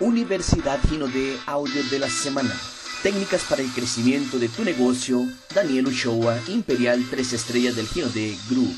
Universidad 0.00 0.78
Gino 0.90 1.08
de 1.08 1.36
Audio 1.46 1.82
de 1.90 1.98
la 1.98 2.10
Semana. 2.10 2.54
Técnicas 3.02 3.44
para 3.48 3.62
el 3.62 3.68
crecimiento 3.70 4.38
de 4.38 4.50
tu 4.50 4.62
negocio. 4.62 5.26
Daniel 5.54 5.86
Uchoa, 5.86 6.38
Imperial 6.48 7.02
3 7.08 7.32
Estrellas 7.32 7.76
del 7.76 7.86
Gino 7.86 8.08
de 8.10 8.36
Group. 8.50 8.74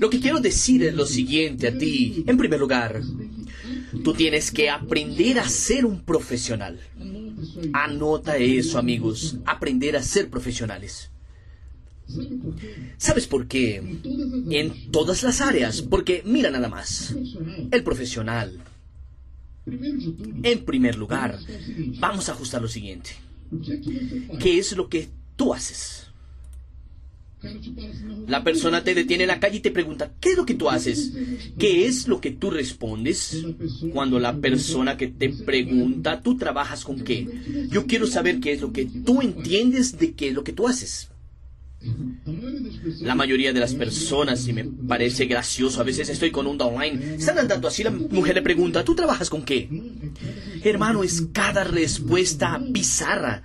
Lo 0.00 0.08
que 0.08 0.20
quiero 0.20 0.40
decir 0.40 0.82
es 0.84 0.94
lo 0.94 1.04
siguiente 1.04 1.68
a 1.68 1.76
ti. 1.76 2.24
En 2.26 2.38
primer 2.38 2.58
lugar, 2.58 3.02
tú 4.02 4.14
tienes 4.14 4.50
que 4.50 4.70
aprender 4.70 5.38
a 5.38 5.48
ser 5.48 5.84
un 5.84 6.00
profesional. 6.04 6.80
Anota 7.74 8.38
eso, 8.38 8.78
amigos. 8.78 9.36
Aprender 9.44 9.94
a 9.94 10.02
ser 10.02 10.30
profesionales. 10.30 11.10
¿Sabes 12.96 13.26
por 13.26 13.46
qué? 13.46 13.82
En 14.50 14.90
todas 14.90 15.22
las 15.22 15.42
áreas. 15.42 15.82
Porque 15.82 16.22
mira 16.24 16.50
nada 16.50 16.70
más. 16.70 17.14
El 17.70 17.84
profesional. 17.84 18.58
En 19.66 20.64
primer 20.64 20.96
lugar, 20.96 21.38
vamos 21.98 22.28
a 22.28 22.32
ajustar 22.32 22.60
lo 22.60 22.68
siguiente. 22.68 23.10
¿Qué 24.38 24.58
es 24.58 24.76
lo 24.76 24.88
que 24.88 25.08
tú 25.36 25.54
haces? 25.54 26.08
La 28.26 28.42
persona 28.42 28.82
te 28.82 28.94
detiene 28.94 29.24
en 29.24 29.28
la 29.28 29.40
calle 29.40 29.58
y 29.58 29.60
te 29.60 29.70
pregunta, 29.70 30.12
¿qué 30.20 30.30
es 30.30 30.36
lo 30.36 30.46
que 30.46 30.54
tú 30.54 30.70
haces? 30.70 31.12
¿Qué 31.58 31.86
es 31.86 32.08
lo 32.08 32.20
que 32.20 32.30
tú 32.30 32.50
respondes? 32.50 33.44
Cuando 33.92 34.18
la 34.18 34.36
persona 34.36 34.96
que 34.96 35.08
te 35.08 35.30
pregunta, 35.30 36.22
¿tú 36.22 36.36
trabajas 36.36 36.84
con 36.84 37.00
qué? 37.00 37.28
Yo 37.70 37.86
quiero 37.86 38.06
saber 38.06 38.40
qué 38.40 38.52
es 38.52 38.60
lo 38.62 38.72
que 38.72 38.86
tú 38.86 39.20
entiendes 39.20 39.98
de 39.98 40.12
qué 40.12 40.28
es 40.28 40.34
lo 40.34 40.44
que 40.44 40.52
tú 40.52 40.68
haces. 40.68 41.10
La 43.00 43.14
mayoría 43.14 43.52
de 43.52 43.60
las 43.60 43.74
personas, 43.74 44.46
y 44.48 44.52
me 44.52 44.64
parece 44.64 45.26
gracioso, 45.26 45.80
a 45.80 45.84
veces 45.84 46.08
estoy 46.08 46.30
con 46.30 46.46
un 46.46 46.58
downline, 46.58 47.16
están 47.18 47.38
andando 47.38 47.68
así, 47.68 47.82
la 47.82 47.90
mujer 47.90 48.34
le 48.34 48.42
pregunta, 48.42 48.84
¿tú 48.84 48.94
trabajas 48.94 49.30
con 49.30 49.42
qué? 49.42 49.68
Hermano, 50.62 51.04
es 51.04 51.26
cada 51.32 51.64
respuesta 51.64 52.58
bizarra. 52.58 53.42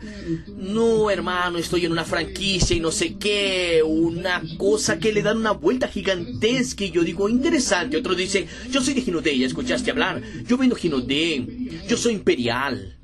No, 0.57 1.09
hermano, 1.09 1.57
estoy 1.57 1.85
en 1.85 1.91
una 1.91 2.05
franquicia 2.05 2.75
y 2.75 2.79
no 2.79 2.91
sé 2.91 3.15
qué, 3.15 3.81
una 3.85 4.41
cosa 4.57 4.99
que 4.99 5.11
le 5.11 5.21
dan 5.21 5.37
una 5.37 5.51
vuelta 5.51 5.87
gigantesca 5.87 6.85
y 6.85 6.91
yo 6.91 7.03
digo, 7.03 7.27
interesante. 7.27 7.97
Otro 7.97 8.15
dice, 8.15 8.47
yo 8.71 8.81
soy 8.81 8.93
de 8.93 9.01
Ginodé, 9.01 9.37
ya 9.37 9.47
escuchaste 9.47 9.91
hablar, 9.91 10.21
yo 10.47 10.57
vendo 10.57 10.75
Ginodé, 10.75 11.45
yo 11.87 11.97
soy 11.97 12.13
imperial. 12.13 12.98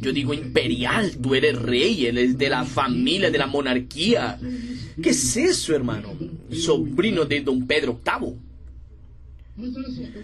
Yo 0.00 0.12
digo 0.12 0.34
imperial, 0.34 1.16
tú 1.20 1.34
eres 1.34 1.56
rey, 1.56 2.06
eres 2.06 2.38
de 2.38 2.48
la 2.48 2.64
familia, 2.64 3.30
de 3.30 3.38
la 3.38 3.46
monarquía. 3.46 4.38
¿Qué 5.02 5.10
es 5.10 5.36
eso, 5.36 5.74
hermano? 5.74 6.14
Sobrino 6.50 7.24
de 7.24 7.40
don 7.40 7.66
Pedro 7.66 8.00
VIII. 8.04 8.34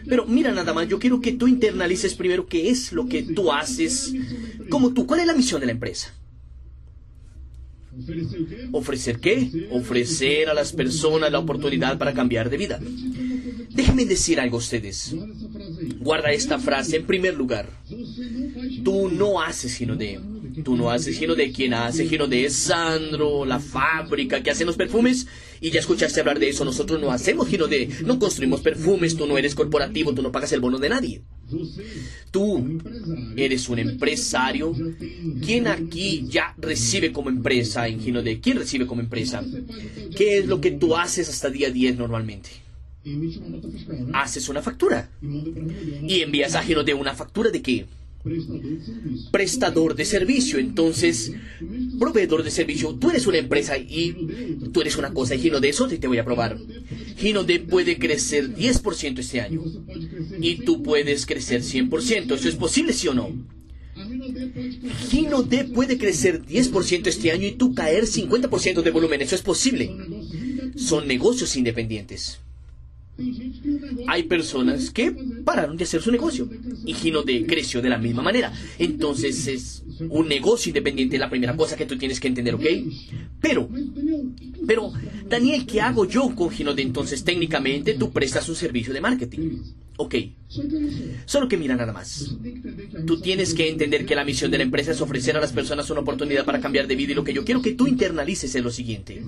Pero 0.08 0.26
mira 0.26 0.52
nada 0.52 0.72
más, 0.72 0.88
yo 0.88 0.98
quiero 0.98 1.20
que 1.20 1.32
tú 1.32 1.48
internalices 1.48 2.14
primero 2.14 2.46
qué 2.46 2.70
es 2.70 2.92
lo 2.92 3.08
que 3.08 3.22
tú 3.22 3.52
haces 3.52 4.14
como 4.68 4.92
tú. 4.92 5.06
¿Cuál 5.06 5.20
es 5.20 5.26
la 5.26 5.34
misión 5.34 5.60
de 5.60 5.66
la 5.66 5.72
empresa? 5.72 6.14
¿Ofrecer 8.72 9.18
qué? 9.18 9.68
Ofrecer 9.70 10.48
a 10.48 10.54
las 10.54 10.72
personas 10.72 11.30
la 11.30 11.38
oportunidad 11.38 11.98
para 11.98 12.12
cambiar 12.12 12.50
de 12.50 12.56
vida. 12.56 12.80
Déjenme 13.70 14.04
decir 14.04 14.38
algo 14.38 14.56
a 14.56 14.60
ustedes. 14.60 15.14
Guarda 15.98 16.30
esta 16.30 16.58
frase 16.58 16.96
en 16.96 17.06
primer 17.06 17.34
lugar. 17.34 17.68
Tú 18.84 19.10
no 19.10 19.40
haces 19.40 19.72
sino 19.72 19.96
de. 19.96 20.20
Tú 20.62 20.76
no 20.76 20.90
haces 20.90 21.16
sino 21.16 21.34
de 21.34 21.50
quien 21.50 21.74
hace 21.74 22.08
sino 22.08 22.28
de 22.28 22.48
Sandro, 22.48 23.44
la 23.44 23.58
fábrica 23.58 24.42
que 24.42 24.50
hace 24.50 24.64
los 24.64 24.76
perfumes. 24.76 25.26
Y 25.60 25.70
ya 25.70 25.80
escuchaste 25.80 26.20
hablar 26.20 26.38
de 26.38 26.50
eso. 26.50 26.64
Nosotros 26.64 27.00
no 27.00 27.10
hacemos 27.10 27.48
sino 27.48 27.66
de. 27.66 27.88
No 28.04 28.18
construimos 28.18 28.60
perfumes. 28.60 29.16
Tú 29.16 29.26
no 29.26 29.38
eres 29.38 29.54
corporativo. 29.54 30.14
Tú 30.14 30.22
no 30.22 30.30
pagas 30.30 30.52
el 30.52 30.60
bono 30.60 30.78
de 30.78 30.88
nadie. 30.90 31.22
Tú 32.30 32.80
eres 33.36 33.68
un 33.68 33.78
empresario. 33.78 34.74
¿Quién 35.44 35.66
aquí 35.66 36.26
ya 36.28 36.54
recibe 36.58 37.12
como 37.12 37.30
empresa 37.30 37.88
en 37.88 38.00
Gino 38.00 38.22
de? 38.22 38.40
¿Quién 38.40 38.58
recibe 38.58 38.86
como 38.86 39.00
empresa? 39.00 39.42
¿Qué 40.16 40.38
es 40.38 40.46
lo 40.46 40.60
que 40.60 40.72
tú 40.72 40.96
haces 40.96 41.28
hasta 41.28 41.50
día 41.50 41.70
10 41.70 41.96
normalmente? 41.96 42.50
Haces 44.12 44.48
una 44.48 44.62
factura. 44.62 45.10
Y 45.22 46.20
envías 46.20 46.54
a 46.54 46.62
Gino 46.62 46.84
de 46.84 46.94
una 46.94 47.14
factura 47.14 47.50
de 47.50 47.62
qué? 47.62 47.86
Prestador 49.30 49.94
de 49.94 50.04
servicio. 50.04 50.58
Entonces, 50.58 51.32
proveedor 51.98 52.42
de 52.42 52.50
servicio. 52.50 52.94
Tú 52.94 53.10
eres 53.10 53.26
una 53.26 53.38
empresa 53.38 53.76
y 53.76 54.12
tú 54.72 54.80
eres 54.80 54.96
una 54.96 55.12
cosa. 55.12 55.34
Y 55.34 55.40
Gino 55.40 55.60
de 55.60 55.68
eso 55.68 55.88
te 55.88 56.06
voy 56.06 56.18
a 56.18 56.24
probar. 56.24 56.58
Gino 57.16 57.44
de 57.44 57.60
puede 57.60 57.98
crecer 57.98 58.54
10% 58.54 59.18
este 59.18 59.40
año. 59.40 59.62
Y 60.40 60.56
tú 60.56 60.82
puedes 60.82 61.26
crecer 61.26 61.62
100%. 61.62 62.34
¿Eso 62.34 62.48
es 62.48 62.56
posible, 62.56 62.92
sí 62.92 63.08
o 63.08 63.14
no? 63.14 63.30
Gino 65.08 65.42
D 65.42 65.64
puede 65.64 65.98
crecer 65.98 66.44
10% 66.44 67.06
este 67.06 67.30
año 67.30 67.46
y 67.46 67.52
tú 67.52 67.74
caer 67.74 68.04
50% 68.04 68.82
de 68.82 68.90
volumen. 68.90 69.20
Eso 69.20 69.34
es 69.34 69.42
posible. 69.42 69.90
Son 70.76 71.06
negocios 71.06 71.56
independientes. 71.56 72.40
Hay 74.08 74.24
personas 74.24 74.90
que 74.90 75.14
pararon 75.44 75.76
de 75.76 75.84
hacer 75.84 76.02
su 76.02 76.10
negocio 76.10 76.48
y 76.84 76.94
Gino 76.94 77.22
de 77.22 77.46
creció 77.46 77.80
de 77.80 77.88
la 77.88 77.98
misma 77.98 78.22
manera. 78.22 78.52
Entonces 78.78 79.46
es 79.46 79.84
un 80.08 80.28
negocio 80.28 80.70
independiente, 80.70 81.18
la 81.18 81.30
primera 81.30 81.56
cosa 81.56 81.76
que 81.76 81.86
tú 81.86 81.96
tienes 81.96 82.18
que 82.18 82.28
entender, 82.28 82.54
¿ok? 82.54 82.64
Pero, 83.40 83.68
pero, 84.66 84.92
Daniel, 85.28 85.64
¿qué 85.66 85.80
hago 85.80 86.06
yo 86.06 86.34
con 86.34 86.50
Gino 86.50 86.74
de? 86.74 86.82
Entonces 86.82 87.22
técnicamente 87.22 87.94
tú 87.94 88.10
prestas 88.10 88.48
un 88.48 88.56
servicio 88.56 88.92
de 88.92 89.00
marketing. 89.00 89.58
Ok. 89.96 90.16
Solo 91.24 91.46
que 91.46 91.56
mira 91.56 91.76
nada 91.76 91.92
más. 91.92 92.36
Tú 93.06 93.20
tienes 93.20 93.54
que 93.54 93.68
entender 93.68 94.04
que 94.04 94.16
la 94.16 94.24
misión 94.24 94.50
de 94.50 94.58
la 94.58 94.64
empresa 94.64 94.90
es 94.90 95.00
ofrecer 95.00 95.36
a 95.36 95.40
las 95.40 95.52
personas 95.52 95.88
una 95.90 96.00
oportunidad 96.00 96.44
para 96.44 96.60
cambiar 96.60 96.88
de 96.88 96.96
vida 96.96 97.12
y 97.12 97.14
lo 97.14 97.22
que 97.22 97.32
yo 97.32 97.44
quiero 97.44 97.62
que 97.62 97.74
tú 97.74 97.86
internalices 97.86 98.54
es 98.54 98.64
lo 98.64 98.70
siguiente. 98.70 99.22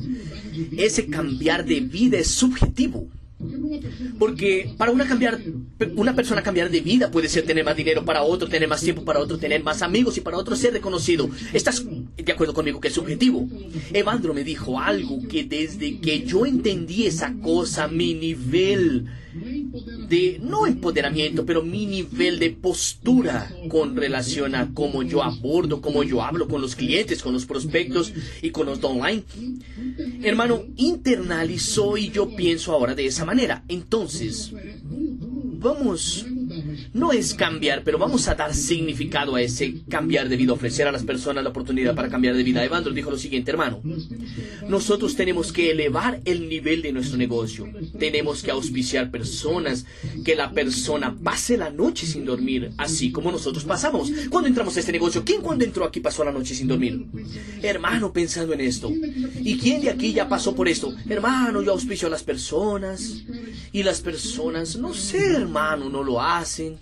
Ese 0.77 1.07
cambiar 1.07 1.65
de 1.65 1.81
vida 1.81 2.19
es 2.19 2.29
subjetivo. 2.29 3.09
Porque 4.19 4.73
para 4.77 4.93
una, 4.93 5.07
cambiar, 5.07 5.41
una 5.97 6.15
persona 6.15 6.43
cambiar 6.43 6.71
de 6.71 6.81
vida 6.81 7.11
puede 7.11 7.29
ser 7.29 7.45
tener 7.45 7.65
más 7.65 7.77
dinero, 7.77 8.05
para 8.05 8.23
otro 8.23 8.49
tener 8.49 8.69
más 8.69 8.81
tiempo, 8.81 9.05
para 9.05 9.21
otro 9.21 9.39
tener 9.39 9.63
más 9.63 9.83
amigos 9.83 10.17
y 10.17 10.21
para 10.21 10.39
otro 10.39 10.57
ser 10.57 10.73
reconocido. 10.73 11.29
¿Estás 11.53 11.85
de 12.17 12.33
acuerdo 12.33 12.55
conmigo 12.55 12.81
que 12.81 12.89
es 12.89 12.95
subjetivo? 12.95 13.49
Evandro 13.93 14.35
me 14.35 14.45
dijo 14.45 14.81
algo 14.81 15.21
que 15.29 15.45
desde 15.45 15.99
que 15.99 16.25
yo 16.25 16.47
entendí 16.47 17.07
esa 17.07 17.35
cosa, 17.43 17.89
mi 17.89 18.15
nivel 18.15 19.07
de, 20.09 20.41
no 20.43 20.67
empoderamiento, 20.67 21.45
pero 21.45 21.63
mi 21.63 21.87
nivel 21.87 22.39
de 22.39 22.51
postura 22.51 23.51
con 23.69 23.97
relación 23.97 24.55
a 24.55 24.73
cómo 24.73 25.03
yo 25.03 25.23
abordo, 25.23 25.81
cómo 25.81 26.03
yo 26.03 26.23
hablo 26.23 26.49
con 26.49 26.61
los 26.61 26.77
clientes, 26.77 27.23
con 27.23 27.33
los 27.33 27.47
prospectos 27.47 28.13
y 28.43 28.51
con 28.51 28.67
los 28.67 28.83
online. 28.83 29.25
Hermano, 30.23 30.65
internalizó 30.77 31.97
y 31.97 32.11
yo 32.11 32.35
pienso 32.35 32.73
ahora 32.73 32.95
de 32.95 33.07
esa 33.07 33.25
manera. 33.25 33.65
Entonces, 33.69 34.53
vamos 35.59 36.27
no 36.97 37.13
es 37.13 37.35
cambiar, 37.35 37.83
pero 37.85 37.99
vamos 37.99 38.27
a 38.27 38.35
dar 38.35 38.55
significado 38.55 39.35
a 39.35 39.43
ese 39.43 39.83
cambiar 39.89 40.29
de 40.29 40.37
vida, 40.37 40.55
ofrecer 40.55 40.89
a 40.89 40.93
las 40.93 41.05
personas 41.05 41.45
la 41.45 41.51
oportunidad 41.51 41.95
para 41.95 42.09
cambiar 42.09 42.35
de 42.35 42.43
vida. 42.43 42.65
Evandro 42.65 42.93
dijo 42.93 43.11
lo 43.11 43.19
siguiente, 43.19 43.51
hermano, 43.51 43.81
nosotros 44.67 45.15
tenemos 45.15 45.53
que 45.53 45.71
elevar 45.71 46.21
el 46.25 46.49
nivel 46.49 46.81
de 46.81 46.93
nuestro 46.93 47.19
negocio, 47.19 47.69
tenemos 47.99 48.43
que 48.43 48.51
auspiciar 48.51 49.11
personas, 49.11 49.85
que 50.25 50.35
la 50.35 50.53
persona 50.53 51.15
pase 51.23 51.59
la 51.59 51.71
noche 51.71 52.07
sin 52.07 52.25
dormir, 52.25 52.71
así 52.79 53.13
como 53.13 53.31
nosotros 53.31 53.65
pasamos. 53.65 54.11
Cuando 54.31 54.49
entramos 54.49 54.77
a 54.77 54.81
este 54.81 54.93
negocio, 54.93 55.23
¿quién 55.25 55.43
cuando 55.43 55.65
entró 55.65 55.85
aquí 55.85 56.01
pasó 56.01 56.25
la 56.25 56.33
noche 56.33 56.55
sin 56.55 56.67
dormir? 56.67 57.05
Hermano, 57.63 58.13
pensando 58.13 58.55
en 58.55 58.63
esto. 58.63 58.91
¿Y 59.41 59.59
quién 59.59 59.83
de 59.83 59.91
aquí 59.91 60.15
ya 60.15 60.29
pasó 60.29 60.55
por 60.55 60.67
esto? 60.67 60.95
Hermano, 61.09 61.63
yo 61.63 61.73
auspicio 61.73 62.09
a 62.09 62.11
las 62.11 62.23
personas 62.23 63.23
y 63.71 63.83
las 63.83 64.01
personas, 64.01 64.77
no 64.77 64.95
sé, 64.95 65.35
hermano, 65.35 65.91
no 65.91 66.03
lo 66.03 66.23
hacen. 66.23 66.79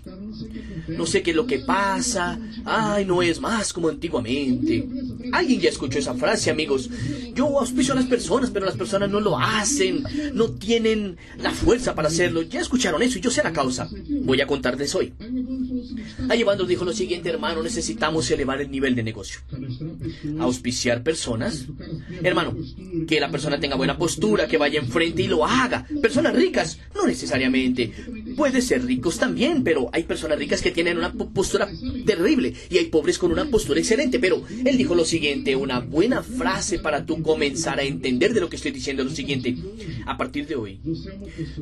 No 0.87 1.05
sé 1.05 1.23
qué 1.23 1.31
es 1.31 1.35
lo 1.35 1.47
que 1.47 1.59
pasa. 1.59 2.39
Ay, 2.63 3.05
no 3.05 3.21
es 3.21 3.39
más 3.39 3.73
como 3.73 3.89
antiguamente. 3.89 4.87
Alguien 5.31 5.59
ya 5.59 5.69
escuchó 5.69 5.99
esa 5.99 6.13
frase, 6.13 6.51
amigos. 6.51 6.89
Yo 7.33 7.59
auspicio 7.59 7.93
a 7.93 7.95
las 7.95 8.05
personas, 8.05 8.51
pero 8.51 8.65
las 8.65 8.77
personas 8.77 9.09
no 9.09 9.19
lo 9.19 9.37
hacen. 9.37 10.03
No 10.33 10.51
tienen 10.51 11.17
la 11.37 11.51
fuerza 11.51 11.95
para 11.95 12.07
hacerlo. 12.07 12.43
Ya 12.43 12.61
escucharon 12.61 13.01
eso 13.01 13.17
y 13.17 13.21
yo 13.21 13.31
sé 13.31 13.43
la 13.43 13.53
causa. 13.53 13.89
Voy 14.21 14.41
a 14.41 14.47
contarles 14.47 14.93
hoy. 14.95 15.13
Ahí 16.29 16.41
Evandro 16.41 16.65
dijo 16.65 16.85
lo 16.85 16.93
siguiente, 16.93 17.29
hermano, 17.29 17.63
necesitamos 17.63 18.29
elevar 18.31 18.61
el 18.61 18.71
nivel 18.71 18.95
de 18.95 19.03
negocio. 19.03 19.39
Auspiciar 20.39 21.03
personas. 21.03 21.65
Hermano, 22.23 22.55
que 23.07 23.19
la 23.19 23.29
persona 23.29 23.59
tenga 23.59 23.75
buena 23.75 23.97
postura, 23.97 24.47
que 24.47 24.57
vaya 24.57 24.79
enfrente 24.79 25.23
y 25.23 25.27
lo 25.27 25.45
haga. 25.45 25.85
Personas 26.01 26.35
ricas, 26.35 26.79
no 26.93 27.05
necesariamente. 27.05 27.91
Puede 28.35 28.61
ser 28.61 28.85
ricos 28.85 29.17
también, 29.17 29.63
pero 29.63 29.89
hay 29.93 30.03
personas 30.03 30.37
ricas 30.37 30.61
que 30.61 30.71
tienen 30.71 30.97
una 30.97 31.11
postura 31.11 31.69
terrible 32.05 32.53
y 32.69 32.77
hay 32.77 32.85
pobres 32.85 33.17
con 33.17 33.31
una 33.31 33.45
postura 33.45 33.79
excelente. 33.79 34.19
Pero 34.19 34.43
él 34.65 34.77
dijo 34.77 34.95
lo 34.95 35.05
siguiente, 35.05 35.55
una 35.55 35.79
buena 35.79 36.23
frase 36.23 36.79
para 36.79 37.05
tú 37.05 37.21
comenzar 37.21 37.79
a 37.79 37.83
entender 37.83 38.33
de 38.33 38.41
lo 38.41 38.49
que 38.49 38.55
estoy 38.55 38.71
diciendo 38.71 39.03
lo 39.03 39.09
siguiente. 39.09 39.55
A 40.05 40.17
partir 40.17 40.47
de 40.47 40.55
hoy, 40.55 40.79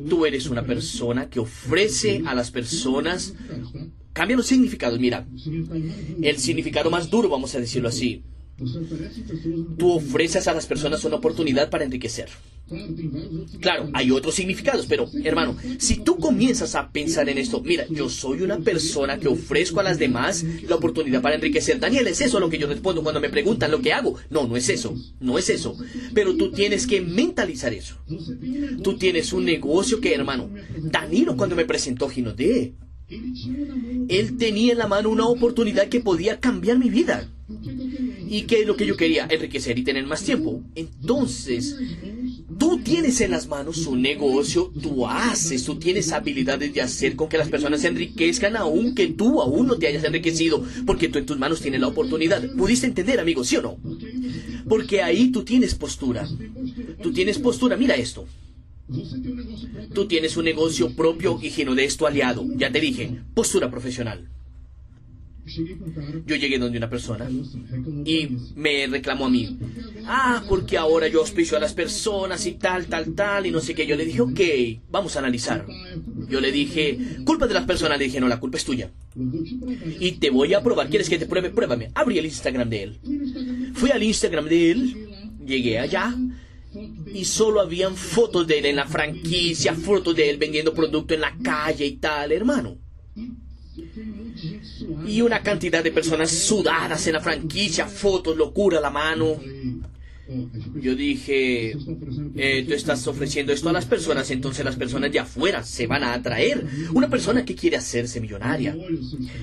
tú 0.08 0.26
eres 0.26 0.46
una 0.46 0.64
persona 0.64 1.28
que 1.28 1.40
ofrece 1.40 2.22
a 2.26 2.34
las 2.34 2.50
personas 2.50 3.34
cambia 4.14 4.36
los 4.36 4.46
significados. 4.46 4.98
Mira, 4.98 5.26
el 6.22 6.38
significado 6.38 6.90
más 6.90 7.10
duro, 7.10 7.28
vamos 7.28 7.54
a 7.54 7.60
decirlo 7.60 7.88
así. 7.88 8.22
Tú 9.76 9.92
ofreces 9.92 10.48
a 10.48 10.54
las 10.54 10.66
personas 10.66 11.04
una 11.04 11.16
oportunidad 11.16 11.68
para 11.68 11.84
enriquecer. 11.84 12.28
Claro, 13.60 13.90
hay 13.92 14.10
otros 14.10 14.34
significados, 14.34 14.86
pero 14.86 15.08
hermano, 15.22 15.56
si 15.78 15.96
tú 15.96 16.16
comienzas 16.16 16.74
a 16.74 16.90
pensar 16.90 17.28
en 17.28 17.36
esto, 17.36 17.60
mira, 17.60 17.86
yo 17.90 18.08
soy 18.08 18.40
una 18.40 18.58
persona 18.58 19.18
que 19.18 19.28
ofrezco 19.28 19.80
a 19.80 19.82
las 19.82 19.98
demás 19.98 20.44
la 20.66 20.76
oportunidad 20.76 21.20
para 21.20 21.34
enriquecer. 21.34 21.78
Daniel, 21.78 22.06
¿es 22.06 22.22
eso 22.22 22.40
lo 22.40 22.48
que 22.48 22.58
yo 22.58 22.66
respondo 22.66 23.02
cuando 23.02 23.20
me 23.20 23.28
preguntan 23.28 23.70
lo 23.70 23.82
que 23.82 23.92
hago? 23.92 24.16
No, 24.30 24.48
no 24.48 24.56
es 24.56 24.68
eso, 24.70 24.94
no 25.20 25.38
es 25.38 25.50
eso. 25.50 25.76
Pero 26.14 26.36
tú 26.36 26.52
tienes 26.52 26.86
que 26.86 27.02
mentalizar 27.02 27.74
eso. 27.74 27.96
Tú 28.82 28.96
tienes 28.96 29.32
un 29.32 29.44
negocio 29.44 30.00
que, 30.00 30.14
hermano, 30.14 30.50
Danilo 30.78 31.36
cuando 31.36 31.56
me 31.56 31.66
presentó 31.66 32.08
Ginodé, 32.08 32.74
él 34.08 34.36
tenía 34.38 34.72
en 34.72 34.78
la 34.78 34.86
mano 34.86 35.10
una 35.10 35.26
oportunidad 35.26 35.88
que 35.88 36.00
podía 36.00 36.40
cambiar 36.40 36.78
mi 36.78 36.88
vida. 36.88 37.28
¿Y 38.26 38.42
qué 38.42 38.62
es 38.62 38.66
lo 38.66 38.76
que 38.76 38.86
yo 38.86 38.96
quería? 38.96 39.26
Enriquecer 39.30 39.78
y 39.78 39.84
tener 39.84 40.06
más 40.06 40.22
tiempo. 40.22 40.62
Entonces, 40.74 41.76
tú 42.58 42.80
tienes 42.82 43.20
en 43.20 43.30
las 43.30 43.48
manos 43.48 43.86
un 43.86 44.02
negocio, 44.02 44.72
tú 44.82 45.06
haces, 45.06 45.64
tú 45.64 45.76
tienes 45.76 46.12
habilidades 46.12 46.72
de 46.72 46.82
hacer 46.82 47.16
con 47.16 47.28
que 47.28 47.38
las 47.38 47.48
personas 47.48 47.80
se 47.80 47.88
enriquezcan 47.88 48.56
aunque 48.56 49.08
tú 49.08 49.40
aún 49.40 49.66
no 49.66 49.76
te 49.76 49.86
hayas 49.86 50.04
enriquecido, 50.04 50.64
porque 50.86 51.08
tú 51.08 51.18
en 51.18 51.26
tus 51.26 51.38
manos 51.38 51.60
tienes 51.60 51.80
la 51.80 51.88
oportunidad. 51.88 52.42
¿Pudiste 52.56 52.86
entender, 52.86 53.20
amigo, 53.20 53.44
sí 53.44 53.56
o 53.56 53.62
no? 53.62 53.78
Porque 54.68 55.02
ahí 55.02 55.30
tú 55.30 55.44
tienes 55.44 55.74
postura. 55.74 56.28
Tú 57.02 57.12
tienes 57.12 57.38
postura, 57.38 57.76
mira 57.76 57.94
esto. 57.94 58.26
Tú 59.94 60.06
tienes 60.06 60.36
un 60.36 60.44
negocio 60.44 60.94
propio 60.94 61.38
y 61.42 61.50
lleno 61.50 61.74
de 61.74 61.84
esto 61.84 62.06
aliado. 62.06 62.44
Ya 62.56 62.70
te 62.70 62.80
dije, 62.80 63.22
postura 63.34 63.70
profesional. 63.70 64.28
Yo 65.46 66.36
llegué 66.36 66.58
donde 66.58 66.78
una 66.78 66.88
persona 66.88 67.28
y 68.04 68.28
me 68.54 68.86
reclamó 68.86 69.26
a 69.26 69.30
mí. 69.30 69.58
Ah, 70.06 70.42
porque 70.48 70.78
ahora 70.78 71.06
yo 71.08 71.20
auspicio 71.20 71.56
a 71.56 71.60
las 71.60 71.74
personas 71.74 72.46
y 72.46 72.52
tal, 72.52 72.86
tal, 72.86 73.14
tal, 73.14 73.46
y 73.46 73.50
no 73.50 73.60
sé 73.60 73.74
qué. 73.74 73.86
Yo 73.86 73.96
le 73.96 74.06
dije, 74.06 74.22
ok, 74.22 74.40
vamos 74.90 75.16
a 75.16 75.18
analizar. 75.18 75.66
Yo 76.28 76.40
le 76.40 76.50
dije, 76.50 76.98
culpa 77.24 77.46
de 77.46 77.54
las 77.54 77.66
personas. 77.66 77.98
Le 77.98 78.06
dije, 78.06 78.20
no, 78.20 78.28
la 78.28 78.40
culpa 78.40 78.56
es 78.56 78.64
tuya. 78.64 78.90
Y 80.00 80.12
te 80.12 80.30
voy 80.30 80.54
a 80.54 80.62
probar. 80.62 80.88
¿Quieres 80.88 81.10
que 81.10 81.18
te 81.18 81.26
pruebe? 81.26 81.50
Pruébame. 81.50 81.90
Abrí 81.94 82.18
el 82.18 82.24
Instagram 82.24 82.70
de 82.70 82.82
él. 82.82 82.98
Fui 83.74 83.90
al 83.90 84.02
Instagram 84.02 84.46
de 84.46 84.70
él, 84.70 85.08
llegué 85.44 85.78
allá, 85.78 86.14
y 87.12 87.24
solo 87.24 87.60
habían 87.60 87.96
fotos 87.96 88.46
de 88.46 88.60
él 88.60 88.66
en 88.66 88.76
la 88.76 88.86
franquicia, 88.86 89.74
fotos 89.74 90.16
de 90.16 90.30
él 90.30 90.38
vendiendo 90.38 90.72
producto 90.72 91.12
en 91.12 91.20
la 91.20 91.36
calle 91.42 91.84
y 91.86 91.96
tal, 91.96 92.32
hermano 92.32 92.78
y 95.06 95.20
una 95.20 95.42
cantidad 95.42 95.82
de 95.82 95.92
personas 95.92 96.30
sudadas 96.30 97.06
en 97.06 97.14
la 97.14 97.20
franquicia, 97.20 97.86
fotos, 97.86 98.36
locura, 98.36 98.80
la 98.80 98.90
mano. 98.90 99.40
Yo 100.80 100.94
dije, 100.94 101.76
eh, 102.36 102.64
tú 102.66 102.72
estás 102.72 103.06
ofreciendo 103.06 103.52
esto 103.52 103.68
a 103.68 103.72
las 103.72 103.84
personas, 103.84 104.30
entonces 104.30 104.64
las 104.64 104.76
personas 104.76 105.12
de 105.12 105.18
afuera 105.18 105.62
se 105.62 105.86
van 105.86 106.02
a 106.02 106.14
atraer. 106.14 106.64
Una 106.94 107.10
persona 107.10 107.44
que 107.44 107.54
quiere 107.54 107.76
hacerse 107.76 108.20
millonaria. 108.20 108.76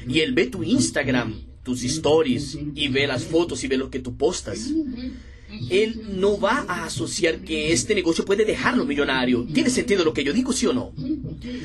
Y 0.08 0.20
él 0.20 0.34
ve 0.34 0.48
tu 0.48 0.64
Instagram, 0.64 1.36
tus 1.64 1.84
stories, 1.84 2.58
y 2.74 2.88
ve 2.88 3.06
las 3.06 3.24
fotos 3.24 3.64
y 3.64 3.68
ve 3.68 3.78
lo 3.78 3.92
que 3.92 4.00
tú 4.00 4.16
postas 4.16 4.72
él 5.70 6.02
no 6.14 6.40
va 6.40 6.66
a 6.68 6.86
asociar 6.86 7.40
que 7.40 7.72
este 7.72 7.96
negocio 7.96 8.26
puede 8.26 8.46
dejarlo 8.46 8.86
millonario. 8.86 9.46
¿Tiene 9.54 9.70
sentido 9.70 10.04
lo 10.04 10.14
que 10.14 10.24
yo 10.24 10.34
digo, 10.34 10.54
sí 10.54 10.68
o 10.68 10.74
no? 10.74 10.94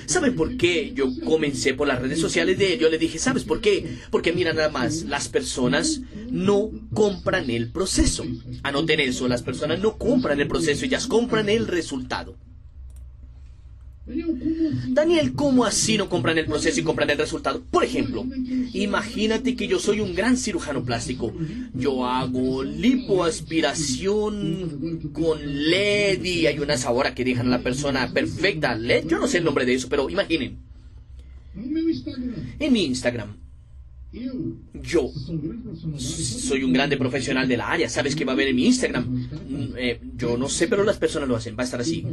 ¿Saben 0.06 0.34
por 0.34 0.56
qué 0.56 0.92
yo 0.94 1.08
comencé 1.24 1.74
por 1.74 1.88
las 1.88 2.00
redes 2.00 2.20
sociales 2.20 2.58
de 2.58 2.74
él? 2.74 2.78
Yo 2.78 2.88
le 2.88 2.98
dije, 2.98 3.18
¿sabes 3.18 3.44
por 3.44 3.60
qué? 3.60 3.98
Porque 4.10 4.32
mira 4.32 4.52
nada 4.52 4.70
más, 4.70 5.02
las 5.02 5.28
personas 5.28 6.00
no 6.30 6.70
compran 6.94 7.50
el 7.50 7.70
proceso. 7.70 8.24
Anoten 8.62 9.00
eso, 9.00 9.28
las 9.28 9.42
personas 9.42 9.80
no 9.80 9.98
compran 9.98 10.40
el 10.40 10.48
proceso, 10.48 10.84
ellas 10.84 11.06
compran 11.06 11.48
el 11.48 11.66
resultado. 11.66 12.36
Daniel, 14.88 15.34
¿cómo 15.34 15.64
así 15.64 15.98
no 15.98 16.08
compran 16.08 16.38
el 16.38 16.46
proceso 16.46 16.78
y 16.78 16.84
compran 16.84 17.10
el 17.10 17.18
resultado? 17.18 17.60
Por 17.70 17.82
ejemplo, 17.82 18.24
imagínate 18.72 19.56
que 19.56 19.66
yo 19.66 19.80
soy 19.80 19.98
un 20.00 20.14
gran 20.14 20.36
cirujano 20.36 20.84
plástico. 20.84 21.34
Yo 21.74 22.06
hago 22.06 22.62
lipoaspiración 22.62 25.10
con 25.12 25.40
LED 25.42 26.24
y 26.24 26.46
hay 26.46 26.60
una 26.60 26.76
sabora 26.76 27.14
que 27.14 27.24
dejan 27.24 27.48
a 27.48 27.50
la 27.50 27.62
persona 27.62 28.12
perfecta. 28.12 28.76
LED, 28.76 29.08
yo 29.08 29.18
no 29.18 29.26
sé 29.26 29.38
el 29.38 29.44
nombre 29.44 29.64
de 29.64 29.74
eso, 29.74 29.88
pero 29.88 30.08
imaginen. 30.08 30.58
En 31.54 32.72
mi 32.72 32.84
Instagram 32.84 33.45
yo 34.82 35.10
soy 35.98 36.62
un 36.62 36.72
grande 36.72 36.96
profesional 36.96 37.48
de 37.48 37.56
la 37.56 37.70
área. 37.70 37.88
¿Sabes 37.88 38.14
qué 38.14 38.24
va 38.24 38.32
a 38.32 38.34
haber 38.34 38.48
en 38.48 38.56
mi 38.56 38.66
Instagram? 38.66 39.04
Mm, 39.04 39.74
eh, 39.76 40.00
yo 40.16 40.36
no 40.36 40.48
sé, 40.48 40.68
pero 40.68 40.84
las 40.84 40.96
personas 40.96 41.28
lo 41.28 41.36
hacen. 41.36 41.56
Va 41.56 41.62
a 41.62 41.64
estar 41.64 41.80
así. 41.80 42.04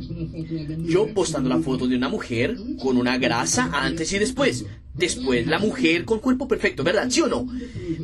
Yo 0.86 1.08
postando 1.14 1.50
la 1.50 1.60
foto 1.60 1.88
de 1.88 1.96
una 1.96 2.10
mujer 2.10 2.58
con 2.82 2.98
una 2.98 3.18
grasa 3.18 3.70
antes 3.74 4.12
y 4.12 4.20
después. 4.20 4.66
Después 4.94 5.48
la 5.48 5.60
mujer 5.60 6.06
con 6.06 6.20
cuerpo 6.20 6.48
perfecto, 6.48 6.84
¿verdad? 6.84 7.10
¿Sí 7.10 7.22
o 7.22 7.28
no? 7.28 7.48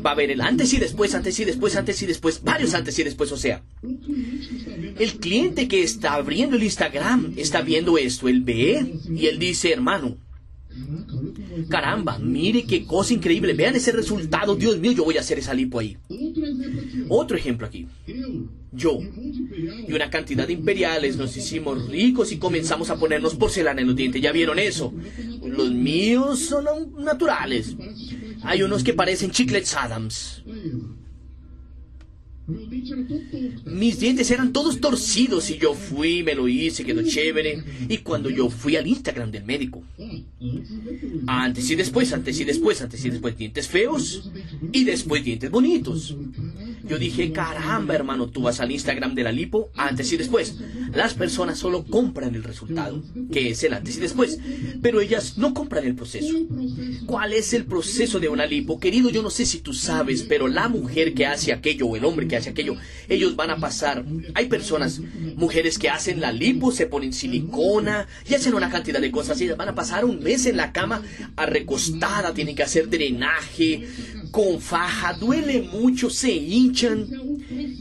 Va 0.04 0.12
a 0.12 0.14
haber 0.14 0.32
el 0.32 0.42
antes 0.42 0.74
y 0.74 0.78
después, 0.78 1.14
antes 1.14 1.40
y 1.40 1.46
después, 1.46 1.76
antes 1.76 2.02
y 2.02 2.06
después, 2.06 2.44
varios 2.44 2.74
antes 2.74 2.98
y 3.00 3.04
después. 3.04 3.32
O 3.32 3.38
sea, 3.38 3.64
el 3.84 5.14
cliente 5.20 5.68
que 5.68 5.84
está 5.84 6.14
abriendo 6.14 6.56
el 6.56 6.64
Instagram 6.64 7.34
está 7.38 7.62
viendo 7.62 7.98
esto. 7.98 8.28
Él 8.28 8.42
ve 8.42 8.94
y 9.10 9.28
él 9.28 9.40
dice, 9.40 9.72
hermano, 9.72 10.18
Caramba, 11.68 12.20
mire 12.20 12.64
qué 12.64 12.86
cosa 12.86 13.14
increíble. 13.14 13.54
Vean 13.54 13.76
ese 13.76 13.92
resultado. 13.92 14.56
Dios 14.56 14.80
mío, 14.80 14.92
yo 14.92 15.04
voy 15.04 15.18
a 15.18 15.22
hacer 15.22 15.40
esa 15.40 15.54
lipo 15.54 15.80
ahí. 15.80 15.98
Otro 17.10 17.38
ejemplo 17.38 17.68
aquí. 17.68 17.88
Yo 18.72 19.00
y 19.88 19.94
una 19.94 20.10
cantidad 20.10 20.46
de 20.46 20.54
imperiales 20.54 21.18
nos 21.18 21.36
hicimos 21.36 21.90
ricos 21.90 22.32
y 22.32 22.38
comenzamos 22.38 22.90
a 22.90 22.98
ponernos 22.98 23.36
porcelana 23.36 23.82
en 23.82 23.88
los 23.88 23.96
dientes. 23.96 24.22
¿Ya 24.22 24.32
vieron 24.32 24.60
eso? 24.60 24.94
Los 25.44 25.72
míos 25.72 26.40
son 26.40 26.66
naturales. 26.98 27.76
Hay 28.44 28.62
unos 28.62 28.84
que 28.84 28.94
parecen 28.94 29.32
chiclets 29.32 29.76
Adams. 29.76 30.44
Mis 33.66 34.00
dientes 34.00 34.32
eran 34.32 34.52
todos 34.52 34.80
torcidos 34.80 35.50
y 35.50 35.58
yo 35.58 35.74
fui, 35.74 36.24
me 36.24 36.36
lo 36.36 36.48
hice, 36.48 36.84
quedó 36.84 37.04
chévere. 37.04 37.64
Y 37.88 37.98
cuando 38.00 38.30
yo 38.30 38.50
fui 38.50 38.76
al 38.76 38.88
Instagram 38.88 39.32
del 39.32 39.44
médico, 39.44 39.84
antes 41.28 41.70
y 41.70 41.76
después, 41.76 42.12
antes 42.14 42.40
y 42.40 42.44
después, 42.46 42.82
antes 42.82 43.04
y 43.06 43.10
después, 43.10 43.38
dientes 43.38 43.68
feos 43.68 44.30
y 44.72 44.84
después 44.84 45.24
dientes 45.24 45.52
bonitos. 45.52 46.16
Yo 46.88 46.98
dije, 46.98 47.32
caramba, 47.32 47.94
hermano, 47.94 48.28
tú 48.28 48.42
vas 48.42 48.60
al 48.60 48.72
Instagram 48.72 49.14
de 49.14 49.24
la 49.24 49.32
lipo 49.32 49.70
antes 49.76 50.12
y 50.12 50.18
después. 50.18 50.56
Las 50.94 51.14
personas 51.14 51.60
solo 51.60 51.86
compran 51.86 52.34
el 52.34 52.44
resultado, 52.44 53.04
que 53.32 53.52
es 53.52 53.64
el 53.64 53.74
antes 53.74 53.98
y 53.98 54.00
después, 54.00 54.40
pero 54.82 55.02
ellas 55.02 55.38
no 55.38 55.54
compran 55.54 55.86
el 55.86 55.96
proceso. 55.96 56.36
¿Cuál 57.06 57.34
es 57.34 57.54
el 57.54 57.66
proceso 57.66 58.20
de 58.20 58.30
una 58.30 58.46
lipo? 58.46 58.80
Querido, 58.80 59.10
yo 59.10 59.22
no 59.22 59.30
sé 59.30 59.46
si 59.46 59.60
tú 59.60 59.74
sabes, 59.74 60.24
pero 60.24 60.48
la 60.48 60.68
mujer 60.68 61.14
que 61.14 61.26
hace 61.26 61.54
aquello 61.54 61.88
o 61.88 61.96
el 61.96 62.06
hombre 62.06 62.28
que 62.28 62.38
aquello, 62.48 62.76
ellos 63.08 63.36
van 63.36 63.50
a 63.50 63.58
pasar. 63.58 64.06
Hay 64.34 64.48
personas, 64.48 65.00
mujeres 65.36 65.78
que 65.78 65.90
hacen 65.90 66.22
la 66.22 66.32
lipo, 66.32 66.72
se 66.72 66.88
ponen 66.88 67.14
silicona 67.14 68.08
y 68.28 68.36
hacen 68.36 68.54
una 68.54 68.70
cantidad 68.70 69.02
de 69.02 69.12
cosas. 69.12 69.40
Ellas 69.42 69.58
van 69.58 69.70
a 69.70 69.76
pasar 69.76 70.06
un 70.06 70.20
mes 70.22 70.46
en 70.46 70.58
la 70.58 70.72
cama 70.72 71.02
a 71.36 71.46
recostada, 71.46 72.34
tienen 72.34 72.56
que 72.56 72.64
hacer 72.64 72.90
drenaje, 72.90 73.88
con 74.32 74.62
faja, 74.62 75.14
duele 75.14 75.62
mucho, 75.62 76.10
se 76.10 76.32
hinchan. 76.32 77.08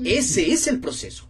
Ese 0.05 0.53
es 0.53 0.67
el 0.67 0.81
proceso. 0.81 1.29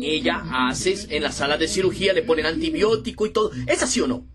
Ella 0.00 0.42
hace 0.68 0.96
en 1.10 1.22
la 1.22 1.32
sala 1.32 1.56
de 1.56 1.68
cirugía, 1.68 2.12
le 2.12 2.22
ponen 2.22 2.46
antibiótico 2.46 3.26
y 3.26 3.30
todo. 3.30 3.50
¿Es 3.66 3.82
así 3.82 4.00
o 4.00 4.06
no? 4.06 4.26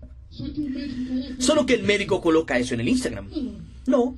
Solo 1.39 1.65
que 1.65 1.73
el 1.73 1.83
médico 1.83 2.21
coloca 2.21 2.57
eso 2.57 2.73
en 2.73 2.81
el 2.81 2.89
Instagram. 2.89 3.29
No. 3.85 4.15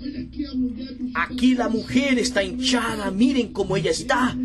Aquí 1.16 1.56
la 1.56 1.70
mujer 1.70 2.20
está 2.20 2.44
hinchada, 2.44 3.12
miren 3.12 3.54
cómo 3.54 3.78
ella 3.78 3.92
está. 3.92 4.36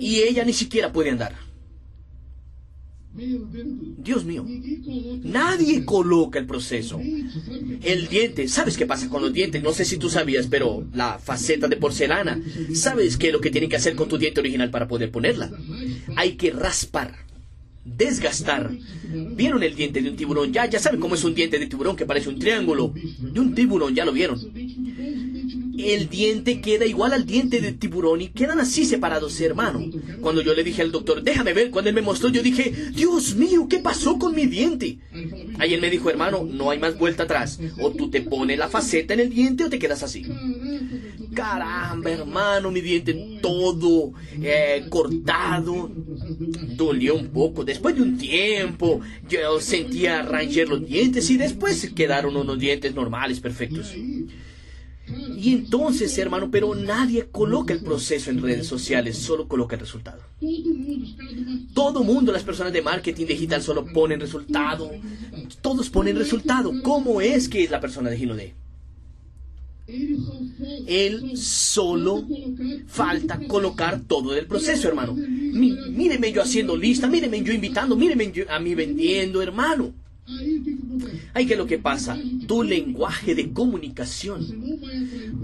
Y 0.00 0.20
ella 0.20 0.44
ni 0.44 0.52
siquiera 0.52 0.92
puede 0.92 1.10
andar. 1.10 1.46
Dios 3.16 4.26
mío, 4.26 4.44
nadie 5.24 5.84
coloca 5.86 6.38
el 6.38 6.46
proceso. 6.46 7.00
El 7.82 8.08
diente, 8.08 8.46
¿sabes 8.46 8.76
qué 8.76 8.84
pasa 8.84 9.08
con 9.08 9.22
los 9.22 9.32
dientes? 9.32 9.62
No 9.62 9.72
sé 9.72 9.86
si 9.86 9.96
tú 9.96 10.10
sabías, 10.10 10.48
pero 10.48 10.86
la 10.92 11.18
faceta 11.18 11.66
de 11.66 11.76
porcelana, 11.78 12.40
¿sabes 12.74 13.16
qué 13.16 13.28
es 13.28 13.32
lo 13.32 13.40
que 13.40 13.50
tienen 13.50 13.70
que 13.70 13.76
hacer 13.76 13.96
con 13.96 14.08
tu 14.08 14.18
diente 14.18 14.40
original 14.40 14.70
para 14.70 14.86
poder 14.86 15.10
ponerla? 15.10 15.50
Hay 16.16 16.32
que 16.32 16.50
raspar, 16.50 17.25
desgastar. 17.86 18.70
¿Vieron 19.34 19.62
el 19.62 19.74
diente 19.74 20.02
de 20.02 20.10
un 20.10 20.16
tiburón? 20.16 20.52
Ya, 20.52 20.66
ya 20.66 20.78
saben 20.78 21.00
cómo 21.00 21.14
es 21.14 21.24
un 21.24 21.34
diente 21.34 21.58
de 21.58 21.66
tiburón 21.66 21.96
que 21.96 22.06
parece 22.06 22.28
un 22.28 22.38
triángulo. 22.38 22.92
De 22.94 23.40
un 23.40 23.54
tiburón, 23.54 23.94
ya 23.94 24.04
lo 24.04 24.12
vieron 24.12 24.38
el 25.78 26.08
diente 26.08 26.60
queda 26.60 26.86
igual 26.86 27.12
al 27.12 27.26
diente 27.26 27.60
de 27.60 27.72
tiburón 27.72 28.22
y 28.22 28.28
quedan 28.28 28.60
así 28.60 28.84
separados, 28.84 29.40
hermano. 29.40 29.84
Cuando 30.20 30.42
yo 30.42 30.54
le 30.54 30.64
dije 30.64 30.82
al 30.82 30.92
doctor, 30.92 31.22
déjame 31.22 31.52
ver, 31.52 31.70
cuando 31.70 31.88
él 31.88 31.94
me 31.94 32.02
mostró, 32.02 32.28
yo 32.28 32.42
dije, 32.42 32.72
Dios 32.94 33.34
mío, 33.36 33.66
¿qué 33.68 33.78
pasó 33.78 34.18
con 34.18 34.34
mi 34.34 34.46
diente? 34.46 34.98
Ahí 35.58 35.74
él 35.74 35.80
me 35.80 35.90
dijo, 35.90 36.10
hermano, 36.10 36.46
no 36.50 36.70
hay 36.70 36.78
más 36.78 36.98
vuelta 36.98 37.24
atrás. 37.24 37.58
O 37.80 37.90
tú 37.90 38.10
te 38.10 38.22
pones 38.22 38.58
la 38.58 38.68
faceta 38.68 39.14
en 39.14 39.20
el 39.20 39.30
diente 39.30 39.64
o 39.64 39.70
te 39.70 39.78
quedas 39.78 40.02
así. 40.02 40.24
Caramba, 41.36 42.10
hermano, 42.10 42.70
mi 42.70 42.80
diente 42.80 43.38
todo 43.42 44.12
eh, 44.42 44.86
cortado. 44.88 45.90
Dolió 45.94 47.14
un 47.14 47.28
poco. 47.28 47.62
Después 47.62 47.94
de 47.94 48.02
un 48.02 48.16
tiempo, 48.16 49.02
yo 49.28 49.60
sentía 49.60 50.22
ranger 50.22 50.68
los 50.68 50.86
dientes 50.86 51.28
y 51.30 51.36
después 51.36 51.92
quedaron 51.94 52.36
unos 52.36 52.58
dientes 52.58 52.94
normales, 52.94 53.38
perfectos. 53.38 53.94
Y 55.36 55.52
entonces, 55.52 56.16
hermano, 56.18 56.50
pero 56.50 56.74
nadie 56.74 57.28
coloca 57.30 57.72
el 57.72 57.80
proceso 57.80 58.30
en 58.30 58.42
redes 58.42 58.66
sociales, 58.66 59.18
solo 59.18 59.46
coloca 59.46 59.76
el 59.76 59.80
resultado. 59.80 60.22
Todo 61.74 62.02
mundo, 62.02 62.32
las 62.32 62.42
personas 62.42 62.72
de 62.72 62.80
marketing 62.82 63.26
digital 63.26 63.62
solo 63.62 63.84
ponen 63.84 64.20
resultado. 64.20 64.90
Todos 65.60 65.90
ponen 65.90 66.16
resultado. 66.16 66.72
¿Cómo 66.82 67.20
es 67.20 67.48
que 67.48 67.62
es 67.62 67.70
la 67.70 67.80
persona 67.80 68.10
de 68.10 68.16
Gino? 68.16 68.34
Él 70.86 71.36
solo 71.36 72.26
falta 72.86 73.38
colocar 73.46 74.00
todo 74.00 74.36
el 74.36 74.46
proceso, 74.46 74.88
hermano. 74.88 75.14
míreme 75.14 76.32
yo 76.32 76.42
haciendo 76.42 76.76
lista, 76.76 77.06
míreme 77.06 77.42
yo 77.42 77.52
invitando, 77.52 77.96
míreme 77.96 78.32
yo 78.32 78.44
a 78.48 78.58
mí 78.58 78.74
vendiendo, 78.74 79.42
hermano. 79.42 79.94
Ay, 81.34 81.46
¿qué 81.46 81.52
es 81.52 81.58
lo 81.58 81.66
que 81.66 81.78
pasa? 81.78 82.18
Tu 82.48 82.62
lenguaje 82.62 83.34
de 83.34 83.52
comunicación. 83.52 84.44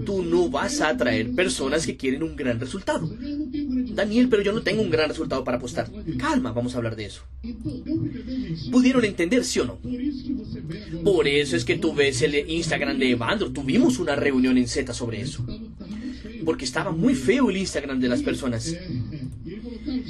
Tú 0.05 0.23
no 0.23 0.49
vas 0.49 0.81
a 0.81 0.89
atraer 0.89 1.33
personas 1.33 1.85
que 1.85 1.95
quieren 1.95 2.23
un 2.23 2.35
gran 2.35 2.59
resultado. 2.59 3.09
Daniel, 3.93 4.27
pero 4.27 4.41
yo 4.41 4.51
no 4.51 4.61
tengo 4.61 4.81
un 4.81 4.89
gran 4.89 5.07
resultado 5.09 5.43
para 5.43 5.57
apostar. 5.57 5.89
Calma, 6.17 6.51
vamos 6.51 6.73
a 6.73 6.77
hablar 6.77 6.95
de 6.95 7.05
eso. 7.05 7.21
¿Pudieron 8.71 9.05
entender, 9.05 9.45
sí 9.45 9.59
o 9.59 9.65
no? 9.65 9.79
Por 11.03 11.27
eso 11.27 11.55
es 11.55 11.65
que 11.65 11.77
tú 11.77 11.93
ves 11.93 12.21
el 12.21 12.49
Instagram 12.49 12.97
de 12.97 13.11
Evandro. 13.11 13.51
Tuvimos 13.51 13.99
una 13.99 14.15
reunión 14.15 14.57
en 14.57 14.67
Z 14.67 14.93
sobre 14.93 15.21
eso. 15.21 15.45
Porque 16.45 16.65
estaba 16.65 16.91
muy 16.91 17.15
feo 17.15 17.49
el 17.49 17.57
Instagram 17.57 17.99
de 17.99 18.09
las 18.09 18.21
personas. 18.21 18.75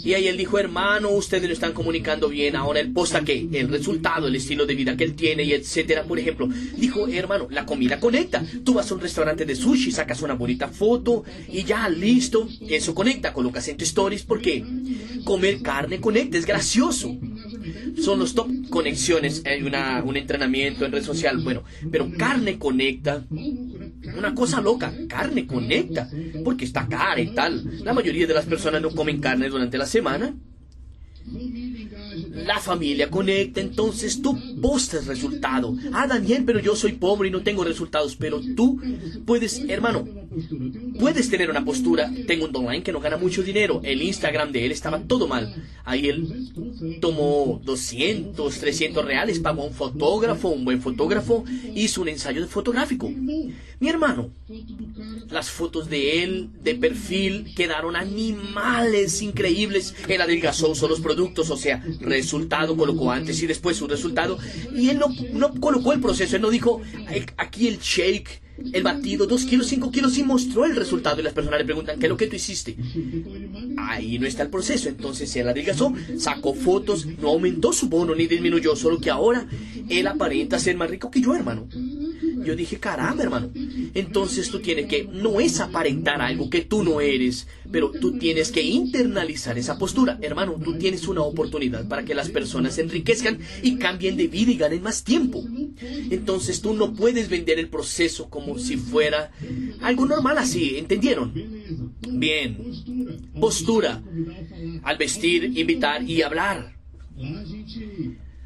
Y 0.03 0.13
ahí 0.13 0.27
él 0.27 0.37
dijo, 0.37 0.59
hermano, 0.59 1.09
ustedes 1.11 1.47
lo 1.47 1.53
están 1.53 1.73
comunicando 1.73 2.29
bien. 2.29 2.55
Ahora 2.55 2.79
él 2.79 2.91
posta 2.91 3.23
que 3.23 3.47
el 3.51 3.69
resultado, 3.69 4.27
el 4.27 4.35
estilo 4.35 4.65
de 4.65 4.75
vida 4.75 4.97
que 4.97 5.03
él 5.03 5.15
tiene 5.15 5.43
y 5.43 5.53
etcétera. 5.53 6.03
Por 6.03 6.19
ejemplo, 6.19 6.49
dijo, 6.77 7.07
hermano, 7.07 7.47
la 7.49 7.65
comida 7.65 7.99
conecta. 7.99 8.43
Tú 8.63 8.73
vas 8.73 8.89
a 8.91 8.95
un 8.95 9.01
restaurante 9.01 9.45
de 9.45 9.55
sushi, 9.55 9.91
sacas 9.91 10.21
una 10.21 10.33
bonita 10.33 10.67
foto 10.67 11.23
y 11.51 11.63
ya 11.63 11.87
listo. 11.89 12.47
Eso 12.67 12.93
conecta. 12.93 13.33
Colocas 13.33 13.67
en 13.67 13.77
tu 13.77 13.83
stories 13.83 14.23
porque 14.23 14.63
comer 15.23 15.61
carne 15.61 15.99
conecta. 15.99 16.37
Es 16.37 16.45
gracioso. 16.45 17.15
Son 18.01 18.19
los 18.19 18.33
top 18.33 18.49
conexiones. 18.69 19.43
Hay 19.45 19.63
una, 19.63 20.03
un 20.03 20.17
entrenamiento 20.17 20.85
en 20.85 20.91
red 20.91 21.03
social. 21.03 21.37
Bueno, 21.39 21.63
pero 21.91 22.09
carne 22.17 22.57
conecta. 22.57 23.23
Una 24.17 24.33
cosa 24.35 24.61
loca, 24.61 24.93
carne 25.07 25.47
conecta, 25.47 26.09
porque 26.43 26.65
está 26.65 26.87
cara 26.87 27.21
y 27.21 27.33
tal. 27.33 27.83
La 27.83 27.93
mayoría 27.93 28.27
de 28.27 28.33
las 28.33 28.45
personas 28.45 28.81
no 28.81 28.91
comen 28.91 29.19
carne 29.19 29.49
durante 29.49 29.77
la 29.77 29.85
semana. 29.85 30.35
La 32.33 32.59
familia 32.59 33.09
conecta, 33.11 33.61
entonces 33.61 34.21
tú 34.21 34.37
postas 34.59 35.05
resultado. 35.05 35.75
Ah, 35.91 36.07
Daniel, 36.07 36.43
pero 36.45 36.59
yo 36.59 36.75
soy 36.75 36.93
pobre 36.93 37.27
y 37.29 37.31
no 37.31 37.43
tengo 37.43 37.63
resultados. 37.63 38.15
Pero 38.15 38.41
tú 38.55 38.81
puedes, 39.25 39.61
hermano, 39.67 40.07
puedes 40.99 41.29
tener 41.29 41.49
una 41.49 41.63
postura. 41.63 42.11
Tengo 42.27 42.45
un 42.45 42.55
online 42.55 42.83
que 42.83 42.91
no 42.91 42.99
gana 42.99 43.17
mucho 43.17 43.43
dinero. 43.43 43.81
El 43.83 44.01
Instagram 44.01 44.51
de 44.51 44.65
él 44.65 44.71
estaba 44.71 44.99
todo 44.99 45.27
mal. 45.27 45.53
Ahí 45.85 46.07
él 46.07 46.51
tomó 46.99 47.61
200, 47.63 48.57
300 48.57 49.05
reales, 49.05 49.39
pagó 49.39 49.63
a 49.63 49.65
un 49.65 49.73
fotógrafo, 49.73 50.49
un 50.49 50.65
buen 50.65 50.81
fotógrafo, 50.81 51.43
hizo 51.75 52.01
un 52.01 52.09
ensayo 52.09 52.47
fotográfico. 52.47 53.11
Mi 53.83 53.89
hermano, 53.89 54.31
las 55.29 55.51
fotos 55.51 55.89
de 55.89 56.23
él 56.23 56.47
de 56.63 56.73
perfil 56.73 57.53
quedaron 57.53 57.97
animales 57.97 59.21
increíbles. 59.21 59.93
Él 60.07 60.21
adelgazó, 60.21 60.69
usó 60.69 60.87
los 60.87 61.01
productos, 61.01 61.49
o 61.49 61.57
sea, 61.57 61.83
resultado, 61.99 62.77
colocó 62.77 63.11
antes 63.11 63.43
y 63.43 63.45
después 63.45 63.75
su 63.75 63.85
resultado. 63.85 64.39
Y 64.73 64.87
él 64.87 64.99
no, 64.99 65.07
no 65.33 65.53
colocó 65.59 65.91
el 65.91 65.99
proceso, 65.99 66.37
él 66.37 66.41
no 66.41 66.49
dijo, 66.49 66.81
aquí 67.35 67.67
el 67.67 67.79
shake, 67.79 68.41
el 68.71 68.83
batido, 68.83 69.25
dos 69.25 69.43
kilos, 69.43 69.67
cinco 69.67 69.91
kilos, 69.91 70.17
y 70.17 70.23
mostró 70.23 70.63
el 70.63 70.77
resultado. 70.77 71.19
Y 71.19 71.23
las 71.23 71.33
personas 71.33 71.59
le 71.59 71.65
preguntan, 71.65 71.99
¿qué 71.99 72.05
es 72.05 72.09
lo 72.09 72.15
que 72.15 72.27
tú 72.27 72.37
hiciste? 72.37 72.77
Ahí 73.75 74.17
no 74.17 74.25
está 74.25 74.43
el 74.43 74.49
proceso. 74.49 74.87
Entonces 74.87 75.35
él 75.35 75.49
adelgazó, 75.49 75.93
sacó 76.17 76.53
fotos, 76.53 77.05
no 77.05 77.31
aumentó 77.31 77.73
su 77.73 77.89
bono 77.89 78.15
ni 78.15 78.27
disminuyó, 78.27 78.77
solo 78.77 79.01
que 79.01 79.09
ahora 79.09 79.45
él 79.89 80.07
aparenta 80.07 80.57
ser 80.57 80.77
más 80.77 80.89
rico 80.89 81.11
que 81.11 81.19
yo, 81.19 81.35
hermano. 81.35 81.67
Yo 82.43 82.55
dije, 82.55 82.79
caramba, 82.79 83.23
hermano. 83.23 83.51
Entonces 83.93 84.49
tú 84.49 84.59
tienes 84.59 84.87
que, 84.87 85.05
no 85.05 85.39
es 85.39 85.59
aparentar 85.59 86.21
algo 86.21 86.49
que 86.49 86.61
tú 86.61 86.83
no 86.83 87.01
eres, 87.01 87.47
pero 87.71 87.91
tú 87.91 88.17
tienes 88.17 88.51
que 88.51 88.61
internalizar 88.61 89.57
esa 89.57 89.77
postura. 89.77 90.17
Hermano, 90.21 90.59
tú 90.63 90.77
tienes 90.77 91.07
una 91.07 91.21
oportunidad 91.21 91.87
para 91.87 92.03
que 92.03 92.15
las 92.15 92.29
personas 92.29 92.75
se 92.75 92.81
enriquezcan 92.81 93.39
y 93.61 93.77
cambien 93.77 94.17
de 94.17 94.27
vida 94.27 94.51
y 94.51 94.57
ganen 94.57 94.83
más 94.83 95.03
tiempo. 95.03 95.43
Entonces 96.09 96.61
tú 96.61 96.73
no 96.73 96.93
puedes 96.93 97.29
vender 97.29 97.59
el 97.59 97.69
proceso 97.69 98.29
como 98.29 98.57
si 98.59 98.77
fuera 98.77 99.31
algo 99.81 100.05
normal 100.05 100.37
así, 100.37 100.77
¿entendieron? 100.77 101.33
Bien. 102.09 102.57
Postura. 103.39 104.01
Al 104.83 104.97
vestir, 104.97 105.57
invitar 105.57 106.03
y 106.03 106.21
hablar. 106.21 106.73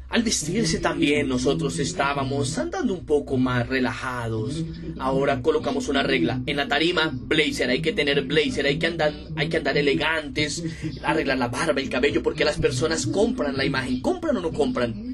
Al 0.08 0.22
vestirse 0.22 0.78
también 0.78 1.28
nosotros 1.28 1.78
estábamos 1.78 2.56
andando 2.56 2.94
un 2.94 3.04
poco 3.04 3.36
más 3.36 3.68
relajados. 3.68 4.64
Ahora 4.98 5.42
colocamos 5.42 5.88
una 5.88 6.02
regla. 6.02 6.40
En 6.46 6.56
la 6.56 6.66
tarima, 6.66 7.12
blazer, 7.12 7.68
hay 7.68 7.82
que 7.82 7.92
tener 7.92 8.22
blazer, 8.22 8.64
hay 8.64 8.78
que 8.78 8.86
andar, 8.86 9.12
hay 9.36 9.50
que 9.50 9.58
andar 9.58 9.76
elegantes, 9.76 10.64
arreglar 11.02 11.36
la 11.36 11.48
barba, 11.48 11.80
el 11.80 11.90
cabello, 11.90 12.22
porque 12.22 12.46
las 12.46 12.58
personas 12.58 13.06
compran 13.06 13.58
la 13.58 13.66
imagen, 13.66 14.00
compran 14.00 14.38
o 14.38 14.40
no 14.40 14.50
compran. 14.50 15.07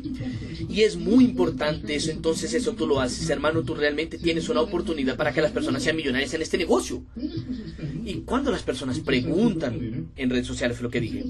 Y 0.69 0.83
es 0.83 0.97
muy 0.97 1.25
importante 1.25 1.95
eso, 1.95 2.11
entonces 2.11 2.55
eso 2.55 2.73
tú 2.73 2.87
lo 2.87 3.01
haces, 3.01 3.29
hermano, 3.31 3.63
tú 3.63 3.75
realmente 3.75 4.19
tienes 4.19 4.49
una 4.49 4.61
oportunidad 4.61 5.17
para 5.17 5.33
que 5.33 5.41
las 5.41 5.53
personas 5.53 5.83
sean 5.83 5.97
millonarias 5.97 6.35
en 6.35 6.43
este 6.43 6.59
negocio. 6.59 7.03
Y 8.05 8.15
cuando 8.21 8.51
las 8.51 8.63
personas 8.63 9.01
preguntan 9.01 10.11
en 10.17 10.31
redes 10.31 10.47
sociales 10.47 10.81
lo 10.81 10.91
que 10.91 11.01
dije, 11.01 11.25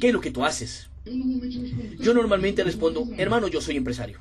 ¿qué 0.00 0.08
es 0.08 0.12
lo 0.12 0.20
que 0.20 0.30
tú 0.30 0.44
haces? 0.44 0.88
Yo 1.98 2.14
normalmente 2.14 2.64
respondo, 2.64 3.08
hermano, 3.16 3.48
yo 3.48 3.60
soy 3.60 3.76
empresario. 3.76 4.20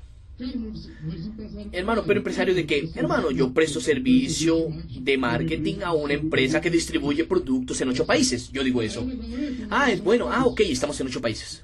Hermano, 1.72 2.04
pero 2.06 2.20
empresario 2.20 2.54
de 2.54 2.66
qué? 2.66 2.90
Hermano, 2.94 3.32
yo 3.32 3.52
presto 3.54 3.80
servicio 3.80 4.68
de 5.02 5.18
marketing 5.18 5.78
a 5.84 5.94
una 5.94 6.14
empresa 6.14 6.62
que 6.62 6.70
distribuye 6.70 7.24
productos 7.24 7.82
en 7.82 7.90
ocho 7.90 8.06
países. 8.06 8.52
Yo 8.52 8.64
digo 8.64 8.82
eso. 8.82 9.08
Ah, 9.70 9.92
es 9.92 10.04
bueno. 10.04 10.30
Ah, 10.32 10.46
ok, 10.46 10.62
estamos 10.62 11.00
en 11.02 11.08
ocho 11.08 11.22
países. 11.22 11.64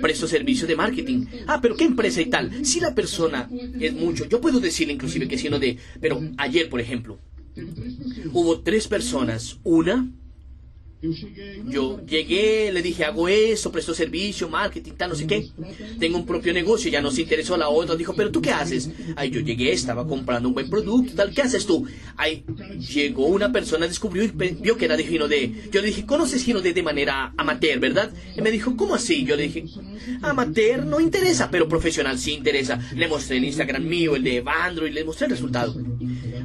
Presto 0.00 0.26
servicio 0.26 0.66
de 0.66 0.76
marketing. 0.76 1.26
Ah, 1.46 1.60
pero 1.62 1.76
¿qué 1.76 1.84
empresa 1.84 2.20
y 2.20 2.26
tal? 2.26 2.64
Si 2.64 2.80
la 2.80 2.94
persona 2.94 3.48
es 3.78 3.92
mucho, 3.94 4.28
yo 4.28 4.40
puedo 4.40 4.58
decirle 4.58 4.94
inclusive 4.94 5.28
que 5.28 5.38
si 5.38 5.48
no 5.48 5.58
de... 5.58 5.78
Pero 6.00 6.20
ayer, 6.38 6.68
por 6.68 6.80
ejemplo, 6.80 7.20
hubo 8.32 8.60
tres 8.60 8.88
personas. 8.88 9.58
Una 9.62 10.10
yo 11.02 12.04
llegué, 12.04 12.70
le 12.72 12.82
dije, 12.82 13.04
hago 13.04 13.28
eso, 13.28 13.72
presto 13.72 13.94
servicio, 13.94 14.48
marketing, 14.48 14.92
tal, 14.92 15.10
no 15.10 15.16
sé 15.16 15.26
qué. 15.26 15.48
Tengo 15.98 16.18
un 16.18 16.26
propio 16.26 16.52
negocio, 16.52 16.90
ya 16.90 17.00
no 17.00 17.10
se 17.10 17.22
interesó 17.22 17.56
la 17.56 17.68
otra. 17.68 17.96
Dijo, 17.96 18.14
pero 18.14 18.30
tú 18.30 18.42
qué 18.42 18.50
haces? 18.50 18.90
Ahí 19.16 19.30
yo 19.30 19.40
llegué, 19.40 19.72
estaba 19.72 20.06
comprando 20.06 20.48
un 20.48 20.54
buen 20.54 20.68
producto, 20.68 21.14
tal, 21.14 21.32
¿qué 21.34 21.42
haces 21.42 21.64
tú? 21.66 21.86
Ahí 22.16 22.44
llegó 22.92 23.26
una 23.26 23.50
persona, 23.50 23.86
descubrió 23.86 24.24
y 24.24 24.28
vio 24.28 24.76
que 24.76 24.84
era 24.84 24.96
de 24.96 25.04
Gino 25.04 25.28
de. 25.28 25.68
Yo 25.72 25.80
le 25.80 25.88
dije, 25.88 26.04
¿conoces 26.04 26.44
Gino 26.44 26.60
de 26.60 26.72
de 26.72 26.82
manera 26.82 27.32
amateur, 27.36 27.78
verdad? 27.78 28.12
Y 28.36 28.42
me 28.42 28.50
dijo, 28.50 28.76
¿cómo 28.76 28.94
así? 28.94 29.24
Yo 29.24 29.36
le 29.36 29.44
dije, 29.44 29.64
amateur 30.22 30.84
no 30.84 31.00
interesa, 31.00 31.50
pero 31.50 31.68
profesional 31.68 32.18
sí 32.18 32.32
interesa. 32.32 32.80
Le 32.94 33.08
mostré 33.08 33.38
el 33.38 33.44
Instagram 33.44 33.84
mío, 33.84 34.16
el 34.16 34.22
de 34.22 34.36
Evandro, 34.36 34.86
y 34.86 34.90
le 34.90 35.04
mostré 35.04 35.26
el 35.26 35.32
resultado. 35.32 35.74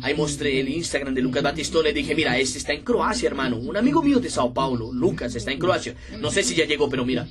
Ahí 0.02 0.14
mostré 0.14 0.60
el 0.60 0.70
Instagram 0.70 1.14
de 1.14 1.22
Lucas 1.22 1.44
Batistón, 1.44 1.84
le 1.84 1.94
dije, 1.94 2.16
mira, 2.16 2.38
este 2.38 2.58
está 2.58 2.74
en 2.74 2.84
Croacia, 2.84 3.28
hermano. 3.28 3.58
Un 3.58 3.78
amigo 3.78 4.02
mío 4.02 4.20
de 4.20 4.30
Sao 4.30 4.54
Paulo, 4.54 4.92
Lucas, 4.92 5.36
está 5.36 5.52
en 5.52 5.60
Croacia. 5.60 5.96
No 6.20 6.32
sé 6.32 6.44
si 6.44 6.56
ya 6.56 6.66
llegó, 6.66 6.90
pero 6.90 7.06
mira. 7.06 7.28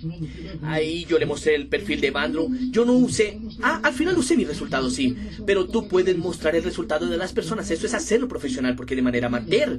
Ahí 0.62 1.04
yo 1.06 1.18
le 1.18 1.26
mostré 1.26 1.54
el 1.54 1.68
perfil 1.68 2.00
de 2.00 2.08
Evandro. 2.08 2.48
Yo 2.70 2.84
no 2.84 2.92
usé... 2.94 3.38
Ah, 3.62 3.80
al 3.82 3.92
final 3.92 4.16
usé 4.18 4.36
mi 4.36 4.44
resultado, 4.44 4.90
sí. 4.90 5.16
Pero 5.46 5.66
tú 5.66 5.88
puedes 5.88 6.16
mostrar 6.16 6.54
el 6.56 6.64
resultado 6.64 7.06
de 7.06 7.16
las 7.16 7.32
personas. 7.32 7.70
Eso 7.70 7.86
es 7.86 7.94
hacerlo 7.94 8.28
profesional, 8.28 8.76
porque 8.76 8.96
de 8.96 9.02
manera 9.02 9.26
amateur. 9.26 9.78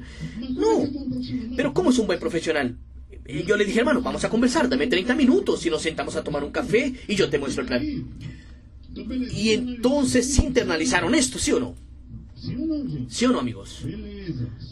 No. 0.50 0.88
Pero 1.56 1.74
¿cómo 1.74 1.90
es 1.90 2.00
un 2.00 2.08
buen 2.08 2.20
profesional? 2.20 2.78
Y 3.28 3.44
yo 3.44 3.58
le 3.58 3.66
dije, 3.66 3.80
hermano, 3.80 4.02
vamos 4.02 4.24
a 4.24 4.30
conversar, 4.30 4.70
dame 4.70 4.88
30 4.88 5.16
minutos 5.16 5.66
y 5.66 5.70
nos 5.70 5.82
sentamos 5.82 6.16
a 6.16 6.24
tomar 6.24 6.44
un 6.44 6.52
café 6.52 6.94
y 7.08 7.16
yo 7.16 7.30
te 7.30 7.40
muestro 7.40 7.62
el 7.64 7.68
plan. 7.68 7.84
Y 9.36 9.50
entonces 9.50 10.34
se 10.34 10.44
internalizaron 10.44 11.16
esto, 11.16 11.40
¿sí 11.40 11.52
o 11.52 11.60
no? 11.60 11.76
¿Sí 13.08 13.26
o 13.26 13.32
no, 13.32 13.40
amigos? 13.40 13.82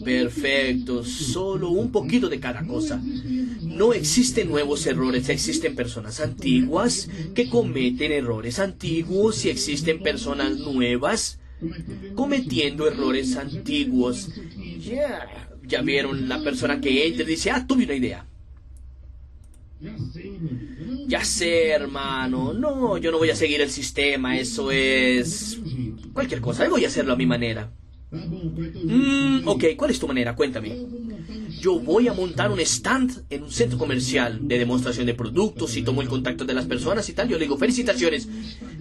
Perfecto, 0.03 1.03
solo 1.03 1.69
un 1.69 1.91
poquito 1.91 2.29
de 2.29 2.39
cada 2.39 2.65
cosa. 2.65 3.01
No 3.61 3.93
existen 3.93 4.49
nuevos 4.49 4.85
errores, 4.85 5.29
existen 5.29 5.75
personas 5.75 6.19
antiguas 6.19 7.09
que 7.33 7.49
cometen 7.49 8.11
errores 8.11 8.59
antiguos 8.59 9.45
y 9.45 9.49
existen 9.49 10.01
personas 10.01 10.57
nuevas 10.57 11.39
cometiendo 12.15 12.87
errores 12.87 13.35
antiguos. 13.37 14.29
Ya, 14.79 15.49
ya 15.65 15.81
vieron 15.81 16.27
la 16.27 16.43
persona 16.43 16.81
que 16.81 17.07
entra 17.07 17.23
y 17.23 17.27
dice, 17.27 17.51
ah, 17.51 17.65
tuve 17.67 17.85
una 17.85 17.95
idea. 17.95 18.25
Ya 21.05 21.23
sé, 21.23 21.69
hermano. 21.69 22.53
No, 22.53 22.97
yo 22.97 23.11
no 23.11 23.17
voy 23.17 23.29
a 23.29 23.35
seguir 23.35 23.61
el 23.61 23.69
sistema. 23.69 24.37
Eso 24.37 24.71
es... 24.71 25.59
Cualquier 26.13 26.41
cosa. 26.41 26.67
Voy 26.69 26.85
a 26.85 26.87
hacerlo 26.87 27.13
a 27.13 27.15
mi 27.15 27.25
manera. 27.25 27.71
Mm, 28.11 29.47
ok, 29.47 29.63
¿cuál 29.75 29.91
es 29.91 29.99
tu 29.99 30.07
manera? 30.07 30.35
Cuéntame. 30.35 30.69
Yo 31.63 31.79
voy 31.79 32.09
a 32.09 32.13
montar 32.13 32.51
un 32.51 32.59
stand 32.59 33.23
en 33.29 33.43
un 33.43 33.49
centro 33.49 33.77
comercial 33.77 34.37
de 34.41 34.59
demostración 34.59 35.05
de 35.05 35.13
productos 35.13 35.77
y 35.77 35.81
tomo 35.81 36.01
el 36.01 36.09
contacto 36.09 36.43
de 36.43 36.53
las 36.53 36.65
personas 36.65 37.07
y 37.07 37.13
tal. 37.13 37.29
Yo 37.29 37.37
le 37.37 37.45
digo, 37.45 37.57
felicitaciones. 37.57 38.27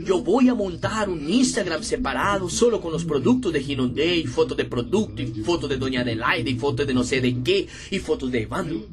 Yo 0.05 0.21
voy 0.21 0.49
a 0.49 0.55
montar 0.57 1.09
un 1.09 1.31
Instagram 1.31 1.85
separado 1.85 2.49
solo 2.49 2.81
con 2.81 2.91
los 2.91 3.05
productos 3.05 3.53
de 3.53 3.61
Day, 3.95 4.27
fotos 4.27 4.57
de 4.57 4.65
producto, 4.65 5.23
y 5.23 5.27
fotos 5.45 5.71
de 5.71 5.77
Doña 5.77 6.01
Adelaide, 6.01 6.51
y 6.51 6.57
fotos 6.57 6.85
de 6.85 6.93
no 6.93 7.05
sé 7.05 7.21
de 7.21 7.41
qué, 7.45 7.69
y 7.93 8.01
fotos 8.01 8.33
de 8.33 8.43
Evandro. 8.43 8.85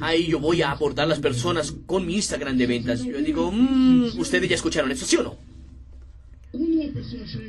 Ahí 0.00 0.26
yo 0.26 0.40
voy 0.40 0.62
a 0.62 0.72
abordar 0.72 1.06
las 1.06 1.20
personas 1.20 1.72
con 1.86 2.04
mi 2.04 2.16
Instagram 2.16 2.58
de 2.58 2.66
ventas. 2.66 3.04
Yo 3.04 3.18
digo, 3.18 3.52
mmm, 3.52 4.18
ustedes 4.18 4.48
ya 4.48 4.56
escucharon 4.56 4.90
eso, 4.90 5.06
¿sí 5.06 5.14
o 5.14 5.22
no? 5.22 5.51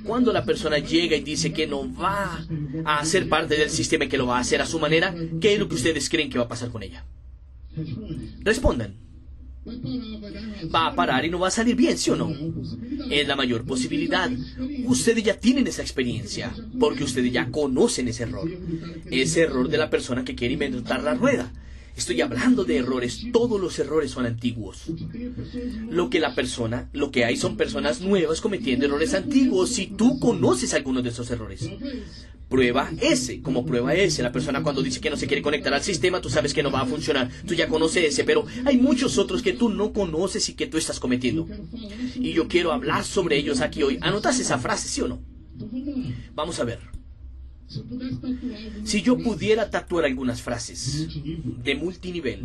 Cuando 0.04 0.32
la 0.34 0.46
persona 0.46 0.80
llega 0.80 1.16
y 1.16 1.22
dice 1.22 1.54
que 1.54 1.68
no 1.68 1.94
va 1.94 2.46
a 2.86 3.00
hacer 3.00 3.30
parte 3.30 3.56
del 3.56 3.70
sistema 3.70 4.06
y 4.06 4.10
que 4.10 4.18
lo 4.18 4.28
va 4.28 4.38
a 4.38 4.42
hacer 4.42 4.62
a 4.62 4.66
su 4.66 4.80
manera, 4.80 5.14
¿qué 5.40 5.54
es 5.54 5.60
lo 5.60 5.68
que 5.68 5.76
ustedes 5.76 6.10
creen 6.10 6.30
que 6.30 6.38
va 6.38 6.46
a 6.46 6.50
pasar 6.50 6.70
con 6.70 6.84
ella? 6.84 7.06
Respondan. 8.42 8.96
Va 9.66 10.88
a 10.88 10.96
parar 10.96 11.24
y 11.24 11.30
no 11.30 11.40
va 11.40 11.48
a 11.48 11.52
salir 11.52 11.76
bien, 11.76 11.98
¿sí 11.98 12.10
o 12.10 12.16
no? 12.16 12.32
Es 13.10 13.28
la 13.28 13.36
mayor 13.36 13.66
posibilidad. 13.66 14.30
Ustedes 14.86 15.24
ya 15.24 15.40
tienen 15.40 15.68
esa 15.68 15.82
experiencia, 15.82 16.54
porque 16.80 17.04
ustedes 17.06 17.32
ya 17.32 17.50
conocen 17.50 18.10
ese 18.10 18.24
error. 18.24 18.50
Ese 19.10 19.42
error 19.42 19.70
de 19.70 19.78
la 19.78 19.90
persona 19.90 20.26
que 20.26 20.36
quiere 20.36 20.56
inventar 20.56 21.02
la 21.02 21.14
rueda. 21.16 21.52
Estoy 21.96 22.22
hablando 22.22 22.64
de 22.64 22.78
errores. 22.78 23.22
Todos 23.32 23.62
los 23.62 23.78
errores 23.80 24.12
son 24.12 24.26
antiguos. 24.26 24.86
Lo 25.90 26.10
que 26.10 26.20
la 26.20 26.34
persona, 26.34 26.90
lo 26.92 27.12
que 27.12 27.26
hay 27.26 27.38
son 27.38 27.56
personas 27.56 28.02
nuevas 28.02 28.42
cometiendo 28.42 28.86
errores 28.86 29.14
antiguos. 29.14 29.70
Si 29.70 29.88
tú 29.88 30.20
conoces 30.20 30.74
algunos 30.74 31.04
de 31.04 31.10
esos 31.10 31.30
errores, 31.30 31.70
prueba 32.50 32.92
ese. 33.00 33.42
Como 33.42 33.66
prueba 33.66 33.94
ese, 33.94 34.24
la 34.24 34.32
persona 34.32 34.64
cuando 34.64 34.82
dice 34.82 35.02
que 35.02 35.10
no 35.10 35.18
se 35.18 35.28
quiere 35.28 35.44
conectar 35.44 35.74
al 35.74 35.84
sistema, 35.84 36.20
tú 36.20 36.30
sabes 36.30 36.54
que 36.54 36.64
no 36.64 36.72
va 36.72 36.82
a 36.82 36.86
funcionar. 36.86 37.30
Tú 37.48 37.54
ya 37.54 37.68
conoces 37.68 38.06
ese, 38.06 38.24
pero 38.24 38.46
hay 38.66 38.78
muchos 38.78 39.18
otros 39.18 39.44
que 39.44 39.54
tú 39.54 39.70
no 39.70 39.94
conoces 39.94 40.50
y 40.50 40.54
que 40.54 40.68
tú 40.68 40.78
estás 40.78 41.00
cometiendo. 41.00 41.48
Y 42.16 42.34
yo 42.34 42.48
quiero 42.48 42.72
hablar 42.72 43.04
sobre 43.04 43.38
ellos 43.38 43.62
aquí 43.62 43.84
hoy. 43.84 44.00
¿Anotas 44.02 44.40
esa 44.40 44.58
frase, 44.58 44.88
sí 44.88 45.02
o 45.02 45.08
no? 45.08 45.22
Vamos 46.34 46.60
a 46.60 46.64
ver. 46.64 46.80
Si 48.84 49.02
yo 49.02 49.18
pudiera 49.18 49.70
tatuar 49.70 50.06
algunas 50.06 50.42
frases 50.42 51.08
de 51.64 51.76
multinivel, 51.76 52.42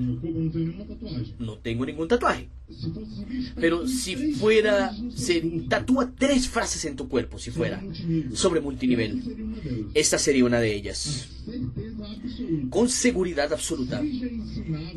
no 1.38 1.58
tengo 1.58 1.87
ningún 1.87 2.08
tatuaje. 2.08 2.49
Pero 3.56 3.87
si 3.87 4.35
fuera, 4.35 4.94
se 5.14 5.40
tatúa 5.68 6.12
tres 6.16 6.49
frases 6.49 6.85
en 6.85 6.97
tu 6.97 7.08
cuerpo, 7.08 7.38
si 7.38 7.50
fuera, 7.50 7.82
sobre 8.32 8.61
multinivel. 8.61 9.23
Esta 9.94 10.18
sería 10.18 10.44
una 10.44 10.61
de 10.61 10.75
ellas. 10.75 11.28
Con 12.70 12.88
seguridad 12.88 13.52
absoluta. 13.52 14.02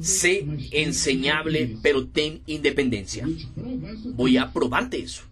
Sé 0.01 0.45
enseñable, 0.71 1.77
pero 1.81 2.07
ten 2.07 2.41
independencia. 2.45 3.27
Voy 4.15 4.37
a 4.37 4.51
probarte 4.51 4.99
eso. 4.99 5.23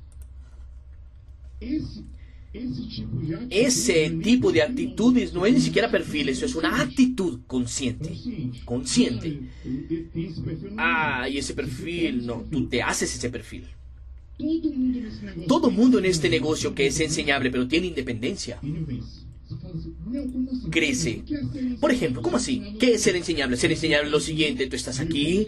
Ese 3.49 4.09
tipo 4.21 4.51
de 4.51 4.61
actitudes 4.61 5.33
no 5.33 5.45
es 5.45 5.53
ni 5.53 5.61
siquiera 5.61 5.89
perfil, 5.89 6.29
eso 6.29 6.45
es 6.45 6.55
una 6.55 6.81
actitud 6.81 7.39
consciente. 7.47 8.15
Consciente. 8.65 9.39
Ah, 10.77 11.27
y 11.29 11.37
ese 11.37 11.53
perfil, 11.53 12.25
no, 12.25 12.45
tú 12.49 12.67
te 12.67 12.81
haces 12.81 13.15
ese 13.15 13.29
perfil. 13.29 13.65
Todo 15.47 15.69
mundo 15.69 15.99
en 15.99 16.05
este 16.05 16.29
negocio 16.29 16.73
que 16.73 16.87
es 16.87 16.99
enseñable 17.01 17.51
pero 17.51 17.67
tiene 17.67 17.87
independencia 17.87 18.59
crece. 20.69 21.23
Por 21.79 21.91
ejemplo, 21.91 22.21
¿cómo 22.21 22.37
así? 22.37 22.75
¿Qué 22.79 22.93
es 22.93 23.01
ser 23.01 23.15
enseñable? 23.15 23.57
Ser 23.57 23.71
enseñable 23.71 24.07
es 24.07 24.11
lo 24.11 24.19
siguiente, 24.19 24.67
tú 24.67 24.75
estás 24.75 24.99
aquí, 24.99 25.47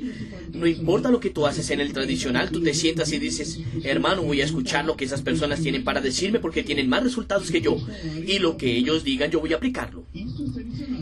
no 0.54 0.68
importa 0.68 1.12
lo 1.12 1.20
que 1.20 1.30
tú 1.30 1.46
haces 1.46 1.70
en 1.70 1.80
el 1.80 1.94
tradicional, 1.94 2.50
tú 2.52 2.62
te 2.62 2.74
sientas 2.74 3.12
y 3.12 3.20
dices, 3.20 3.60
hermano, 3.84 4.24
voy 4.24 4.42
a 4.42 4.46
escuchar 4.46 4.86
lo 4.86 4.96
que 4.96 5.06
esas 5.06 5.22
personas 5.22 5.62
tienen 5.62 5.84
para 5.84 6.02
decirme 6.02 6.40
porque 6.40 6.64
tienen 6.64 6.90
más 6.90 7.04
resultados 7.04 7.52
que 7.52 7.62
yo. 7.62 7.78
Y 8.26 8.40
lo 8.40 8.58
que 8.58 8.76
ellos 8.76 9.04
digan, 9.04 9.32
yo 9.32 9.40
voy 9.40 9.54
a 9.54 9.58
aplicarlo. 9.58 10.06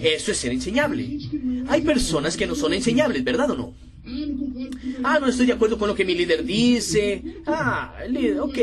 Eso 0.01 0.31
es 0.31 0.37
ser 0.37 0.51
enseñable. 0.51 1.19
Hay 1.67 1.81
personas 1.81 2.37
que 2.37 2.47
no 2.47 2.55
son 2.55 2.73
enseñables, 2.73 3.23
¿verdad 3.23 3.51
o 3.51 3.55
no? 3.55 3.89
Ah, 5.03 5.19
no 5.19 5.27
estoy 5.27 5.45
de 5.45 5.53
acuerdo 5.53 5.77
con 5.77 5.87
lo 5.87 5.95
que 5.95 6.05
mi 6.05 6.15
líder 6.15 6.43
dice. 6.43 7.23
Ah, 7.45 7.93
ok. 8.41 8.57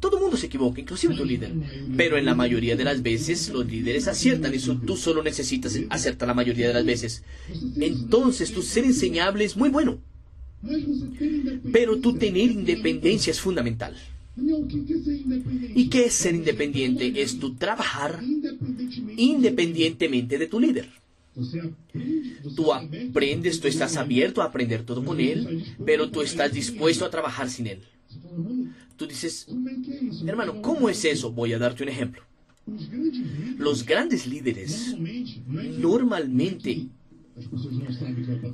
Todo 0.00 0.16
el 0.16 0.22
mundo 0.22 0.36
se 0.36 0.46
equivoca, 0.46 0.80
inclusive 0.80 1.14
tu 1.14 1.24
líder. 1.24 1.52
Pero 1.96 2.16
en 2.16 2.24
la 2.24 2.34
mayoría 2.34 2.76
de 2.76 2.84
las 2.84 3.02
veces 3.02 3.48
los 3.48 3.66
líderes 3.66 4.08
aciertan 4.08 4.54
y 4.54 4.58
tú 4.58 4.96
solo 4.96 5.22
necesitas 5.22 5.78
acertar 5.90 6.28
la 6.28 6.34
mayoría 6.34 6.68
de 6.68 6.74
las 6.74 6.84
veces. 6.84 7.24
Entonces 7.78 8.52
tu 8.52 8.62
ser 8.62 8.84
enseñable 8.84 9.44
es 9.44 9.56
muy 9.56 9.68
bueno. 9.68 9.98
Pero 11.72 11.98
tu 11.98 12.14
tener 12.14 12.50
independencia 12.50 13.30
es 13.30 13.40
fundamental. 13.40 13.96
¿Y 15.74 15.88
qué 15.88 16.06
es 16.06 16.14
ser 16.14 16.34
independiente? 16.34 17.20
Es 17.20 17.38
tu 17.38 17.54
trabajar 17.54 18.22
independientemente 19.16 20.38
de 20.38 20.46
tu 20.46 20.60
líder. 20.60 20.88
Tú 22.56 22.72
aprendes, 22.72 23.60
tú 23.60 23.68
estás 23.68 23.96
abierto 23.96 24.42
a 24.42 24.46
aprender 24.46 24.84
todo 24.84 25.04
con 25.04 25.20
Él, 25.20 25.64
pero 25.84 26.10
tú 26.10 26.22
estás 26.22 26.52
dispuesto 26.52 27.04
a 27.04 27.10
trabajar 27.10 27.50
sin 27.50 27.66
Él. 27.66 27.82
Tú 28.96 29.06
dices, 29.06 29.48
hermano, 30.26 30.60
¿cómo 30.62 30.88
es 30.88 31.04
eso? 31.04 31.32
Voy 31.32 31.52
a 31.52 31.58
darte 31.58 31.82
un 31.82 31.88
ejemplo. 31.88 32.22
Los 33.58 33.84
grandes 33.84 34.26
líderes 34.26 34.94
normalmente 35.78 36.86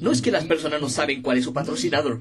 no 0.01 0.13
es 0.13 0.23
que 0.23 0.31
las 0.31 0.45
personas 0.45 0.81
no 0.81 0.89
saben 0.89 1.23
cuál 1.23 1.39
es 1.39 1.45
su 1.45 1.53
patrocinador, 1.53 2.21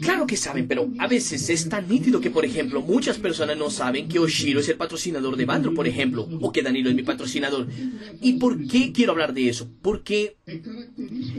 Claro 0.00 0.26
que 0.26 0.36
saben, 0.36 0.68
pero 0.68 0.90
a 0.98 1.06
veces 1.06 1.48
es 1.48 1.68
tan 1.68 1.88
nítido 1.88 2.20
que, 2.20 2.30
por 2.30 2.44
ejemplo, 2.44 2.82
muchas 2.82 3.18
personas 3.18 3.56
no 3.56 3.70
saben 3.70 4.08
que 4.08 4.18
Oshiro 4.18 4.60
es 4.60 4.68
el 4.68 4.76
patrocinador 4.76 5.36
de 5.36 5.46
Bandro, 5.46 5.72
por 5.74 5.86
ejemplo, 5.86 6.28
o 6.40 6.52
que 6.52 6.62
Danilo 6.62 6.90
es 6.90 6.96
mi 6.96 7.02
patrocinador. 7.02 7.66
¿Y 8.20 8.34
por 8.34 8.66
qué 8.66 8.92
quiero 8.92 9.12
hablar 9.12 9.32
de 9.32 9.48
eso? 9.48 9.70
Porque 9.80 10.36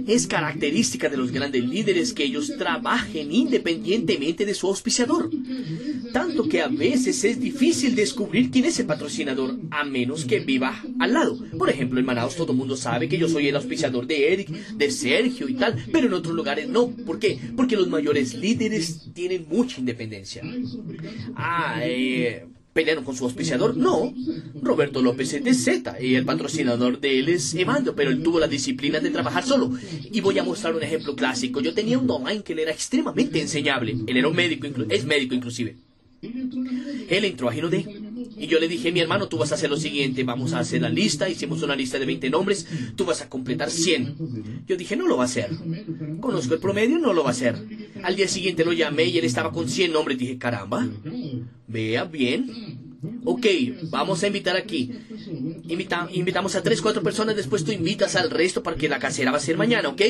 es 0.07 0.27
característica 0.27 1.09
de 1.09 1.17
los 1.17 1.31
grandes 1.31 1.63
líderes 1.63 2.13
que 2.13 2.23
ellos 2.23 2.53
trabajen 2.57 3.31
independientemente 3.31 4.45
de 4.45 4.53
su 4.53 4.67
auspiciador. 4.67 5.29
Tanto 6.11 6.47
que 6.47 6.61
a 6.61 6.67
veces 6.67 7.23
es 7.23 7.39
difícil 7.39 7.95
descubrir 7.95 8.49
quién 8.51 8.65
es 8.65 8.79
el 8.79 8.85
patrocinador, 8.85 9.57
a 9.69 9.83
menos 9.83 10.25
que 10.25 10.39
viva 10.39 10.83
al 10.99 11.13
lado. 11.13 11.37
Por 11.57 11.69
ejemplo, 11.69 11.99
en 11.99 12.05
Manaus 12.05 12.35
todo 12.35 12.51
el 12.53 12.57
mundo 12.57 12.75
sabe 12.75 13.07
que 13.07 13.17
yo 13.17 13.27
soy 13.27 13.47
el 13.47 13.55
auspiciador 13.55 14.07
de 14.07 14.33
Eric, 14.33 14.49
de 14.49 14.91
Sergio 14.91 15.47
y 15.47 15.53
tal, 15.53 15.75
pero 15.91 16.07
en 16.07 16.13
otros 16.13 16.35
lugares 16.35 16.67
no. 16.67 16.89
¿Por 16.89 17.19
qué? 17.19 17.39
Porque 17.55 17.75
los 17.75 17.87
mayores 17.89 18.20
líderes 18.33 19.13
tienen 19.13 19.45
mucha 19.49 19.79
independencia. 19.79 20.41
Ah, 21.35 21.79
eh, 21.83 22.45
¿Pelearon 22.73 23.03
con 23.03 23.15
su 23.15 23.25
auspiciador? 23.25 23.75
No. 23.75 24.13
Roberto 24.61 25.01
López 25.01 25.33
es 25.33 25.43
de 25.43 25.53
Z 25.53 26.01
y 26.01 26.15
el 26.15 26.23
patrocinador 26.23 27.01
de 27.01 27.19
él 27.19 27.27
es 27.27 27.53
Evandro, 27.53 27.95
pero 27.95 28.11
él 28.11 28.23
tuvo 28.23 28.39
la 28.39 28.47
disciplina 28.47 28.99
de 28.99 29.09
trabajar 29.09 29.43
solo. 29.43 29.71
Y 30.11 30.21
voy 30.21 30.39
a 30.39 30.43
mostrar 30.43 30.73
un 30.73 30.83
ejemplo 30.83 31.15
clásico. 31.15 31.59
Yo 31.59 31.73
tenía 31.73 31.99
un 31.99 32.09
online 32.09 32.43
que 32.43 32.53
él 32.53 32.59
era 32.59 32.71
extremadamente 32.71 33.41
enseñable. 33.41 33.97
Él 34.07 34.15
era 34.15 34.27
un 34.29 34.35
médico, 34.35 34.67
es 34.89 35.05
médico 35.05 35.35
inclusive. 35.35 35.75
Él 36.21 37.25
entró 37.25 37.49
a 37.49 37.53
Ginodé 37.53 37.85
y 38.41 38.47
yo 38.47 38.59
le 38.59 38.67
dije, 38.67 38.91
mi 38.91 38.99
hermano, 38.99 39.27
tú 39.27 39.37
vas 39.37 39.51
a 39.51 39.55
hacer 39.55 39.69
lo 39.69 39.77
siguiente, 39.77 40.23
vamos 40.23 40.53
a 40.53 40.59
hacer 40.59 40.81
la 40.81 40.89
lista, 40.89 41.29
hicimos 41.29 41.61
una 41.61 41.75
lista 41.75 41.99
de 41.99 42.07
20 42.07 42.31
nombres, 42.31 42.65
tú 42.95 43.05
vas 43.05 43.21
a 43.21 43.29
completar 43.29 43.69
100. 43.69 44.65
Yo 44.67 44.75
dije, 44.75 44.95
no 44.95 45.07
lo 45.07 45.17
va 45.17 45.23
a 45.23 45.25
hacer. 45.27 45.51
Conozco 46.19 46.55
el 46.55 46.59
promedio, 46.59 46.97
no 46.97 47.13
lo 47.13 47.21
va 47.23 47.29
a 47.29 47.33
hacer. 47.33 47.55
Al 48.03 48.15
día 48.15 48.27
siguiente 48.27 48.65
lo 48.65 48.73
llamé 48.73 49.05
y 49.05 49.19
él 49.19 49.25
estaba 49.25 49.51
con 49.51 49.69
100 49.69 49.93
nombres. 49.93 50.17
Dije, 50.17 50.39
caramba, 50.39 50.89
vea 51.67 52.05
bien. 52.05 52.89
Ok, 53.23 53.45
vamos 53.89 54.23
a 54.23 54.27
invitar 54.27 54.55
aquí. 54.55 54.91
invitamos 55.67 56.55
a 56.55 56.63
3, 56.63 56.81
4 56.81 57.03
personas, 57.03 57.35
después 57.35 57.63
tú 57.63 57.71
invitas 57.71 58.15
al 58.15 58.29
resto 58.29 58.63
para 58.63 58.77
que 58.77 58.89
la 58.89 58.99
casera 58.99 59.31
va 59.31 59.37
a 59.37 59.41
ser 59.41 59.57
mañana, 59.57 59.89
¿ok? 59.89 60.01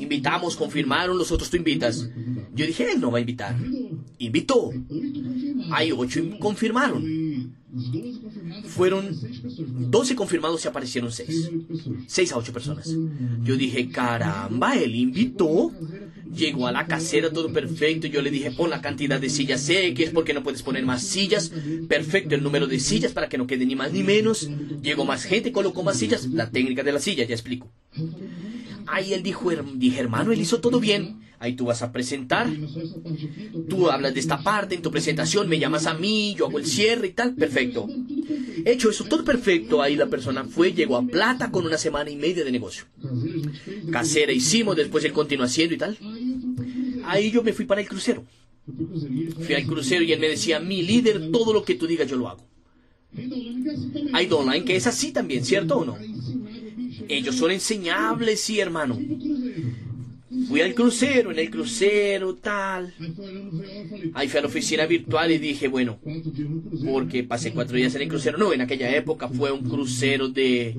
Invitamos, 0.00 0.56
confirmaron, 0.56 1.18
los 1.18 1.32
otros 1.32 1.50
tú 1.50 1.56
invitas. 1.56 2.08
Yo 2.54 2.66
dije, 2.66 2.90
él 2.92 3.00
no 3.00 3.10
va 3.10 3.18
a 3.18 3.20
invitar. 3.20 3.56
Invitó. 4.18 4.72
Hay 5.70 5.92
8 5.92 6.38
confirmaron. 6.38 7.25
Fueron 8.66 9.18
12 9.90 10.14
confirmados 10.14 10.64
y 10.64 10.68
aparecieron 10.68 11.12
6. 11.12 11.50
6 12.06 12.32
a 12.32 12.38
8 12.38 12.52
personas. 12.52 12.94
Yo 13.42 13.56
dije, 13.56 13.88
caramba, 13.88 14.76
él 14.76 14.94
invitó. 14.94 15.72
Llegó 16.34 16.66
a 16.66 16.72
la 16.72 16.86
casera, 16.86 17.30
todo 17.30 17.52
perfecto. 17.52 18.06
Yo 18.06 18.20
le 18.20 18.30
dije, 18.30 18.50
pon 18.50 18.70
la 18.70 18.82
cantidad 18.82 19.20
de 19.20 19.30
sillas 19.30 19.62
sé 19.62 19.94
que 19.94 20.04
es 20.04 20.10
porque 20.10 20.34
no 20.34 20.42
puedes 20.42 20.62
poner 20.62 20.84
más 20.84 21.02
sillas. 21.02 21.50
Perfecto, 21.88 22.34
el 22.34 22.42
número 22.42 22.66
de 22.66 22.78
sillas 22.78 23.12
para 23.12 23.28
que 23.28 23.38
no 23.38 23.46
quede 23.46 23.64
ni 23.66 23.76
más 23.76 23.92
ni 23.92 24.02
menos. 24.02 24.48
Llegó 24.82 25.04
más 25.04 25.24
gente, 25.24 25.52
colocó 25.52 25.82
más 25.82 25.98
sillas. 25.98 26.26
La 26.26 26.50
técnica 26.50 26.82
de 26.82 26.92
la 26.92 27.00
silla, 27.00 27.24
ya 27.24 27.34
explico. 27.34 27.70
Ahí 28.86 29.12
él 29.12 29.22
dijo, 29.22 29.50
dije, 29.74 30.00
hermano, 30.00 30.32
él 30.32 30.40
hizo 30.40 30.60
todo 30.60 30.80
bien. 30.80 31.25
Ahí 31.38 31.54
tú 31.54 31.66
vas 31.66 31.82
a 31.82 31.92
presentar. 31.92 32.50
Tú 33.68 33.90
hablas 33.90 34.14
de 34.14 34.20
esta 34.20 34.42
parte 34.42 34.74
en 34.74 34.82
tu 34.82 34.90
presentación, 34.90 35.48
me 35.48 35.58
llamas 35.58 35.86
a 35.86 35.94
mí, 35.94 36.34
yo 36.36 36.46
hago 36.46 36.58
el 36.58 36.66
cierre 36.66 37.08
y 37.08 37.12
tal. 37.12 37.34
Perfecto. 37.34 37.86
Hecho 38.64 38.90
eso, 38.90 39.04
todo 39.04 39.24
perfecto. 39.24 39.82
Ahí 39.82 39.96
la 39.96 40.06
persona 40.06 40.44
fue, 40.44 40.72
llegó 40.72 40.96
a 40.96 41.06
plata 41.06 41.50
con 41.50 41.66
una 41.66 41.78
semana 41.78 42.10
y 42.10 42.16
media 42.16 42.44
de 42.44 42.52
negocio. 42.52 42.84
Casera 43.90 44.32
hicimos, 44.32 44.76
después 44.76 45.04
él 45.04 45.12
continuó 45.12 45.46
haciendo 45.46 45.74
y 45.74 45.78
tal. 45.78 45.98
Ahí 47.04 47.30
yo 47.30 47.42
me 47.42 47.52
fui 47.52 47.64
para 47.64 47.80
el 47.80 47.88
crucero. 47.88 48.24
Fui 49.40 49.54
al 49.54 49.66
crucero 49.66 50.02
y 50.02 50.12
él 50.12 50.20
me 50.20 50.28
decía, 50.28 50.58
mi 50.58 50.82
líder, 50.82 51.30
todo 51.30 51.52
lo 51.52 51.64
que 51.64 51.74
tú 51.74 51.86
digas 51.86 52.08
yo 52.08 52.16
lo 52.16 52.28
hago. 52.28 52.44
Hay 54.12 54.28
online 54.30 54.64
que 54.64 54.76
es 54.76 54.86
así 54.86 55.12
también, 55.12 55.44
¿cierto 55.44 55.78
o 55.78 55.84
no? 55.84 55.96
Ellos 57.08 57.36
son 57.36 57.50
enseñables, 57.50 58.40
sí, 58.40 58.58
hermano. 58.58 58.98
Fui 60.48 60.60
al 60.60 60.74
crucero, 60.74 61.30
en 61.32 61.38
el 61.38 61.50
crucero, 61.50 62.34
tal. 62.34 62.94
Ahí 64.14 64.28
fui 64.28 64.38
a 64.38 64.42
la 64.42 64.48
oficina 64.48 64.86
virtual 64.86 65.30
y 65.32 65.38
dije, 65.38 65.68
bueno, 65.68 65.98
porque 66.84 67.24
pasé 67.24 67.52
cuatro 67.52 67.76
días 67.76 67.94
en 67.94 68.02
el 68.02 68.08
crucero. 68.08 68.38
No, 68.38 68.52
en 68.52 68.60
aquella 68.60 68.94
época 68.94 69.28
fue 69.28 69.50
un 69.52 69.68
crucero 69.68 70.28
de 70.28 70.74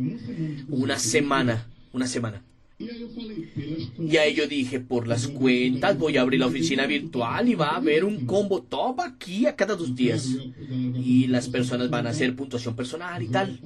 una 0.69 0.97
semana, 0.99 1.67
una 1.93 2.07
semana. 2.07 2.43
Y 2.79 4.17
ahí 4.17 4.35
yo 4.35 4.47
dije, 4.47 4.79
por 4.79 5.07
las 5.07 5.27
cuentas 5.27 5.97
voy 5.97 6.17
a 6.17 6.21
abrir 6.21 6.39
la 6.39 6.45
oficina 6.45 6.85
virtual 6.85 7.49
y 7.49 7.55
va 7.55 7.69
a 7.69 7.77
haber 7.77 8.03
un 8.03 8.27
combo 8.27 8.61
top 8.61 9.01
aquí 9.01 9.47
a 9.47 9.55
cada 9.55 9.75
dos 9.75 9.95
días. 9.95 10.29
Y 10.69 11.27
las 11.27 11.49
personas 11.49 11.89
van 11.89 12.05
a 12.05 12.11
hacer 12.11 12.35
puntuación 12.35 12.75
personal 12.75 13.23
y 13.23 13.27
tal. 13.29 13.59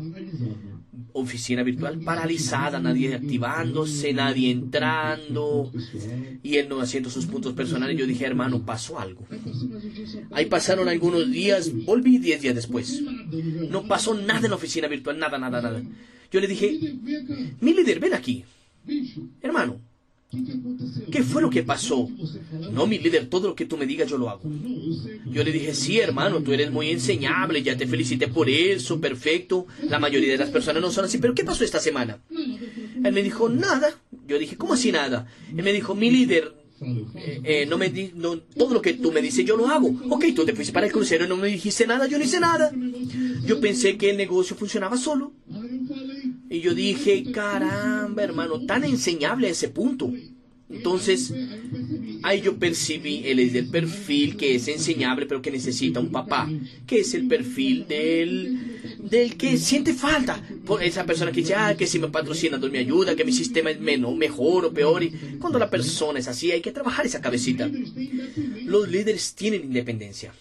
Oficina 1.13 1.63
virtual 1.63 2.00
paralizada, 2.00 2.80
nadie 2.80 3.15
activándose, 3.15 4.13
nadie 4.13 4.52
entrando 4.52 5.71
y 6.43 6.58
él 6.58 6.69
no 6.69 6.82
haciendo 6.82 7.10
sus 7.10 7.26
puntos 7.26 7.54
personales. 7.54 7.97
Yo 7.97 8.06
dije, 8.08 8.26
hermano, 8.26 8.63
pasó 8.63 9.00
algo. 9.00 9.26
Ahí 10.32 10.45
pasaron 10.45 10.88
algunos 10.88 11.30
días, 11.30 11.71
volví 11.86 12.17
diez 12.17 12.41
días 12.41 12.56
después. 12.56 13.02
No 13.69 13.88
pasó 13.88 14.13
nada 14.13 14.45
en 14.45 14.52
la 14.52 14.56
oficina 14.56 14.88
virtual, 14.88 15.19
nada, 15.19 15.38
nada, 15.38 15.62
nada. 15.62 15.82
Yo 16.32 16.39
le 16.39 16.47
dije, 16.47 16.80
mi 17.60 17.74
líder, 17.74 18.00
ven 18.00 18.13
aquí. 18.13 18.45
Hermano, 19.41 19.80
¿qué 21.12 21.24
fue 21.24 21.41
lo 21.41 21.50
que 21.50 21.63
pasó? 21.63 22.10
No, 22.72 22.88
mi 22.88 23.00
líder, 23.00 23.28
todo 23.28 23.50
lo 23.50 23.56
que 23.56 23.65
tú 23.65 23.78
me 23.78 23.86
digas 23.86 24.10
yo 24.10 24.17
lo 24.17 24.30
hago. 24.30 24.41
Yo 25.26 25.44
le 25.44 25.52
dije, 25.52 25.74
sí, 25.74 26.00
hermano, 26.00 26.41
tú 26.41 26.54
eres 26.54 26.72
muy 26.72 26.89
enseñable, 26.89 27.63
ya 27.63 27.78
te 27.78 27.88
felicité 27.88 28.28
por 28.28 28.50
eso, 28.50 29.00
perfecto. 29.00 29.67
La 29.89 30.00
mayoría 30.00 30.32
de 30.32 30.38
las 30.38 30.50
personas 30.50 30.82
no 30.82 30.91
son 30.91 31.06
así, 31.06 31.17
pero 31.17 31.34
¿qué 31.34 31.44
pasó 31.44 31.63
esta 31.63 31.80
semana? 31.80 32.20
Él 33.04 33.13
me 33.13 33.24
dijo, 33.24 33.50
nada. 33.50 33.94
Yo 34.28 34.39
dije, 34.39 34.58
¿cómo 34.58 34.74
así 34.74 34.91
nada? 34.91 35.28
Él 35.50 35.63
me 35.63 35.74
dijo, 35.74 35.96
mi 35.96 36.10
líder, 36.10 36.54
eh, 36.84 37.41
eh, 37.44 37.65
no 37.67 37.78
me 37.78 37.89
di, 37.89 38.12
no, 38.15 38.39
todo 38.39 38.74
lo 38.74 38.82
que 38.82 38.94
tú 38.94 39.12
me 39.12 39.22
dices 39.22 39.46
yo 39.46 39.56
lo 39.56 39.67
hago. 39.67 39.94
Ok, 40.10 40.26
tú 40.36 40.46
te 40.46 40.54
fuiste 40.54 40.74
para 40.74 40.88
el 40.88 40.91
crucero 40.91 41.26
y 41.26 41.30
no 41.30 41.38
me 41.38 41.48
dijiste 41.48 41.86
nada, 41.86 42.08
yo 42.08 42.17
no 42.17 42.24
hice 42.24 42.39
nada. 42.39 42.72
Yo 43.46 43.60
pensé 43.60 43.98
que 43.98 44.10
el 44.10 44.17
negocio 44.17 44.56
funcionaba 44.56 44.98
solo. 44.98 45.34
Y 46.51 46.59
yo 46.59 46.75
dije, 46.75 47.31
caramba, 47.31 48.21
hermano, 48.23 48.65
tan 48.65 48.83
enseñable 48.83 49.47
ese 49.47 49.69
punto. 49.69 50.11
Entonces, 50.69 51.33
ahí 52.23 52.41
yo 52.41 52.57
percibí, 52.57 53.21
él 53.23 53.39
es 53.39 53.53
del 53.53 53.69
perfil 53.69 54.35
que 54.35 54.55
es 54.55 54.67
enseñable, 54.67 55.27
pero 55.27 55.41
que 55.41 55.49
necesita 55.49 56.01
un 56.01 56.11
papá, 56.11 56.49
que 56.85 56.99
es 56.99 57.13
el 57.13 57.29
perfil 57.29 57.87
del, 57.87 58.99
del 58.99 59.37
que 59.37 59.55
siente 59.55 59.93
falta. 59.93 60.43
Por 60.65 60.83
esa 60.83 61.05
persona 61.05 61.31
que 61.31 61.39
dice, 61.39 61.55
ah, 61.55 61.73
que 61.77 61.87
si 61.87 61.99
me 61.99 62.09
patrocina, 62.09 62.57
me 62.57 62.79
ayuda, 62.79 63.15
que 63.15 63.23
mi 63.23 63.31
sistema 63.31 63.71
es 63.71 63.79
menos, 63.79 64.13
mejor 64.17 64.65
o 64.65 64.73
peor. 64.73 65.03
Y 65.03 65.11
cuando 65.39 65.57
la 65.57 65.69
persona 65.69 66.19
es 66.19 66.27
así, 66.27 66.51
hay 66.51 66.59
que 66.59 66.73
trabajar 66.73 67.05
esa 67.05 67.21
cabecita. 67.21 67.71
Los 68.65 68.89
líderes 68.89 69.35
tienen 69.35 69.63
independencia. 69.63 70.33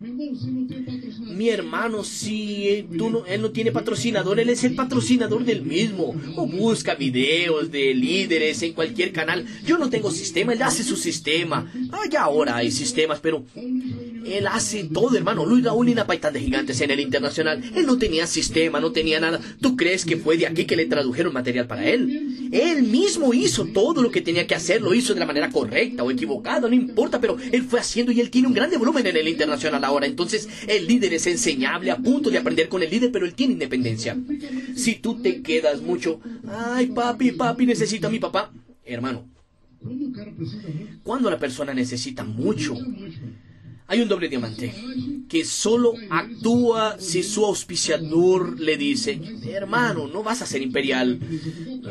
Mi 0.00 1.50
hermano, 1.50 2.04
si 2.04 2.86
no, 2.88 3.26
él 3.26 3.42
no 3.42 3.50
tiene 3.50 3.70
patrocinador, 3.70 4.40
él 4.40 4.48
es 4.48 4.64
el 4.64 4.74
patrocinador 4.74 5.44
del 5.44 5.60
mismo. 5.60 6.14
O 6.36 6.46
busca 6.46 6.94
videos 6.94 7.70
de 7.70 7.92
líderes 7.92 8.62
en 8.62 8.72
cualquier 8.72 9.12
canal. 9.12 9.44
Yo 9.66 9.76
no 9.76 9.90
tengo 9.90 10.10
sistema, 10.10 10.54
él 10.54 10.62
hace 10.62 10.84
su 10.84 10.96
sistema. 10.96 11.70
Ah, 11.92 12.04
ya 12.10 12.22
ahora 12.22 12.56
hay 12.56 12.70
sistemas, 12.70 13.20
pero 13.20 13.44
él 14.24 14.46
hace 14.46 14.84
todo, 14.84 15.16
hermano. 15.16 15.46
Luis 15.46 15.64
Raúl 15.64 15.88
y 15.88 15.94
Paitán 15.94 16.32
de 16.32 16.40
Gigantes 16.40 16.80
en 16.80 16.90
el 16.90 17.00
internacional. 17.00 17.62
Él 17.74 17.86
no 17.86 17.98
tenía 17.98 18.26
sistema, 18.26 18.80
no 18.80 18.92
tenía 18.92 19.20
nada. 19.20 19.40
¿Tú 19.60 19.76
crees 19.76 20.04
que 20.04 20.16
fue 20.16 20.36
de 20.36 20.46
aquí 20.46 20.64
que 20.64 20.76
le 20.76 20.86
tradujeron 20.86 21.32
material 21.32 21.66
para 21.66 21.88
él? 21.88 22.48
Él 22.52 22.82
mismo 22.82 23.32
hizo 23.32 23.66
todo 23.66 24.02
lo 24.02 24.10
que 24.10 24.20
tenía 24.20 24.46
que 24.46 24.54
hacer, 24.54 24.82
lo 24.82 24.94
hizo 24.94 25.14
de 25.14 25.20
la 25.20 25.26
manera 25.26 25.50
correcta 25.50 26.02
o 26.02 26.10
equivocada, 26.10 26.68
no 26.68 26.74
importa, 26.74 27.20
pero 27.20 27.36
él 27.52 27.62
fue 27.62 27.80
haciendo 27.80 28.12
y 28.12 28.20
él 28.20 28.30
tiene 28.30 28.48
un 28.48 28.54
grande 28.54 28.76
volumen 28.76 29.06
en 29.06 29.16
el 29.16 29.28
internacional 29.28 29.84
ahora. 29.84 30.06
Entonces, 30.06 30.48
el 30.66 30.86
líder 30.86 31.14
es 31.14 31.26
enseñable, 31.26 31.90
a 31.90 31.96
punto 31.96 32.30
de 32.30 32.38
aprender 32.38 32.68
con 32.68 32.82
el 32.82 32.90
líder, 32.90 33.12
pero 33.12 33.26
él 33.26 33.34
tiene 33.34 33.54
independencia. 33.54 34.16
Si 34.74 34.96
tú 34.96 35.20
te 35.20 35.42
quedas 35.42 35.80
mucho, 35.80 36.20
ay, 36.48 36.86
papi, 36.86 37.32
papi, 37.32 37.66
necesito 37.66 38.08
a 38.08 38.10
mi 38.10 38.18
papá. 38.18 38.52
Hermano, 38.84 39.28
cuando 41.02 41.30
la 41.30 41.38
persona 41.38 41.72
necesita 41.72 42.24
mucho, 42.24 42.76
hay 43.90 44.00
un 44.00 44.08
doble 44.08 44.28
diamante 44.28 44.72
que 45.28 45.44
solo 45.44 45.94
actúa 46.10 46.96
si 47.00 47.24
su 47.24 47.44
auspiciador 47.44 48.58
le 48.60 48.76
dice, 48.76 49.20
hermano, 49.48 50.06
no 50.06 50.22
vas 50.22 50.42
a 50.42 50.46
ser 50.46 50.62
imperial, 50.62 51.18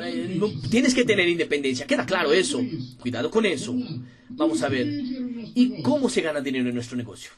eh, 0.02 0.40
tienes 0.70 0.94
que 0.94 1.04
tener 1.04 1.28
independencia, 1.28 1.86
queda 1.86 2.06
claro 2.06 2.32
eso, 2.32 2.62
cuidado 3.00 3.30
con 3.30 3.46
eso. 3.46 3.76
Vamos 4.30 4.64
a 4.64 4.70
ver, 4.70 4.88
¿y 4.88 5.82
cómo 5.82 6.10
se 6.10 6.22
gana 6.22 6.40
dinero 6.40 6.70
en 6.70 6.76
nuestro 6.76 6.96
negocio? 6.96 7.32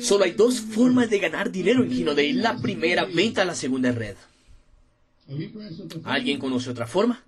Solo 0.00 0.24
hay 0.24 0.32
dos 0.32 0.60
formas 0.60 1.10
de 1.10 1.18
ganar 1.18 1.50
dinero 1.50 1.82
en 1.82 1.90
Ginodei. 1.90 2.32
La 2.32 2.56
primera, 2.58 3.04
venta, 3.04 3.44
la 3.44 3.54
segunda 3.54 3.90
red. 3.90 4.16
¿Alguien 6.04 6.38
conoce 6.38 6.70
otra 6.70 6.86
forma? 6.86 7.22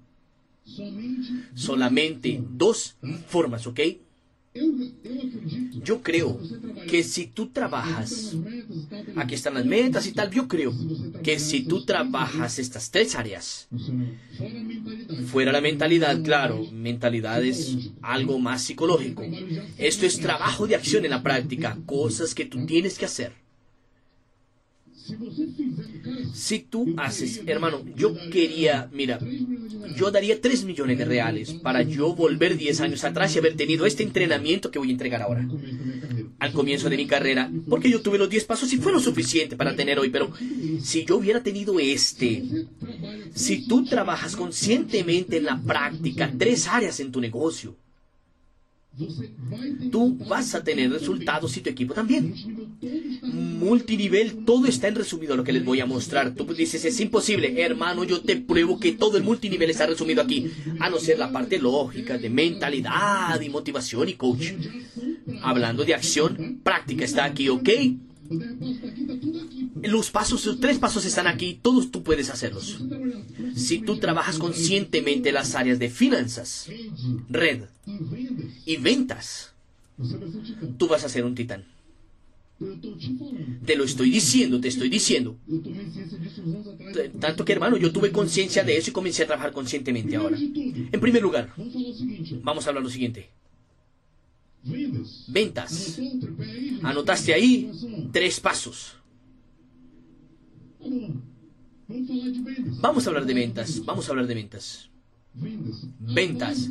Solamente 1.55 2.42
dos 2.50 2.96
formas, 3.29 3.66
¿ok? 3.66 3.81
Yo 5.85 6.02
creo 6.02 6.40
que 6.88 7.05
si 7.05 7.26
tú 7.26 7.48
trabajas, 7.48 8.35
aquí 9.16 9.35
están 9.35 9.55
las 9.55 9.66
metas 9.66 10.07
y 10.07 10.12
tal, 10.12 10.31
yo 10.31 10.48
creo 10.48 10.72
que 11.22 11.38
si 11.38 11.64
tú 11.64 11.85
trabajas 11.85 12.59
estas 12.59 12.90
tres 12.90 13.14
áreas, 13.14 13.68
fuera 15.26 15.52
la 15.52 15.61
mentalidad, 15.61 16.22
claro, 16.22 16.64
mentalidad 16.72 17.44
es 17.44 17.90
algo 18.00 18.38
más 18.38 18.62
psicológico. 18.62 19.22
Esto 19.76 20.07
es 20.07 20.18
trabajo 20.18 20.66
de 20.66 20.76
acción 20.76 21.05
en 21.05 21.11
la 21.11 21.22
práctica, 21.22 21.79
cosas 21.85 22.35
que 22.35 22.46
tú 22.46 22.64
tienes 22.66 22.98
que 22.98 23.05
hacer. 23.05 23.33
Si 26.34 26.60
tú 26.60 26.94
haces, 26.96 27.42
hermano, 27.46 27.82
yo 27.96 28.14
quería, 28.30 28.88
mira, 28.92 29.18
yo 29.96 30.10
daría 30.10 30.40
3 30.40 30.64
millones 30.64 30.98
de 30.98 31.04
reales 31.04 31.52
para 31.54 31.82
yo 31.82 32.14
volver 32.14 32.56
10 32.56 32.80
años 32.80 33.04
atrás 33.04 33.34
y 33.34 33.38
haber 33.38 33.56
tenido 33.56 33.86
este 33.86 34.02
entrenamiento 34.02 34.70
que 34.70 34.78
voy 34.78 34.88
a 34.88 34.92
entregar 34.92 35.22
ahora. 35.22 35.48
Al 36.38 36.52
comienzo 36.52 36.90
de 36.90 36.96
mi 36.96 37.06
carrera, 37.06 37.50
porque 37.68 37.90
yo 37.90 38.02
tuve 38.02 38.18
los 38.18 38.28
10 38.28 38.44
pasos 38.44 38.72
y 38.72 38.76
fue 38.76 38.92
lo 38.92 39.00
suficiente 39.00 39.56
para 39.56 39.74
tener 39.74 39.98
hoy, 39.98 40.10
pero 40.10 40.30
si 40.82 41.04
yo 41.04 41.16
hubiera 41.16 41.42
tenido 41.42 41.80
este, 41.80 42.44
si 43.34 43.66
tú 43.66 43.84
trabajas 43.84 44.36
conscientemente 44.36 45.38
en 45.38 45.44
la 45.46 45.60
práctica, 45.62 46.32
tres 46.36 46.66
áreas 46.68 47.00
en 47.00 47.10
tu 47.10 47.20
negocio, 47.20 47.76
tú 49.90 50.16
vas 50.28 50.54
a 50.54 50.64
tener 50.64 50.90
resultados 50.90 51.56
y 51.56 51.61
tu 51.61 51.70
equipo 51.70 51.94
también. 51.94 52.35
Multinivel, 53.22 54.44
todo 54.44 54.66
está 54.66 54.88
en 54.88 54.94
resumido 54.94 55.37
lo 55.37 55.44
que 55.44 55.52
les 55.52 55.64
voy 55.64 55.80
a 55.80 55.87
mostrar. 55.87 56.35
Tú 56.35 56.44
dices, 56.54 56.85
es 56.85 57.00
imposible. 57.00 57.61
Hermano, 57.62 58.04
yo 58.04 58.20
te 58.20 58.37
pruebo 58.37 58.78
que 58.78 58.92
todo 58.92 59.16
el 59.16 59.24
multinivel 59.24 59.70
está 59.70 59.87
resumido 59.87 60.22
aquí. 60.22 60.50
A 60.80 60.90
no 60.90 60.98
ser 60.98 61.18
la 61.18 61.32
parte 61.32 61.59
lógica 61.59 62.18
de 62.18 62.30
mentalidad 62.30 63.40
y 63.40 63.48
motivación 63.48 64.09
y 64.09 64.14
coach. 64.14 64.52
Hablando 65.42 65.85
de 65.85 65.94
acción, 65.94 66.61
práctica 66.62 67.04
está 67.04 67.24
aquí, 67.24 67.48
¿ok? 67.48 67.68
Los 69.82 70.10
pasos, 70.10 70.58
tres 70.60 70.78
pasos 70.78 71.04
están 71.04 71.26
aquí, 71.26 71.58
todos 71.60 71.90
tú 71.90 72.02
puedes 72.02 72.30
hacerlos. 72.30 72.78
Si 73.54 73.80
tú 73.80 73.98
trabajas 73.98 74.38
conscientemente 74.38 75.32
las 75.32 75.54
áreas 75.54 75.78
de 75.78 75.90
finanzas, 75.90 76.68
red 77.28 77.64
y 78.64 78.76
ventas, 78.76 79.52
tú 80.78 80.88
vas 80.88 81.04
a 81.04 81.08
ser 81.08 81.24
un 81.24 81.34
titán. 81.34 81.64
Te 83.66 83.76
lo 83.76 83.84
estoy 83.84 84.10
diciendo, 84.10 84.60
te 84.60 84.68
estoy 84.68 84.88
diciendo. 84.88 85.36
Tanto 87.20 87.44
que 87.44 87.52
hermano, 87.52 87.76
yo 87.76 87.92
tuve 87.92 88.12
conciencia 88.12 88.64
de 88.64 88.78
eso 88.78 88.90
y 88.90 88.92
comencé 88.94 89.24
a 89.24 89.26
trabajar 89.26 89.52
conscientemente 89.52 90.16
ahora. 90.16 90.38
En 90.38 91.00
primer 91.00 91.22
lugar, 91.22 91.52
vamos 92.42 92.66
a 92.66 92.70
hablar 92.70 92.82
lo 92.82 92.90
siguiente. 92.90 93.28
Ventas. 95.28 95.98
Anotaste 96.82 97.34
ahí 97.34 97.70
tres 98.12 98.40
pasos. 98.40 98.95
Vamos 102.81 103.07
a 103.07 103.11
hablar 103.11 103.27
de 103.27 103.35
ventas. 103.35 103.85
Vamos 103.85 104.09
a 104.09 104.11
hablar 104.11 104.27
de 104.27 104.35
ventas. 104.35 104.90
Ventas. 105.35 106.70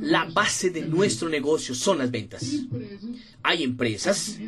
La 0.00 0.24
base 0.24 0.70
de 0.70 0.82
nuestro 0.82 1.28
negocio 1.28 1.74
son 1.74 1.98
las 1.98 2.10
ventas. 2.10 2.56
Hay 3.42 3.62
empresas 3.62 4.38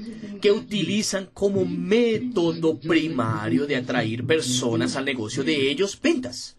que 0.40 0.51
utilizan 0.51 1.29
como 1.33 1.64
método 1.64 2.79
primario 2.79 3.66
de 3.66 3.77
atraer 3.77 4.25
personas 4.25 4.96
al 4.96 5.05
negocio 5.05 5.44
de 5.44 5.70
ellos 5.70 5.98
ventas. 6.01 6.57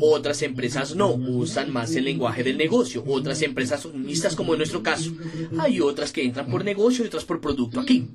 Otras 0.00 0.42
empresas 0.42 0.94
no, 0.94 1.14
usan 1.14 1.72
más 1.72 1.94
el 1.96 2.04
lenguaje 2.04 2.44
del 2.44 2.58
negocio. 2.58 3.02
Otras 3.06 3.42
empresas 3.42 3.82
son 3.82 4.04
mixtas 4.04 4.36
como 4.36 4.52
en 4.52 4.58
nuestro 4.58 4.82
caso. 4.82 5.12
Hay 5.58 5.80
otras 5.80 6.12
que 6.12 6.24
entran 6.24 6.46
por 6.46 6.64
negocio 6.64 7.04
y 7.04 7.08
otras 7.08 7.24
por 7.24 7.40
producto 7.40 7.80
aquí. 7.80 8.06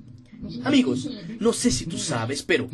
Amigos, 0.63 1.09
no 1.39 1.51
sé 1.53 1.71
si 1.71 1.85
tú 1.85 1.97
sabes, 1.97 2.43
pero 2.43 2.67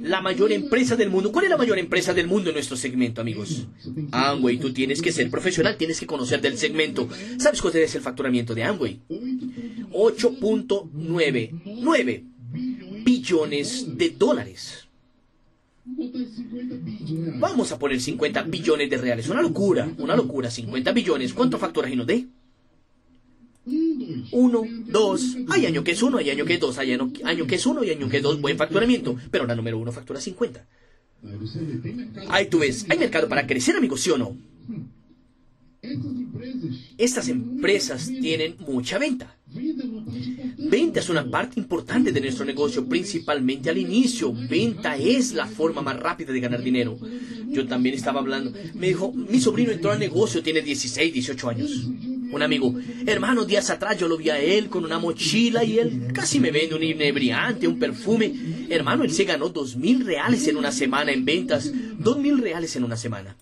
la 0.00 0.20
mayor 0.20 0.50
empresa 0.52 0.96
del 0.96 1.08
mundo, 1.10 1.30
¿cuál 1.32 1.46
es 1.46 1.50
la 1.50 1.56
mayor 1.56 1.78
empresa 1.78 2.12
del 2.14 2.28
mundo 2.28 2.50
en 2.50 2.54
nuestro 2.54 2.76
segmento, 2.76 3.20
amigos? 3.20 3.66
Amway, 4.12 4.58
tú 4.58 4.72
tienes 4.72 5.02
que 5.02 5.10
ser 5.12 5.30
profesional, 5.30 5.76
tienes 5.76 6.00
que 6.00 6.06
conocer 6.06 6.40
del 6.40 6.56
segmento. 6.56 7.08
¿Sabes 7.38 7.60
cuál 7.60 7.76
es 7.76 7.94
el 7.94 8.00
facturamiento 8.02 8.54
de 8.54 8.64
Amway? 8.64 9.00
8.99 9.90 12.24
billones 13.04 13.96
de 13.96 14.10
dólares. 14.10 14.88
Vamos 17.38 17.72
a 17.72 17.78
poner 17.78 17.98
50 18.00 18.42
billones 18.42 18.90
de 18.90 18.98
reales. 18.98 19.28
Una 19.28 19.42
locura, 19.42 19.90
una 19.98 20.14
locura. 20.14 20.50
50 20.50 20.92
billones. 20.92 21.32
¿Cuánto 21.32 21.58
factura 21.58 21.88
D? 21.88 22.28
Uno, 24.32 24.62
dos, 24.86 25.36
hay 25.48 25.66
año 25.66 25.84
que 25.84 25.92
es 25.92 26.02
uno, 26.02 26.18
hay 26.18 26.30
año 26.30 26.44
que 26.44 26.54
es 26.54 26.60
dos, 26.60 26.78
hay 26.78 26.92
año, 26.92 27.46
que 27.46 27.54
es 27.54 27.66
uno 27.66 27.84
y 27.84 27.90
año 27.90 28.08
que 28.08 28.18
es 28.18 28.22
dos, 28.22 28.40
buen 28.40 28.56
facturamiento, 28.56 29.16
pero 29.30 29.46
la 29.46 29.54
número 29.54 29.78
uno 29.78 29.92
factura 29.92 30.20
50. 30.20 30.66
Ahí 32.28 32.46
tú 32.46 32.60
ves, 32.60 32.86
hay 32.88 32.98
mercado 32.98 33.28
para 33.28 33.46
crecer, 33.46 33.76
amigos, 33.76 34.00
¿sí 34.00 34.10
o 34.10 34.18
no? 34.18 34.36
Estas 36.96 37.28
empresas 37.28 38.06
tienen 38.20 38.56
mucha 38.58 38.98
venta. 38.98 39.36
Venta 40.58 41.00
es 41.00 41.08
una 41.08 41.28
parte 41.30 41.60
importante 41.60 42.10
de 42.10 42.20
nuestro 42.20 42.44
negocio, 42.44 42.86
principalmente 42.86 43.70
al 43.70 43.78
inicio. 43.78 44.32
Venta 44.32 44.96
es 44.96 45.32
la 45.32 45.46
forma 45.46 45.80
más 45.82 45.98
rápida 45.98 46.32
de 46.32 46.40
ganar 46.40 46.62
dinero. 46.62 46.98
Yo 47.48 47.66
también 47.66 47.94
estaba 47.94 48.20
hablando. 48.20 48.52
Me 48.74 48.88
dijo, 48.88 49.12
mi 49.12 49.40
sobrino 49.40 49.70
entró 49.70 49.92
al 49.92 49.98
negocio, 49.98 50.42
tiene 50.42 50.62
16, 50.62 51.12
18 51.12 51.48
años 51.48 51.88
un 52.30 52.42
amigo. 52.42 52.74
Hermano, 53.06 53.44
días 53.44 53.70
atrás 53.70 53.98
yo 53.98 54.08
lo 54.08 54.16
vi 54.16 54.30
a 54.30 54.38
él 54.38 54.68
con 54.68 54.84
una 54.84 54.98
mochila 54.98 55.64
y 55.64 55.78
él 55.78 56.08
casi 56.12 56.40
me 56.40 56.50
vende 56.50 56.74
un 56.74 56.82
inebriante, 56.82 57.68
un 57.68 57.78
perfume. 57.78 58.32
Hermano, 58.68 59.04
él 59.04 59.12
se 59.12 59.24
ganó 59.24 59.48
dos 59.48 59.76
mil 59.76 60.04
reales 60.04 60.46
en 60.48 60.56
una 60.56 60.72
semana 60.72 61.12
en 61.12 61.24
ventas. 61.24 61.72
Dos 61.98 62.18
mil 62.18 62.38
reales 62.38 62.74
en 62.76 62.84
una 62.84 62.96
semana. 62.96 63.36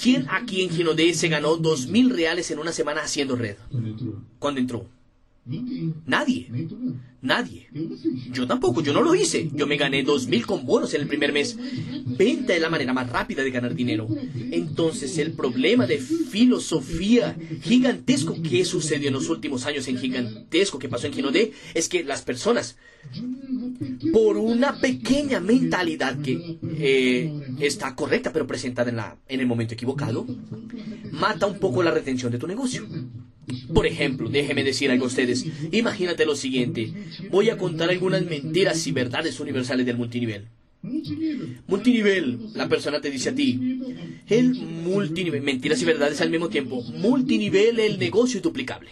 ¿Quién 0.00 0.26
aquí 0.30 0.62
en 0.62 0.70
Ginodé 0.70 1.14
se 1.14 1.28
ganó 1.28 1.56
dos 1.56 1.86
mil 1.86 2.10
reales 2.10 2.50
en 2.50 2.58
una 2.58 2.72
semana 2.72 3.02
haciendo 3.02 3.36
red? 3.36 3.56
Cuando 4.38 4.60
entró. 4.60 4.86
Nadie. 5.44 6.48
Nadie. 7.20 7.68
Yo 8.32 8.46
tampoco, 8.46 8.80
yo 8.80 8.92
no 8.92 9.02
lo 9.02 9.14
hice. 9.14 9.50
Yo 9.52 9.66
me 9.66 9.76
gané 9.76 10.04
dos 10.04 10.28
mil 10.28 10.46
con 10.46 10.64
bonos 10.64 10.94
en 10.94 11.02
el 11.02 11.08
primer 11.08 11.32
mes. 11.32 11.56
Venta 12.06 12.54
es 12.54 12.60
la 12.60 12.70
manera 12.70 12.92
más 12.92 13.10
rápida 13.10 13.42
de 13.42 13.50
ganar 13.50 13.74
dinero. 13.74 14.08
Entonces, 14.52 15.18
el 15.18 15.32
problema 15.32 15.86
de 15.86 15.98
filosofía 15.98 17.36
gigantesco 17.62 18.40
que 18.40 18.64
sucedió 18.64 19.08
en 19.08 19.14
los 19.14 19.28
últimos 19.30 19.66
años 19.66 19.88
en 19.88 19.98
gigantesco 19.98 20.78
que 20.78 20.88
pasó 20.88 21.08
en 21.08 21.12
Ginodé 21.12 21.52
es 21.74 21.88
que 21.88 22.04
las 22.04 22.22
personas, 22.22 22.76
por 24.12 24.36
una 24.36 24.80
pequeña 24.80 25.40
mentalidad 25.40 26.20
que 26.20 26.58
eh, 26.78 27.32
está 27.60 27.96
correcta 27.96 28.32
pero 28.32 28.46
presentada 28.46 28.90
en, 28.90 28.96
la, 28.96 29.16
en 29.28 29.40
el 29.40 29.46
momento 29.46 29.74
equivocado, 29.74 30.24
mata 31.10 31.46
un 31.46 31.58
poco 31.58 31.82
la 31.82 31.90
retención 31.90 32.30
de 32.30 32.38
tu 32.38 32.46
negocio. 32.46 32.86
Por 33.74 33.86
ejemplo, 33.86 34.28
déjeme 34.28 34.64
decir 34.64 34.90
algo 34.90 35.04
a 35.04 35.08
ustedes. 35.08 35.46
Imagínate 35.72 36.26
lo 36.26 36.36
siguiente. 36.36 36.92
Voy 37.30 37.50
a 37.50 37.58
contar 37.58 37.90
algunas 37.90 38.24
mentiras 38.24 38.86
y 38.86 38.92
verdades 38.92 39.40
universales 39.40 39.86
del 39.86 39.96
multinivel. 39.96 40.48
Multinivel, 41.66 42.38
la 42.54 42.68
persona 42.68 43.00
te 43.00 43.10
dice 43.10 43.30
a 43.30 43.34
ti, 43.34 43.78
el 44.28 44.54
multinivel, 44.54 45.42
mentiras 45.42 45.80
y 45.80 45.84
verdades 45.84 46.20
al 46.20 46.30
mismo 46.30 46.48
tiempo. 46.48 46.82
Multinivel, 46.82 47.78
el 47.78 47.98
negocio 47.98 48.40
duplicable. 48.40 48.90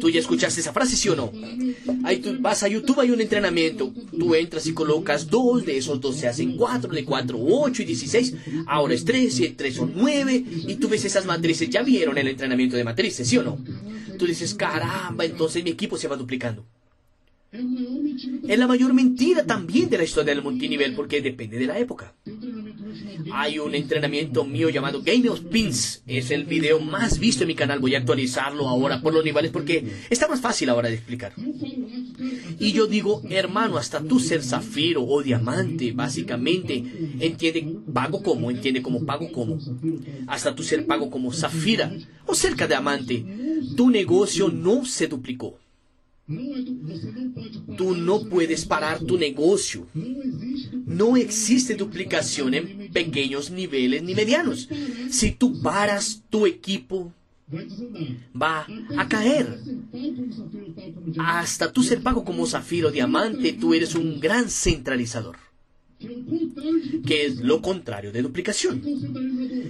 Tú 0.00 0.10
ya 0.10 0.20
escuchaste 0.20 0.60
esa 0.60 0.72
frase, 0.72 0.96
¿sí 0.96 1.08
o 1.08 1.16
no? 1.16 1.32
Ahí 2.04 2.22
vas 2.40 2.62
a 2.62 2.68
YouTube, 2.68 3.00
hay 3.00 3.10
un 3.10 3.20
entrenamiento. 3.20 3.92
Tú 4.18 4.34
entras 4.34 4.66
y 4.66 4.72
colocas 4.72 5.28
dos, 5.28 5.64
de 5.64 5.76
esos 5.76 6.00
dos 6.00 6.16
se 6.16 6.28
hacen 6.28 6.56
cuatro, 6.56 6.90
de 6.92 7.04
cuatro, 7.04 7.38
ocho 7.40 7.82
y 7.82 7.86
dieciséis. 7.86 8.34
Ahora 8.66 8.94
es 8.94 9.04
tres, 9.04 9.38
y 9.40 9.50
tres 9.50 9.74
son 9.74 9.92
nueve. 9.94 10.44
Y 10.66 10.76
tú 10.76 10.88
ves 10.88 11.04
esas 11.04 11.26
matrices, 11.26 11.68
ya 11.70 11.82
vieron 11.82 12.16
el 12.18 12.28
entrenamiento 12.28 12.76
de 12.76 12.84
matrices, 12.84 13.28
¿sí 13.28 13.36
o 13.36 13.42
no? 13.42 13.58
Tú 14.18 14.26
dices, 14.26 14.54
caramba, 14.54 15.24
entonces 15.24 15.64
mi 15.64 15.70
equipo 15.70 15.96
se 15.96 16.08
va 16.08 16.16
duplicando. 16.16 16.64
Es 17.52 18.58
la 18.58 18.68
mayor 18.68 18.94
mentira 18.94 19.44
también 19.44 19.90
de 19.90 19.98
la 19.98 20.04
historia 20.04 20.34
del 20.34 20.42
multinivel 20.42 20.94
porque 20.94 21.20
depende 21.20 21.58
de 21.58 21.66
la 21.66 21.78
época. 21.78 22.14
Hay 23.32 23.58
un 23.58 23.74
entrenamiento 23.74 24.44
mío 24.44 24.68
llamado 24.70 25.02
Game 25.02 25.28
of 25.28 25.40
Pins. 25.40 26.02
Es 26.06 26.30
el 26.30 26.44
video 26.44 26.80
más 26.80 27.18
visto 27.18 27.44
en 27.44 27.48
mi 27.48 27.54
canal. 27.54 27.78
Voy 27.78 27.94
a 27.94 27.98
actualizarlo 27.98 28.68
ahora 28.68 29.00
por 29.00 29.14
los 29.14 29.24
niveles 29.24 29.50
porque 29.50 29.84
está 30.08 30.28
más 30.28 30.40
fácil 30.40 30.68
ahora 30.70 30.88
de 30.88 30.94
explicar. 30.94 31.32
Y 32.58 32.72
yo 32.72 32.86
digo, 32.86 33.22
hermano, 33.30 33.78
hasta 33.78 34.02
tú 34.02 34.20
ser 34.20 34.42
zafiro 34.42 35.04
o 35.04 35.22
diamante, 35.22 35.92
básicamente, 35.92 36.84
entiende 37.20 37.76
pago 37.92 38.22
como, 38.22 38.50
entiende 38.50 38.82
como 38.82 39.04
pago 39.04 39.30
como. 39.32 39.58
Hasta 40.26 40.54
tú 40.54 40.62
ser 40.62 40.86
pago 40.86 41.10
como 41.10 41.32
zafira 41.32 41.92
o 42.26 42.34
cerca 42.34 42.66
de 42.66 42.74
diamante, 42.74 43.24
tu 43.76 43.90
negocio 43.90 44.48
no 44.48 44.84
se 44.84 45.06
duplicó. 45.06 45.58
Tú 47.76 47.96
no 47.96 48.28
puedes 48.28 48.64
parar 48.64 49.00
tu 49.00 49.18
negocio. 49.18 49.86
No 50.86 51.16
existe 51.16 51.74
duplicación 51.74 52.54
en 52.54 52.90
pequeños 52.92 53.50
niveles 53.50 54.02
ni 54.02 54.14
medianos. 54.14 54.68
Si 55.10 55.32
tú 55.32 55.60
paras, 55.60 56.22
tu 56.30 56.46
equipo 56.46 57.12
va 58.40 58.66
a 58.96 59.08
caer. 59.08 59.60
Hasta 61.18 61.72
tú 61.72 61.82
ser 61.82 62.00
pago 62.00 62.24
como 62.24 62.46
zafiro 62.46 62.90
diamante, 62.90 63.52
tú 63.52 63.74
eres 63.74 63.94
un 63.94 64.20
gran 64.20 64.48
centralizador. 64.48 65.36
Que 67.06 67.26
es 67.26 67.36
lo 67.40 67.60
contrario 67.60 68.12
de 68.12 68.22
duplicación. 68.22 68.82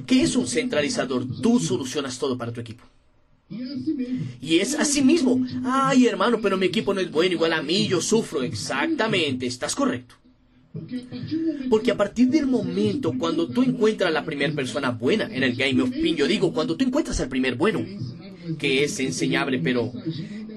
¿Qué 0.07 0.23
es 0.23 0.37
un 0.37 0.47
centralizador? 0.47 1.27
Tú 1.41 1.59
solucionas 1.59 2.19
todo 2.19 2.37
para 2.39 2.53
tu 2.53 2.61
equipo. 2.61 2.85
Y 4.41 4.59
es 4.59 4.75
así 4.75 5.03
mismo. 5.03 5.45
Ay, 5.65 6.07
hermano, 6.07 6.41
pero 6.41 6.57
mi 6.57 6.67
equipo 6.67 6.95
no 6.95 7.01
es 7.01 7.11
bueno, 7.11 7.35
igual 7.35 7.53
a 7.53 7.63
mí, 7.63 7.89
yo 7.89 8.01
sufro. 8.01 8.43
Exactamente, 8.43 9.47
estás 9.47 9.75
correcto. 9.75 10.15
Porque 11.69 11.91
a 11.91 11.97
partir 11.97 12.29
del 12.29 12.47
momento 12.47 13.13
cuando 13.19 13.49
tú 13.49 13.63
encuentras 13.63 14.09
a 14.09 14.13
la 14.13 14.25
primera 14.25 14.53
persona 14.55 14.91
buena 14.91 15.25
en 15.25 15.43
el 15.43 15.57
Game 15.57 15.83
of 15.83 15.91
Pin, 15.91 16.15
yo 16.15 16.29
digo, 16.29 16.53
cuando 16.53 16.77
tú 16.77 16.85
encuentras 16.85 17.21
al 17.21 17.29
primer 17.29 17.57
bueno, 17.57 17.85
que 18.57 18.85
es 18.85 19.01
enseñable, 19.01 19.59
pero 19.59 19.93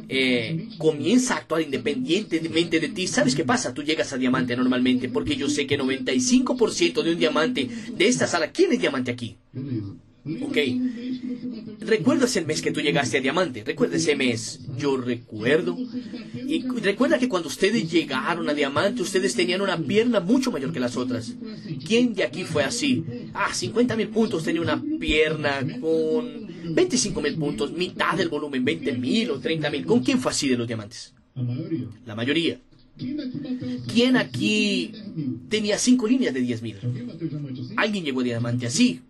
eh, 0.10 0.68
comienza 0.78 1.34
a 1.34 1.38
actuar 1.38 1.64
independientemente 1.64 2.80
de 2.80 2.90
ti, 2.90 3.08
¿sabes 3.08 3.34
qué 3.34 3.44
pasa? 3.44 3.74
Tú 3.74 3.82
llegas 3.82 4.14
a 4.14 4.18
diamante 4.18 4.56
normalmente, 4.56 5.10
porque 5.10 5.36
yo 5.36 5.50
sé 5.50 5.66
que 5.66 5.80
95% 5.80 7.02
de 7.02 7.12
un 7.12 7.18
diamante 7.18 7.68
de 7.98 8.08
esta 8.08 8.28
sala, 8.28 8.52
¿quién 8.52 8.72
es 8.72 8.80
diamante 8.80 9.10
aquí? 9.10 9.38
Ok. 10.26 10.58
¿Recuerdas 11.82 12.36
el 12.38 12.46
mes 12.46 12.62
que 12.62 12.72
tú 12.72 12.80
llegaste 12.80 13.18
a 13.18 13.22
Diamante? 13.22 13.64
¿Recuerda 13.66 13.98
ese 13.98 14.16
mes? 14.16 14.62
Yo 14.78 14.96
recuerdo. 14.96 15.78
Y 16.34 16.62
recuerda 16.80 17.20
que 17.20 17.28
cuando 17.28 17.50
ustedes 17.50 17.92
llegaron 17.92 18.50
a 18.50 18.54
Diamante, 18.54 19.02
ustedes 19.02 19.36
tenían 19.36 19.62
una 19.62 19.78
pierna 19.78 20.22
mucho 20.22 20.52
mayor 20.52 20.72
que 20.72 20.80
las 20.80 20.96
otras. 20.96 21.34
¿Quién 21.86 22.14
de 22.14 22.24
aquí 22.24 22.44
fue 22.46 22.64
así? 22.64 23.04
Ah, 23.34 23.54
50 23.54 23.98
mil 23.98 24.08
puntos 24.10 24.44
tenía 24.44 24.62
una 24.62 24.82
pierna 25.00 25.60
con 25.82 26.48
25 26.74 27.22
mil 27.22 27.36
puntos, 27.36 27.74
mitad 27.74 28.16
del 28.16 28.30
volumen, 28.30 28.64
20 28.64 28.94
mil 28.94 29.32
o 29.32 29.40
30 29.40 29.70
mil. 29.70 29.86
¿Con 29.86 30.02
quién 30.02 30.20
fue 30.20 30.32
así 30.32 30.48
de 30.48 30.58
los 30.58 30.68
diamantes? 30.68 31.14
La 32.06 32.16
mayoría. 32.16 32.60
¿Quién 33.92 34.16
aquí 34.18 34.92
tenía 35.50 35.78
cinco 35.78 36.08
líneas 36.08 36.34
de 36.34 36.42
10 36.42 36.62
mil? 36.62 36.78
Alguien 37.76 38.06
llegó 38.06 38.22
a 38.22 38.24
diamante 38.24 38.68
así. 38.68 39.02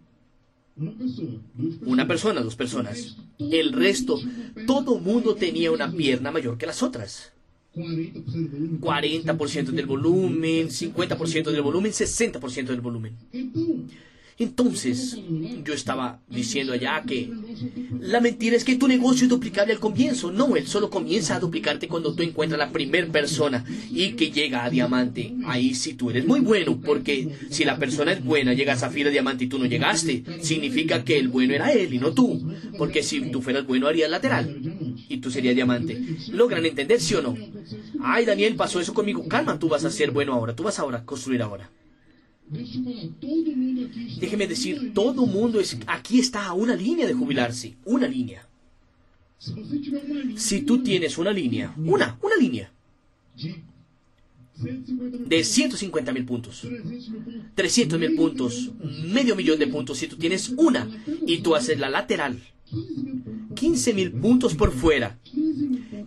Una 0.75 2.07
persona, 2.07 2.41
dos 2.41 2.55
personas. 2.55 3.17
El 3.39 3.73
resto, 3.73 4.19
todo 4.65 4.99
mundo 4.99 5.35
tenía 5.35 5.71
una 5.71 5.91
pierna 5.91 6.31
mayor 6.31 6.57
que 6.57 6.65
las 6.65 6.81
otras. 6.81 7.33
40% 7.75 9.71
del 9.71 9.85
volumen, 9.85 10.69
50% 10.69 11.51
del 11.51 11.61
volumen, 11.61 11.91
60% 11.91 12.65
del 12.65 12.81
volumen. 12.81 13.17
Entonces, 14.39 15.17
yo 15.63 15.73
estaba 15.73 16.19
diciendo 16.27 16.73
allá 16.73 17.03
que 17.05 17.31
la 17.99 18.19
mentira 18.19 18.55
es 18.55 18.63
que 18.63 18.75
tu 18.75 18.87
negocio 18.87 19.23
es 19.23 19.29
duplicable 19.29 19.73
al 19.73 19.79
comienzo. 19.79 20.31
No, 20.31 20.55
él 20.55 20.67
solo 20.67 20.89
comienza 20.89 21.35
a 21.35 21.39
duplicarte 21.39 21.87
cuando 21.87 22.15
tú 22.15 22.23
encuentras 22.23 22.59
la 22.59 22.71
primera 22.71 23.07
persona 23.07 23.63
y 23.91 24.13
que 24.13 24.31
llega 24.31 24.63
a 24.63 24.69
diamante. 24.69 25.33
Ahí 25.45 25.75
sí 25.75 25.93
tú 25.93 26.09
eres 26.09 26.25
muy 26.25 26.39
bueno, 26.39 26.79
porque 26.83 27.29
si 27.49 27.63
la 27.63 27.77
persona 27.77 28.13
es 28.13 28.23
buena, 28.23 28.53
llega 28.53 28.73
a 28.73 28.77
zafiro 28.77 29.09
diamante 29.09 29.45
y 29.45 29.47
tú 29.47 29.59
no 29.59 29.65
llegaste, 29.65 30.23
significa 30.41 31.03
que 31.03 31.17
el 31.17 31.27
bueno 31.27 31.53
era 31.53 31.71
él 31.71 31.93
y 31.93 31.99
no 31.99 32.13
tú. 32.13 32.41
Porque 32.77 33.03
si 33.03 33.21
tú 33.31 33.41
fueras 33.41 33.65
bueno, 33.67 33.87
harías 33.87 34.09
lateral 34.09 34.57
y 35.09 35.17
tú 35.17 35.29
serías 35.29 35.55
diamante. 35.55 36.01
¿Logran 36.31 36.65
entender, 36.65 36.99
sí 36.99 37.15
o 37.15 37.21
no? 37.21 37.37
Ay, 38.01 38.25
Daniel, 38.25 38.55
pasó 38.55 38.79
eso 38.79 38.93
conmigo. 38.93 39.27
Calma, 39.27 39.59
tú 39.59 39.69
vas 39.69 39.85
a 39.85 39.91
ser 39.91 40.11
bueno 40.11 40.33
ahora. 40.33 40.55
Tú 40.55 40.63
vas 40.63 40.79
ahora 40.79 40.99
a 40.99 41.05
construir 41.05 41.41
ahora. 41.41 41.69
Déjeme 44.19 44.47
decir, 44.47 44.93
todo 44.93 45.25
mundo 45.25 45.59
es, 45.59 45.77
aquí 45.87 46.19
está 46.19 46.45
a 46.45 46.53
una 46.53 46.75
línea 46.75 47.07
de 47.07 47.13
jubilarse, 47.13 47.75
una 47.85 48.07
línea. 48.07 48.47
Si 50.35 50.61
tú 50.61 50.83
tienes 50.83 51.17
una 51.17 51.31
línea, 51.31 51.73
una, 51.77 52.17
una 52.21 52.35
línea 52.37 52.71
de 54.55 55.43
150 55.43 56.13
mil 56.13 56.25
puntos, 56.25 56.67
300 57.55 57.99
mil 57.99 58.15
puntos, 58.15 58.71
medio 59.05 59.35
millón 59.35 59.59
de 59.59 59.67
puntos, 59.67 59.97
si 59.97 60.07
tú 60.07 60.15
tienes 60.15 60.49
una 60.49 60.87
y 61.25 61.41
tú 61.41 61.55
haces 61.55 61.79
la 61.79 61.89
lateral, 61.89 62.39
15 63.55 63.93
mil 63.93 64.11
puntos 64.11 64.55
por 64.55 64.71
fuera, 64.71 65.17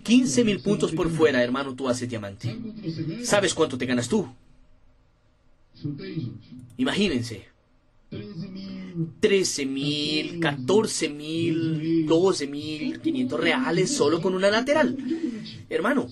15 0.02 0.44
mil 0.44 0.60
puntos 0.60 0.92
por 0.92 1.10
fuera, 1.10 1.42
hermano, 1.42 1.74
tú 1.74 1.88
haces 1.88 2.08
diamante. 2.08 2.56
¿Sabes 3.22 3.52
cuánto 3.54 3.76
te 3.76 3.86
ganas 3.86 4.08
tú? 4.08 4.26
Imagínense. 6.76 7.44
13 9.20 9.66
mil, 9.66 10.40
14 10.40 11.08
mil, 11.08 12.06
12 12.06 12.46
mil, 12.46 13.00
500 13.00 13.40
reales 13.40 13.90
solo 13.90 14.20
con 14.22 14.34
una 14.34 14.50
lateral. 14.50 14.96
Hermano, 15.68 16.08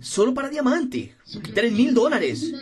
solo 0.00 0.32
para 0.32 0.48
diamante. 0.48 1.14
3 1.54 1.72
mil 1.72 1.94
dólares. 1.94 2.52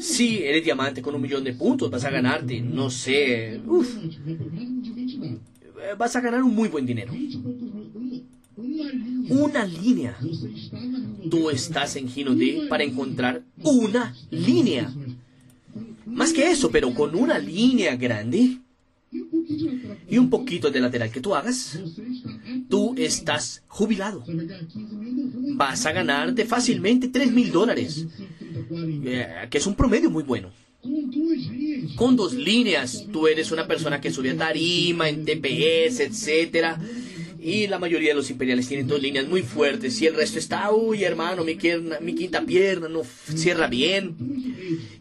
Si 0.00 0.38
eres 0.38 0.64
diamante 0.64 1.02
con 1.02 1.14
un 1.14 1.22
millón 1.22 1.44
de 1.44 1.52
puntos, 1.52 1.90
vas 1.90 2.04
a 2.04 2.10
ganarte, 2.10 2.60
no 2.60 2.90
sé, 2.90 3.60
uf, 3.66 3.96
vas 5.98 6.16
a 6.16 6.20
ganar 6.20 6.42
un 6.42 6.54
muy 6.54 6.68
buen 6.68 6.86
dinero. 6.86 7.12
Una 9.28 9.66
línea. 9.66 10.16
Tú 11.30 11.50
estás 11.50 11.96
en 11.96 12.08
Gino 12.08 12.34
D 12.34 12.66
para 12.68 12.84
encontrar 12.84 13.42
una 13.62 14.14
línea. 14.30 14.92
Más 16.14 16.32
que 16.32 16.50
eso, 16.50 16.70
pero 16.70 16.94
con 16.94 17.14
una 17.14 17.38
línea 17.38 17.96
grande 17.96 18.58
y 20.08 20.18
un 20.18 20.28
poquito 20.28 20.70
de 20.70 20.80
lateral 20.80 21.10
que 21.10 21.20
tú 21.20 21.34
hagas, 21.34 21.78
tú 22.68 22.94
estás 22.96 23.62
jubilado. 23.68 24.24
Vas 25.54 25.86
a 25.86 25.92
ganarte 25.92 26.44
fácilmente 26.44 27.08
3 27.08 27.32
mil 27.32 27.52
dólares, 27.52 28.06
eh, 29.04 29.46
que 29.50 29.58
es 29.58 29.66
un 29.66 29.74
promedio 29.74 30.10
muy 30.10 30.24
bueno. 30.24 30.50
Con 31.96 32.16
dos 32.16 32.34
líneas, 32.34 33.06
tú 33.12 33.26
eres 33.26 33.50
una 33.52 33.66
persona 33.66 34.00
que 34.00 34.10
sube 34.10 34.30
a 34.30 34.36
tarima, 34.36 35.08
en 35.08 35.24
TPS, 35.24 36.00
etcétera 36.00 36.78
y 37.44 37.66
la 37.66 37.78
mayoría 37.78 38.08
de 38.08 38.14
los 38.14 38.30
imperiales 38.30 38.66
tienen 38.66 38.86
dos 38.86 39.02
líneas 39.02 39.28
muy 39.28 39.42
fuertes 39.42 40.00
y 40.00 40.06
el 40.06 40.14
resto 40.14 40.38
está, 40.38 40.72
uy 40.72 41.04
hermano, 41.04 41.44
mi, 41.44 41.58
mi 42.00 42.14
quinta 42.14 42.40
pierna 42.40 42.88
no 42.88 43.02
cierra 43.04 43.66
bien. 43.66 44.16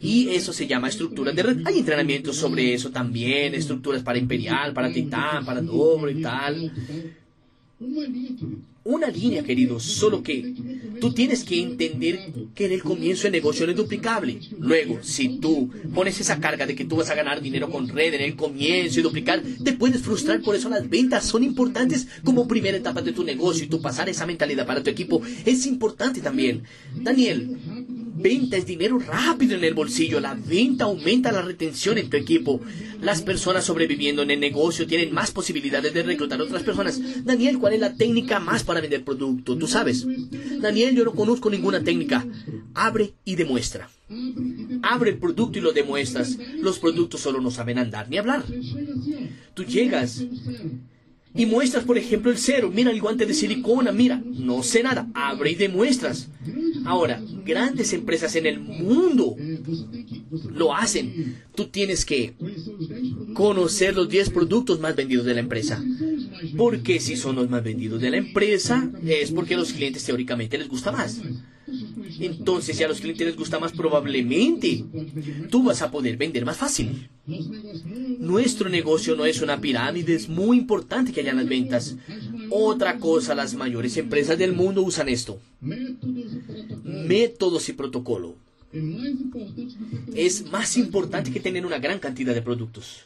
Y 0.02 0.28
eso 0.30 0.52
se 0.52 0.68
llama 0.68 0.90
estructuras 0.90 1.34
de 1.34 1.42
red. 1.42 1.58
Hay 1.64 1.80
entrenamientos 1.80 2.36
sobre 2.36 2.74
eso 2.74 2.92
también, 2.92 3.56
estructuras 3.56 4.04
para 4.04 4.18
imperial, 4.18 4.74
para 4.74 4.92
titán, 4.92 5.46
para 5.46 5.62
doble 5.62 6.12
y 6.12 6.22
tal. 6.22 6.70
Una 8.86 9.08
línea, 9.08 9.44
querido, 9.44 9.80
solo 9.80 10.24
que 10.24 10.54
tú 11.00 11.14
tienes 11.14 11.46
que 11.46 11.62
entender 11.62 12.20
que 12.54 12.66
en 12.66 12.74
el 12.74 12.84
comienzo 12.84 13.28
el 13.28 13.34
negocio 13.34 13.66
no 13.66 13.72
es 13.72 13.78
duplicable. 13.78 14.40
Luego, 14.60 15.00
si 15.02 15.40
tú 15.40 15.70
pones 15.94 16.20
esa 16.20 16.42
carga 16.42 16.66
de 16.66 16.76
que 16.76 16.84
tú 16.84 16.98
vas 16.98 17.10
a 17.10 17.16
ganar 17.16 17.42
dinero 17.42 17.70
con 17.70 17.88
red 17.88 18.14
en 18.14 18.22
el 18.22 18.36
comienzo 18.36 19.00
y 19.00 19.04
duplicar, 19.04 19.42
te 19.64 19.74
puedes 19.74 20.02
frustrar. 20.02 20.42
Por 20.42 20.56
eso 20.56 20.68
las 20.68 20.90
ventas 20.90 21.26
son 21.26 21.44
importantes 21.44 22.08
como 22.26 22.46
primera 22.46 22.78
etapa 22.78 23.02
de 23.02 23.14
tu 23.14 23.24
negocio 23.24 23.64
y 23.64 23.70
tú 23.70 23.82
pasar 23.82 24.10
esa 24.10 24.26
mentalidad 24.26 24.68
para 24.68 24.84
tu 24.84 24.90
equipo 24.90 25.22
es 25.46 25.66
importante 25.66 26.20
también. 26.20 26.64
Daniel, 26.94 27.83
Venta 28.24 28.56
es 28.56 28.66
dinero 28.66 29.00
rápido 29.00 29.58
en 29.58 29.66
el 29.66 29.74
bolsillo. 29.74 30.22
La 30.22 30.34
venta 30.34 30.86
aumenta 30.86 31.34
la 31.34 31.42
retención 31.42 31.98
en 31.98 32.10
tu 32.10 32.16
equipo. 32.16 32.62
Las 33.02 33.22
personas 33.22 33.66
sobreviviendo 33.66 34.22
en 34.22 34.32
el 34.32 34.40
negocio 34.40 34.88
tienen 34.88 35.14
más 35.14 35.32
posibilidades 35.32 35.94
de 35.94 36.04
reclutar 36.04 36.40
a 36.40 36.44
otras 36.44 36.64
personas. 36.64 37.02
Daniel, 37.26 37.60
¿cuál 37.60 37.74
es 37.74 37.82
la 37.82 37.96
técnica 37.96 38.40
más 38.40 38.64
para 38.64 38.80
vender 38.80 39.04
producto? 39.04 39.58
Tú 39.58 39.68
sabes. 39.68 40.08
Daniel, 40.62 40.96
yo 40.96 41.04
no 41.04 41.12
conozco 41.12 41.50
ninguna 41.50 41.84
técnica. 41.84 42.26
Abre 42.74 43.14
y 43.26 43.36
demuestra. 43.36 43.90
Abre 44.84 45.12
el 45.12 45.18
producto 45.18 45.60
y 45.60 45.62
lo 45.62 45.74
demuestras. 45.74 46.38
Los 46.62 46.80
productos 46.80 47.20
solo 47.20 47.42
no 47.42 47.52
saben 47.52 47.78
andar 47.78 48.10
ni 48.10 48.18
hablar. 48.18 48.46
Tú 49.54 49.66
llegas 49.66 50.24
y 51.36 51.46
muestras, 51.46 51.84
por 51.84 51.98
ejemplo, 51.98 52.32
el 52.32 52.38
cero. 52.38 52.72
Mira 52.74 52.92
el 52.92 53.02
guante 53.02 53.26
de 53.26 53.34
silicona, 53.34 53.92
mira, 53.92 54.22
no 54.26 54.62
sé 54.64 54.84
nada. 54.84 55.08
Abre 55.14 55.52
y 55.52 55.56
demuestras. 55.56 56.30
Ahora, 56.86 57.22
grandes 57.46 57.94
empresas 57.94 58.36
en 58.36 58.46
el 58.46 58.60
mundo 58.60 59.36
lo 60.54 60.76
hacen. 60.76 61.38
Tú 61.56 61.66
tienes 61.68 62.06
que 62.06 62.34
conocer 63.34 63.96
los 63.96 64.10
10 64.10 64.30
productos 64.30 64.80
más 64.80 64.96
vendidos 64.96 65.26
de 65.26 65.34
la 65.34 65.40
empresa. 65.40 65.84
Porque 66.58 67.00
si 67.00 67.16
son 67.16 67.36
los 67.36 67.50
más 67.50 67.64
vendidos 67.64 68.02
de 68.02 68.12
la 68.12 68.18
empresa, 68.18 68.92
es 69.06 69.32
porque 69.32 69.56
a 69.56 69.58
los 69.58 69.74
clientes 69.74 70.04
teóricamente 70.04 70.58
les 70.58 70.68
gusta 70.68 70.92
más. 70.92 71.22
Entonces, 72.20 72.78
si 72.78 72.84
a 72.84 72.88
los 72.88 73.00
clientes 73.00 73.26
les 73.26 73.36
gusta 73.36 73.60
más, 73.60 73.72
probablemente 73.72 74.84
tú 75.50 75.64
vas 75.64 75.82
a 75.82 75.90
poder 75.90 76.18
vender 76.18 76.46
más 76.46 76.58
fácil. 76.58 77.10
Nuestro 78.24 78.70
negocio 78.70 79.18
no 79.18 79.26
es 79.26 79.42
una 79.42 79.60
pirámide, 79.60 80.16
es 80.16 80.30
muy 80.30 80.58
importante 80.58 81.12
que 81.12 81.20
haya 81.20 81.34
las 81.34 81.48
ventas. 81.48 81.96
Otra 82.50 82.98
cosa, 82.98 83.36
las 83.36 83.54
mayores 83.54 83.98
empresas 83.98 84.38
del 84.38 84.54
mundo 84.54 84.82
usan 84.82 85.10
esto. 85.10 85.40
Métodos 86.84 87.68
y 87.68 87.74
protocolo. 87.74 88.36
Es 90.16 90.50
más 90.52 90.78
importante 90.78 91.32
que 91.32 91.42
tener 91.42 91.66
una 91.66 91.80
gran 91.80 92.00
cantidad 92.00 92.34
de 92.34 92.42
productos. 92.42 93.06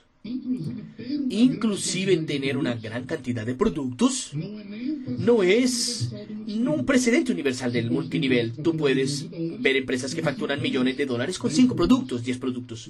Inclusive 1.30 2.17
tener 2.17 2.58
una 2.58 2.75
gran 2.75 3.06
cantidad 3.06 3.45
de 3.45 3.56
productos 3.56 4.32
no 4.34 5.43
es 5.43 6.12
un 6.47 6.86
precedente 6.86 7.32
universal 7.32 7.71
del 7.71 7.91
multinivel. 7.91 8.53
Tú 8.53 8.75
puedes 8.75 9.27
ver 9.60 9.77
empresas 9.77 10.13
que 10.13 10.21
facturan 10.21 10.62
millones 10.62 10.97
de 10.97 11.06
dólares 11.06 11.39
con 11.39 11.51
5 11.51 11.75
productos, 11.75 12.23
10 12.23 12.38
productos. 12.39 12.89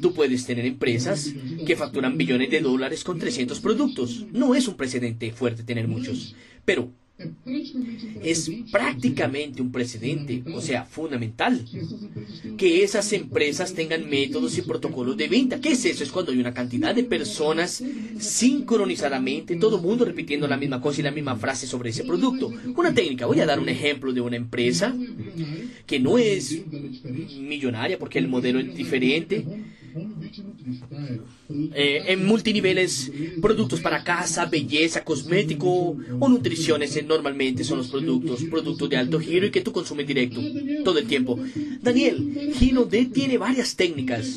Tú 0.00 0.12
puedes 0.14 0.46
tener 0.46 0.66
empresas 0.66 1.34
que 1.66 1.76
facturan 1.76 2.16
billones 2.16 2.50
de 2.50 2.60
dólares 2.60 3.02
con 3.02 3.18
300 3.18 3.60
productos. 3.60 4.26
No 4.32 4.54
es 4.54 4.68
un 4.68 4.76
precedente 4.76 5.32
fuerte 5.32 5.62
tener 5.62 5.88
muchos. 5.88 6.34
Pero 6.64 6.92
es 8.22 8.50
prácticamente 8.70 9.62
un 9.62 9.72
precedente, 9.72 10.42
o 10.52 10.60
sea, 10.60 10.84
fundamental, 10.84 11.64
que 12.58 12.82
esas 12.84 13.10
empresas 13.12 13.72
tengan 13.72 14.08
métodos 14.08 14.58
y 14.58 14.62
protocolos 14.62 15.16
de 15.16 15.28
venta. 15.28 15.60
¿Qué 15.60 15.72
es 15.72 15.84
eso? 15.86 16.04
Es 16.04 16.10
cuando 16.10 16.32
hay 16.32 16.38
una 16.38 16.52
cantidad 16.52 16.94
de 16.94 17.04
personas 17.04 17.82
sincronizadamente, 18.18 19.56
todo 19.56 19.76
el 19.76 19.82
mundo 19.82 20.04
repitiendo 20.04 20.46
la 20.46 20.58
misma 20.58 20.80
cosa 20.80 21.00
y 21.00 21.04
la 21.04 21.10
misma 21.10 21.36
frase 21.36 21.66
sobre 21.66 21.90
ese 21.90 22.04
producto. 22.04 22.52
Una 22.76 22.92
técnica, 22.92 23.26
voy 23.26 23.40
a 23.40 23.46
dar 23.46 23.60
un 23.60 23.68
ejemplo 23.68 24.12
de 24.12 24.20
una 24.20 24.36
empresa 24.36 24.94
que 25.86 25.98
no 25.98 26.18
es 26.18 26.62
millonaria 27.38 27.98
porque 27.98 28.18
el 28.18 28.28
modelo 28.28 28.60
es 28.60 28.74
diferente, 28.74 29.44
eh, 31.74 32.02
en 32.08 32.26
multiniveles, 32.26 33.10
productos 33.40 33.80
para 33.80 34.04
casa, 34.04 34.46
belleza, 34.46 35.04
cosmético 35.04 35.96
o 36.18 36.28
nutriciones 36.28 36.98
normalmente 37.06 37.64
son 37.64 37.78
los 37.78 37.88
productos, 37.88 38.44
productos 38.44 38.88
de 38.90 38.96
alto 38.96 39.20
giro 39.20 39.46
y 39.46 39.50
que 39.50 39.60
tú 39.60 39.72
consumes 39.72 40.06
directo 40.06 40.40
todo 40.84 40.98
el 40.98 41.06
tiempo. 41.06 41.38
Daniel, 41.82 42.52
Gino 42.58 42.84
D 42.84 43.06
tiene 43.06 43.38
varias 43.38 43.76
técnicas. 43.76 44.36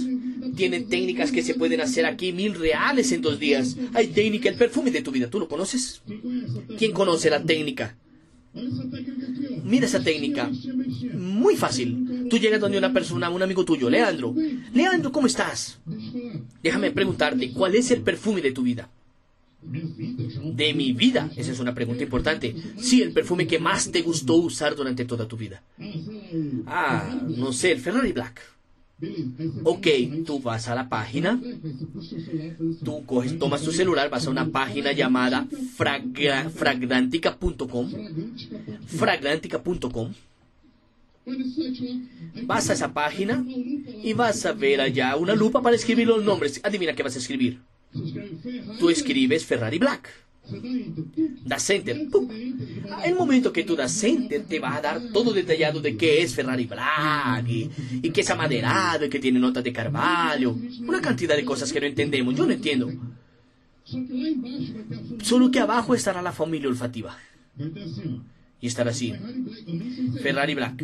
Tiene 0.56 0.82
técnicas 0.82 1.32
que 1.32 1.44
se 1.44 1.54
pueden 1.54 1.82
hacer 1.82 2.06
aquí 2.06 2.34
mil 2.34 2.54
reales 2.56 3.12
en 3.12 3.22
dos 3.22 3.40
días. 3.40 3.78
Hay 3.94 4.08
técnica, 4.08 4.50
el 4.50 4.56
perfume 4.56 4.92
de 4.92 5.02
tu 5.02 5.12
vida, 5.12 5.30
¿tú 5.30 5.40
lo 5.40 5.48
conoces? 5.48 6.02
¿Quién 6.78 6.92
conoce 6.92 7.30
la 7.30 7.44
técnica? 7.44 7.96
Mira 9.64 9.86
esa 9.86 10.04
técnica. 10.04 10.50
Muy 11.14 11.56
fácil. 11.56 12.09
Tú 12.30 12.38
llegas 12.38 12.60
donde 12.60 12.78
una 12.78 12.94
persona, 12.94 13.30
un 13.30 13.42
amigo 13.42 13.66
tuyo, 13.66 13.90
Leandro. 13.90 14.34
Leandro, 14.74 15.12
¿cómo 15.12 15.28
estás? 15.28 15.80
Déjame 16.62 16.92
preguntarte, 16.92 17.52
¿cuál 17.52 17.76
es 17.76 17.92
el 17.92 18.02
perfume 18.02 18.42
de 18.42 18.52
tu 18.52 18.64
vida? 18.64 18.90
De 19.62 20.74
mi 20.74 20.94
vida, 20.94 21.30
esa 21.36 21.52
es 21.52 21.60
una 21.60 21.76
pregunta 21.76 22.04
importante. 22.04 22.56
Sí, 22.78 23.02
el 23.02 23.12
perfume 23.12 23.46
que 23.46 23.60
más 23.60 23.92
te 23.92 24.02
gustó 24.02 24.36
usar 24.36 24.76
durante 24.76 25.06
toda 25.06 25.28
tu 25.28 25.36
vida. 25.36 25.62
Ah, 26.66 27.20
no 27.28 27.52
sé, 27.52 27.74
el 27.74 27.80
Ferrari 27.80 28.14
Black. 28.14 28.42
Ok, 29.64 29.88
tú 30.26 30.42
vas 30.42 30.68
a 30.68 30.76
la 30.76 30.90
página, 30.90 31.40
tú 32.84 33.06
coges, 33.06 33.40
tomas 33.40 33.62
tu 33.62 33.72
celular, 33.72 34.10
vas 34.10 34.28
a 34.28 34.30
una 34.30 34.50
página 34.50 34.92
llamada 34.92 35.48
fragrantica.com, 35.78 37.92
fragrantica.com, 38.86 40.14
vas 42.44 42.70
a 42.70 42.74
esa 42.74 42.94
página 42.94 43.46
y 43.48 44.14
vas 44.14 44.46
a 44.46 44.54
ver 44.54 44.82
allá 44.82 45.16
una 45.16 45.36
lupa 45.36 45.62
para 45.62 45.76
escribir 45.76 46.08
los 46.08 46.24
nombres. 46.24 46.60
Adivina 46.64 46.94
qué 46.94 47.04
vas 47.04 47.16
a 47.16 47.20
escribir. 47.20 47.60
Tú 48.80 48.90
escribes 48.90 49.46
Ferrari 49.46 49.80
Black. 49.80 50.10
Da 51.46 51.60
Center. 51.60 52.08
El 53.06 53.16
momento 53.16 53.54
que 53.54 53.64
tú 53.64 53.76
das 53.76 53.92
Center 53.92 54.44
te 54.46 54.60
va 54.60 54.76
a 54.76 54.82
dar 54.82 55.00
todo 55.14 55.32
detallado 55.32 55.80
de 55.80 55.96
qué 55.96 56.24
es 56.24 56.34
Ferrari 56.34 56.66
Black 56.66 57.48
y, 57.48 58.10
que 58.10 58.22
es 58.22 58.30
amaderado 58.30 59.06
y 59.06 59.10
que 59.10 59.20
tiene 59.20 59.40
notas 59.40 59.64
de 59.64 59.74
Carvalho. 59.74 60.58
Una 60.88 61.02
cantidad 61.02 61.36
de 61.36 61.46
cosas 61.46 61.72
que 61.72 61.80
no 61.80 61.86
entendemos. 61.86 62.36
Yo 62.36 62.46
no 62.46 62.54
entiendo. 62.54 62.92
Solo 65.22 65.52
que 65.52 65.60
abajo 65.60 65.94
estará 65.94 66.22
la 66.22 66.32
familia 66.32 66.70
olfativa. 66.70 67.18
Y 68.62 68.68
estará 68.68 68.92
así. 68.92 69.14
Ferrari 70.22 70.54
Black. 70.54 70.84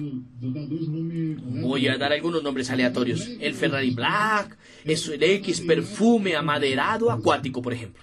Voy 1.61 1.88
a 1.88 1.97
dar 1.97 2.13
algunos 2.13 2.41
nombres 2.41 2.69
aleatorios. 2.69 3.30
El 3.39 3.53
Ferrari 3.53 3.91
Black 3.91 4.57
es 4.86 5.07
el 5.09 5.21
X 5.21 5.61
perfume 5.61 6.36
amaderado 6.36 7.11
acuático, 7.11 7.61
por 7.61 7.73
ejemplo. 7.73 8.01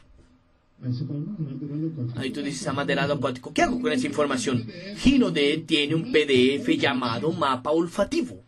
Ahí 2.17 2.31
tú 2.31 2.43
dices 2.43 2.67
amaderado 2.67 3.15
acuático. 3.15 3.53
¿Qué 3.53 3.63
hago 3.63 3.81
con 3.81 3.93
esa 3.93 4.07
información? 4.07 4.67
Ginode 4.97 5.59
tiene 5.67 5.95
un 5.95 6.13
PDF 6.13 6.69
llamado 6.77 7.33
mapa 7.33 7.71
olfativo. 7.71 8.43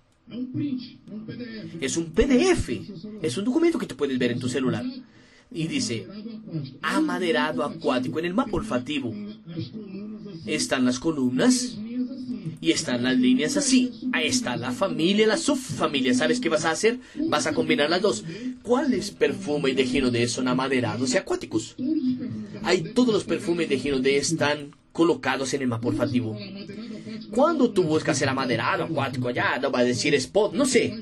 Es 1.81 1.97
un 1.97 2.13
PDF. 2.13 2.71
Es 3.23 3.39
un 3.39 3.45
documento 3.45 3.79
que 3.79 3.87
tú 3.87 3.97
puedes 3.97 4.19
ver 4.19 4.33
en 4.33 4.41
tu 4.41 4.49
celular. 4.49 4.85
Y 5.53 5.69
dice, 5.69 6.07
amaderado 6.83 7.63
acuático. 7.63 8.19
En 8.19 8.25
el 8.25 8.35
mapa 8.35 8.57
olfativo 8.57 9.15
están 10.47 10.85
las 10.85 10.99
columnas 10.99 11.77
y 12.61 12.71
están 12.71 13.03
las 13.03 13.19
líneas 13.19 13.57
así. 13.57 13.93
Ahí 14.13 14.27
está 14.27 14.57
la 14.57 14.73
familia, 14.73 15.27
la 15.27 15.37
subfamilia. 15.37 16.15
¿Sabes 16.15 16.41
qué 16.41 16.49
vas 16.49 16.65
a 16.65 16.71
hacer? 16.71 16.99
Vas 17.29 17.47
a 17.47 17.53
combinar 17.53 17.91
las 17.91 18.01
dos. 18.01 18.25
¿Cuáles 18.63 19.11
perfumes 19.11 19.77
de 19.77 19.85
Ginode 19.85 20.27
son 20.29 20.49
amaderados 20.49 21.13
y 21.13 21.17
acuáticos? 21.17 21.77
Hay 22.63 22.83
todos 22.95 23.13
los 23.13 23.25
perfumes 23.25 23.69
de 23.69 23.79
Ginode 23.79 24.17
están 24.17 24.75
colocados 24.93 25.53
en 25.53 25.63
el 25.63 25.69
mapa 25.69 25.89
olfativo. 25.89 26.39
Cuando 27.31 27.71
tú 27.71 27.83
buscas 27.83 28.23
el 28.23 28.29
amaderado 28.29 28.85
acuático 28.85 29.29
allá, 29.29 29.59
no 29.59 29.71
va 29.71 29.81
a 29.81 29.85
decir 29.85 30.15
spot, 30.15 30.55
no 30.55 30.65
sé. 30.65 30.97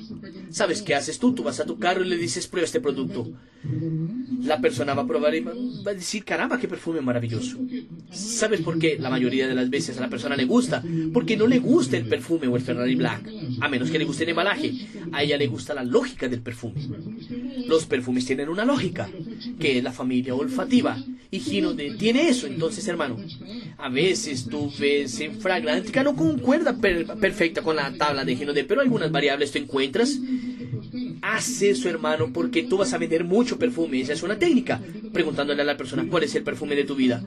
¿Sabes 0.53 0.83
qué 0.83 0.93
haces 0.93 1.17
tú? 1.17 1.33
Tú 1.33 1.41
vas 1.41 1.59
a 1.59 1.65
tu 1.65 1.79
carro 1.79 2.05
y 2.05 2.07
le 2.07 2.15
dices, 2.15 2.47
prueba 2.47 2.65
este 2.65 2.79
producto. 2.79 3.27
La 4.43 4.61
persona 4.61 4.93
va 4.93 5.01
a 5.01 5.07
probar 5.07 5.33
y 5.33 5.39
va 5.39 5.51
a 5.89 5.93
decir, 5.95 6.23
caramba, 6.23 6.59
qué 6.59 6.67
perfume 6.67 7.01
maravilloso. 7.01 7.57
¿Sabes 8.11 8.61
por 8.61 8.77
qué? 8.77 8.99
La 8.99 9.09
mayoría 9.09 9.47
de 9.47 9.55
las 9.55 9.71
veces 9.71 9.97
a 9.97 10.01
la 10.01 10.09
persona 10.09 10.35
le 10.35 10.45
gusta. 10.45 10.83
Porque 11.11 11.35
no 11.35 11.47
le 11.47 11.57
gusta 11.57 11.97
el 11.97 12.07
perfume 12.07 12.47
o 12.47 12.55
el 12.55 12.61
Ferrari 12.61 12.93
Black. 12.93 13.27
A 13.61 13.67
menos 13.67 13.89
que 13.89 13.97
le 13.97 14.05
guste 14.05 14.25
el 14.25 14.29
embalaje. 14.29 14.73
A 15.11 15.23
ella 15.23 15.37
le 15.37 15.47
gusta 15.47 15.73
la 15.73 15.83
lógica 15.83 16.27
del 16.27 16.41
perfume. 16.41 16.87
Los 17.65 17.87
perfumes 17.87 18.23
tienen 18.23 18.49
una 18.49 18.63
lógica, 18.63 19.09
que 19.59 19.79
es 19.79 19.83
la 19.83 19.91
familia 19.91 20.35
olfativa. 20.35 21.03
Y 21.33 21.39
Gino 21.39 21.75
tiene 21.75 22.29
eso. 22.29 22.45
Entonces, 22.45 22.87
hermano, 22.87 23.17
a 23.79 23.89
veces 23.89 24.45
tú 24.45 24.71
ves 24.77 25.19
en 25.19 25.41
Fragrántica 25.41 26.03
no 26.03 26.15
concuerda 26.15 26.77
perfecta 26.77 27.63
con 27.63 27.75
la 27.75 27.91
tabla 27.93 28.23
de 28.23 28.35
Gino 28.35 28.53
pero 28.67 28.81
algunas 28.81 29.11
variables 29.11 29.51
tú 29.51 29.57
encuentras 29.57 30.19
Haz 31.23 31.63
eso, 31.63 31.89
hermano, 31.89 32.31
porque 32.31 32.61
tú 32.61 32.77
vas 32.77 32.93
a 32.93 32.99
vender 32.99 33.23
mucho 33.23 33.57
perfume. 33.57 34.01
Esa 34.01 34.13
es 34.13 34.21
una 34.21 34.37
técnica. 34.37 34.79
Preguntándole 35.11 35.63
a 35.63 35.65
la 35.65 35.75
persona 35.77 36.05
cuál 36.07 36.23
es 36.23 36.35
el 36.35 36.43
perfume 36.43 36.75
de 36.75 36.83
tu 36.83 36.95
vida. 36.95 37.23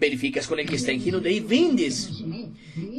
Verificas 0.00 0.46
con 0.46 0.58
el 0.58 0.66
que 0.66 0.76
está 0.76 0.92
en 0.92 1.02
Gino 1.02 1.20
y 1.28 1.40
vendes. 1.40 2.22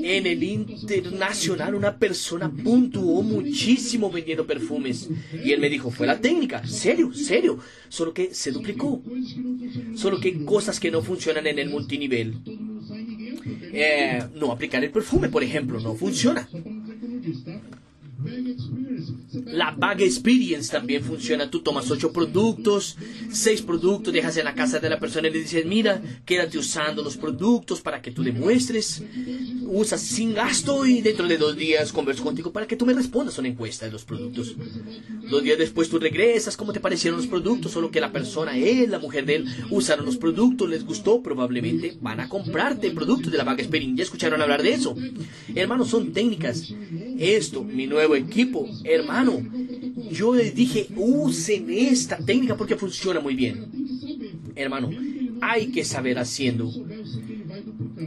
En 0.03 0.27
el 0.27 0.43
internacional 0.43 1.73
una 1.73 1.97
persona 1.97 2.51
puntuó 2.51 3.23
muchísimo 3.23 4.11
vendiendo 4.11 4.45
perfumes. 4.45 5.09
Y 5.43 5.51
él 5.51 5.59
me 5.59 5.69
dijo, 5.69 5.89
fue 5.89 6.05
la 6.05 6.19
técnica. 6.21 6.65
Serio, 6.67 7.11
serio. 7.13 7.57
Solo 7.89 8.13
que 8.13 8.33
se 8.33 8.51
duplicó. 8.51 9.01
Solo 9.95 10.19
que 10.19 10.45
cosas 10.45 10.79
que 10.79 10.91
no 10.91 11.01
funcionan 11.01 11.47
en 11.47 11.57
el 11.57 11.69
multinivel. 11.69 12.35
Eh, 13.73 14.23
no 14.35 14.51
aplicar 14.51 14.83
el 14.83 14.91
perfume, 14.91 15.29
por 15.29 15.43
ejemplo, 15.43 15.79
no 15.79 15.95
funciona. 15.95 16.47
La 19.45 19.71
Bag 19.71 20.01
Experience 20.01 20.71
también 20.71 21.03
funciona. 21.03 21.49
Tú 21.49 21.61
tomas 21.61 21.89
ocho 21.91 22.11
productos, 22.11 22.97
seis 23.31 23.61
productos, 23.61 24.13
dejas 24.13 24.37
en 24.37 24.45
la 24.45 24.55
casa 24.55 24.79
de 24.79 24.89
la 24.89 24.99
persona 24.99 25.27
y 25.27 25.31
le 25.31 25.39
dices, 25.39 25.65
mira, 25.65 26.01
quédate 26.25 26.57
usando 26.57 27.03
los 27.03 27.17
productos 27.17 27.81
para 27.81 28.01
que 28.01 28.11
tú 28.11 28.23
demuestres. 28.23 29.03
Usas 29.65 30.01
sin 30.01 30.33
gasto 30.33 30.85
y 30.85 31.01
dentro 31.01 31.27
de 31.27 31.37
dos 31.37 31.55
días 31.55 31.91
converso 31.91 32.23
contigo 32.23 32.51
para 32.51 32.67
que 32.67 32.75
tú 32.75 32.85
me 32.85 32.93
respondas 32.93 33.37
una 33.37 33.47
encuesta 33.47 33.85
de 33.85 33.91
los 33.91 34.03
productos. 34.03 34.55
Dos 35.29 35.43
días 35.43 35.57
después 35.57 35.89
tú 35.89 35.99
regresas, 35.99 36.57
¿cómo 36.57 36.73
te 36.73 36.79
parecieron 36.79 37.17
los 37.19 37.27
productos? 37.27 37.71
Solo 37.71 37.91
que 37.91 38.01
la 38.01 38.11
persona, 38.11 38.57
él, 38.57 38.91
la 38.91 38.99
mujer 38.99 39.25
de 39.25 39.35
él, 39.35 39.45
usaron 39.69 40.05
los 40.05 40.17
productos, 40.17 40.69
les 40.69 40.85
gustó, 40.85 41.21
probablemente 41.21 41.97
van 42.01 42.19
a 42.19 42.29
comprarte 42.29 42.91
productos 42.91 43.31
de 43.31 43.37
la 43.37 43.43
Bag 43.43 43.59
Experience. 43.59 43.97
¿Ya 43.97 44.03
escucharon 44.03 44.41
hablar 44.41 44.63
de 44.63 44.73
eso? 44.73 44.95
Hermanos, 45.55 45.89
son 45.89 46.11
técnicas. 46.11 46.73
Esto, 47.21 47.63
mi 47.63 47.85
nuevo 47.85 48.15
equipo, 48.15 48.67
hermano, 48.83 49.45
yo 50.09 50.33
les 50.33 50.55
dije, 50.55 50.87
usen 50.95 51.69
esta 51.69 52.17
técnica 52.17 52.57
porque 52.57 52.75
funciona 52.75 53.19
muy 53.19 53.35
bien. 53.35 53.67
Hermano, 54.55 54.89
hay 55.39 55.67
que 55.67 55.85
saber 55.85 56.17
haciendo. 56.17 56.73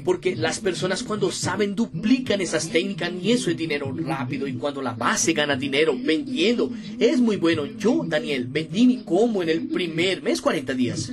Porque 0.05 0.35
las 0.35 0.59
personas 0.59 1.05
cuando 1.05 1.31
saben 1.31 1.77
duplican 1.77 2.41
esas 2.41 2.69
técnicas 2.69 3.13
y 3.23 3.31
eso 3.31 3.53
es 3.53 3.57
dinero 3.57 3.95
rápido. 3.97 4.49
Y 4.49 4.55
cuando 4.55 4.83
la 4.83 4.95
base 4.95 5.33
gana 5.33 5.55
dinero 5.55 5.97
vendiendo, 5.97 6.73
es 6.99 7.21
muy 7.21 7.37
bueno. 7.37 7.67
Yo, 7.67 8.05
Daniel, 8.05 8.49
vendí 8.51 8.85
mi 8.85 9.05
combo 9.05 9.45
en 9.45 9.49
el 9.49 9.69
primer 9.69 10.23
mes, 10.23 10.41
40 10.41 10.75
días. 10.75 11.13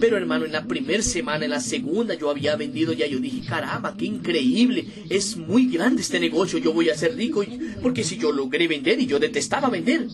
Pero 0.00 0.16
hermano, 0.16 0.46
en 0.46 0.52
la 0.52 0.64
primera 0.64 1.02
semana, 1.02 1.44
en 1.44 1.50
la 1.50 1.60
segunda, 1.60 2.14
yo 2.14 2.30
había 2.30 2.56
vendido 2.56 2.92
ya. 2.92 3.06
Yo 3.06 3.18
dije, 3.18 3.46
caramba, 3.46 3.96
qué 3.96 4.06
increíble. 4.06 4.86
Es 5.08 5.36
muy 5.36 5.66
grande 5.66 6.02
este 6.02 6.18
negocio. 6.18 6.58
Yo 6.58 6.72
voy 6.72 6.88
a 6.88 6.96
ser 6.96 7.14
rico. 7.16 7.44
Porque 7.82 8.02
si 8.02 8.16
yo 8.16 8.32
logré 8.32 8.66
vender 8.66 9.00
y 9.00 9.06
yo 9.06 9.18
detestaba 9.18 9.68
vender, 9.68 10.06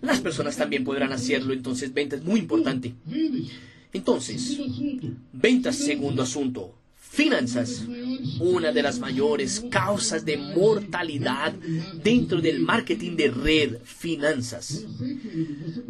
las 0.00 0.20
personas 0.20 0.56
también 0.56 0.84
podrán 0.84 1.12
hacerlo. 1.12 1.52
Entonces, 1.52 1.92
venta 1.92 2.16
es 2.16 2.22
muy 2.22 2.40
importante. 2.40 2.94
Entonces, 3.92 4.58
ventas, 5.32 5.76
segundo 5.76 6.22
asunto. 6.22 6.74
Finanzas, 7.12 7.84
una 8.40 8.72
de 8.72 8.82
las 8.82 8.98
mayores 8.98 9.62
causas 9.70 10.24
de 10.24 10.38
mortalidad 10.38 11.52
dentro 12.02 12.40
del 12.40 12.60
marketing 12.60 13.16
de 13.16 13.30
red, 13.30 13.76
finanzas. 13.84 14.86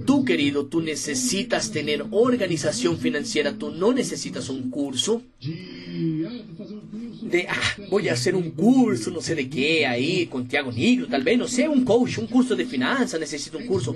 Tú, 0.04 0.24
querido, 0.24 0.66
tú 0.66 0.80
necesitas 0.80 1.70
tener 1.70 2.04
organización 2.10 2.98
financiera, 2.98 3.56
tú 3.56 3.70
no 3.70 3.92
necesitas 3.92 4.48
un 4.48 4.68
curso 4.68 5.22
de, 5.40 7.46
ah, 7.48 7.76
voy 7.88 8.08
a 8.08 8.14
hacer 8.14 8.34
un 8.34 8.50
curso, 8.50 9.12
no 9.12 9.20
sé 9.20 9.36
de 9.36 9.48
qué, 9.48 9.86
ahí, 9.86 10.26
con 10.26 10.48
Tiago 10.48 10.72
Nigro, 10.72 11.06
tal 11.06 11.22
vez, 11.22 11.38
no 11.38 11.46
sé, 11.46 11.68
un 11.68 11.84
coach, 11.84 12.18
un 12.18 12.26
curso 12.26 12.56
de 12.56 12.66
finanzas, 12.66 13.20
necesito 13.20 13.58
un 13.58 13.66
curso. 13.66 13.94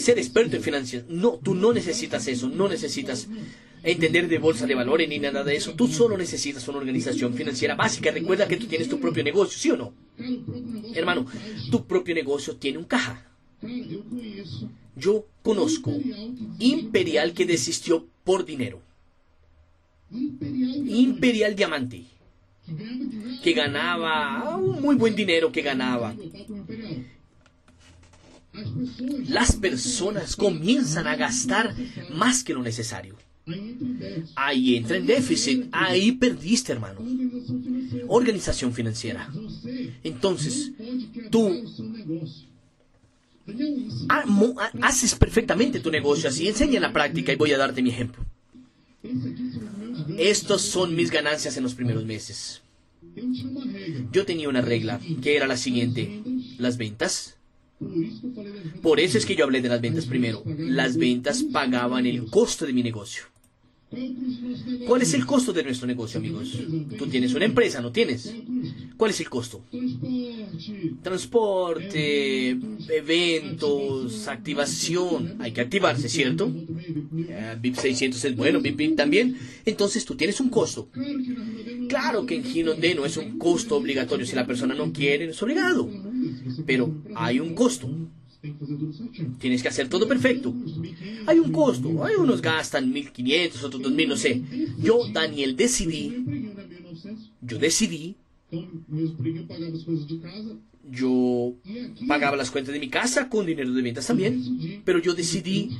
Ser 0.00 0.18
experto 0.18 0.56
en 0.56 0.62
finanzas. 0.62 1.04
No, 1.10 1.38
tú 1.42 1.54
no 1.54 1.74
necesitas 1.74 2.26
eso, 2.26 2.48
no 2.48 2.70
necesitas 2.70 3.28
entender 3.82 4.28
de 4.28 4.38
bolsa 4.38 4.66
de 4.66 4.74
valores 4.74 5.08
ni 5.08 5.18
nada 5.18 5.42
de 5.44 5.56
eso. 5.56 5.74
Tú 5.74 5.88
solo 5.88 6.16
necesitas 6.16 6.66
una 6.68 6.78
organización 6.78 7.34
financiera 7.34 7.74
básica. 7.74 8.10
Recuerda 8.10 8.48
que 8.48 8.56
tú 8.56 8.66
tienes 8.66 8.88
tu 8.88 9.00
propio 9.00 9.24
negocio, 9.24 9.58
¿sí 9.58 9.70
o 9.70 9.76
no? 9.76 9.92
Hermano, 10.94 11.26
tu 11.70 11.84
propio 11.84 12.14
negocio 12.14 12.56
tiene 12.56 12.78
un 12.78 12.84
caja. 12.84 13.26
Yo 14.96 15.26
conozco 15.42 15.92
Imperial 16.58 17.32
que 17.32 17.46
desistió 17.46 18.06
por 18.24 18.44
dinero. 18.44 18.80
Imperial 20.10 21.56
Diamante. 21.56 22.04
Que 23.42 23.52
ganaba 23.52 24.56
un 24.56 24.80
muy 24.80 24.94
buen 24.94 25.16
dinero 25.16 25.50
que 25.50 25.62
ganaba. 25.62 26.14
Las 29.28 29.56
personas 29.56 30.36
comienzan 30.36 31.06
a 31.06 31.16
gastar 31.16 31.74
más 32.12 32.44
que 32.44 32.52
lo 32.52 32.62
necesario. 32.62 33.16
Ahí 34.36 34.76
entra 34.76 34.96
en 34.96 35.06
déficit, 35.06 35.66
ahí 35.72 36.12
perdiste, 36.12 36.72
hermano. 36.72 37.00
Organización 38.08 38.72
financiera. 38.72 39.28
Entonces, 40.04 40.72
tú 41.30 41.50
haces 44.80 45.14
perfectamente 45.16 45.80
tu 45.80 45.90
negocio 45.90 46.28
así. 46.28 46.46
Enseña 46.46 46.76
en 46.76 46.82
la 46.82 46.92
práctica 46.92 47.32
y 47.32 47.36
voy 47.36 47.52
a 47.52 47.58
darte 47.58 47.82
mi 47.82 47.90
ejemplo. 47.90 48.24
Estos 50.18 50.62
son 50.62 50.94
mis 50.94 51.10
ganancias 51.10 51.56
en 51.56 51.64
los 51.64 51.74
primeros 51.74 52.04
meses. 52.04 52.62
Yo 54.12 54.24
tenía 54.24 54.48
una 54.48 54.60
regla 54.60 55.00
que 55.20 55.36
era 55.36 55.48
la 55.48 55.56
siguiente. 55.56 56.22
Las 56.58 56.76
ventas. 56.76 57.36
Por 58.80 59.00
eso 59.00 59.18
es 59.18 59.26
que 59.26 59.34
yo 59.34 59.44
hablé 59.44 59.60
de 59.60 59.68
las 59.68 59.80
ventas 59.80 60.06
primero. 60.06 60.44
Las 60.46 60.96
ventas 60.96 61.42
pagaban 61.42 62.06
el 62.06 62.26
costo 62.26 62.64
de 62.64 62.72
mi 62.72 62.84
negocio. 62.84 63.31
¿Cuál 64.86 65.02
es 65.02 65.14
el 65.14 65.26
costo 65.26 65.52
de 65.52 65.62
nuestro 65.62 65.86
negocio, 65.86 66.18
amigos? 66.18 66.58
Tú 66.98 67.06
tienes 67.06 67.34
una 67.34 67.44
empresa, 67.44 67.80
¿no 67.80 67.92
tienes? 67.92 68.32
¿Cuál 68.96 69.10
es 69.10 69.20
el 69.20 69.28
costo? 69.28 69.64
Transporte, 71.02 72.50
eventos, 72.88 74.28
activación. 74.28 75.36
Hay 75.40 75.52
que 75.52 75.60
activarse, 75.60 76.08
¿cierto? 76.08 76.52
Eh, 77.28 77.56
VIP 77.60 77.76
600 77.76 78.24
es 78.24 78.36
bueno, 78.36 78.60
VIP 78.60 78.76
VIP 78.76 78.96
también. 78.96 79.36
Entonces 79.64 80.04
tú 80.04 80.14
tienes 80.14 80.40
un 80.40 80.48
costo. 80.48 80.88
Claro 81.88 82.26
que 82.26 82.36
en 82.36 82.44
Ginonde 82.44 82.94
no 82.94 83.04
es 83.04 83.16
un 83.16 83.38
costo 83.38 83.76
obligatorio. 83.76 84.26
Si 84.26 84.34
la 84.34 84.46
persona 84.46 84.74
no 84.74 84.92
quiere, 84.92 85.26
es 85.26 85.42
obligado. 85.42 85.88
Pero 86.66 86.94
hay 87.14 87.40
un 87.40 87.54
costo. 87.54 87.88
Tienes 89.38 89.62
que 89.62 89.68
hacer 89.68 89.88
todo 89.88 90.08
perfecto. 90.08 90.52
Hay 91.26 91.38
un 91.38 91.52
costo. 91.52 92.04
Hay 92.04 92.16
unos 92.16 92.42
gastan 92.42 92.92
1.500, 92.92 93.62
otros 93.62 93.82
2.000, 93.82 94.08
no 94.08 94.16
sé. 94.16 94.42
Yo, 94.80 95.06
Daniel, 95.12 95.56
decidí, 95.56 96.12
yo 97.40 97.58
decidí, 97.58 98.16
yo 100.90 101.54
pagaba 102.08 102.36
las 102.36 102.50
cuentas 102.50 102.74
de 102.74 102.80
mi 102.80 102.88
casa 102.88 103.28
con 103.28 103.46
dinero 103.46 103.72
de 103.72 103.82
ventas 103.82 104.06
también, 104.06 104.82
pero 104.84 104.98
yo 104.98 105.14
decidí 105.14 105.70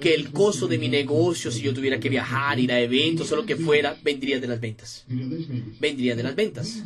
que 0.00 0.14
el 0.14 0.30
costo 0.30 0.68
de 0.68 0.78
mi 0.78 0.88
negocio, 0.88 1.50
si 1.50 1.62
yo 1.62 1.72
tuviera 1.72 1.98
que 1.98 2.10
viajar, 2.10 2.60
ir 2.60 2.70
a 2.70 2.80
eventos 2.80 3.32
o 3.32 3.36
lo 3.36 3.46
que 3.46 3.56
fuera, 3.56 3.96
vendría 4.04 4.38
de 4.38 4.46
las 4.46 4.60
ventas. 4.60 5.06
Vendría 5.80 6.14
de 6.14 6.22
las 6.22 6.36
ventas. 6.36 6.82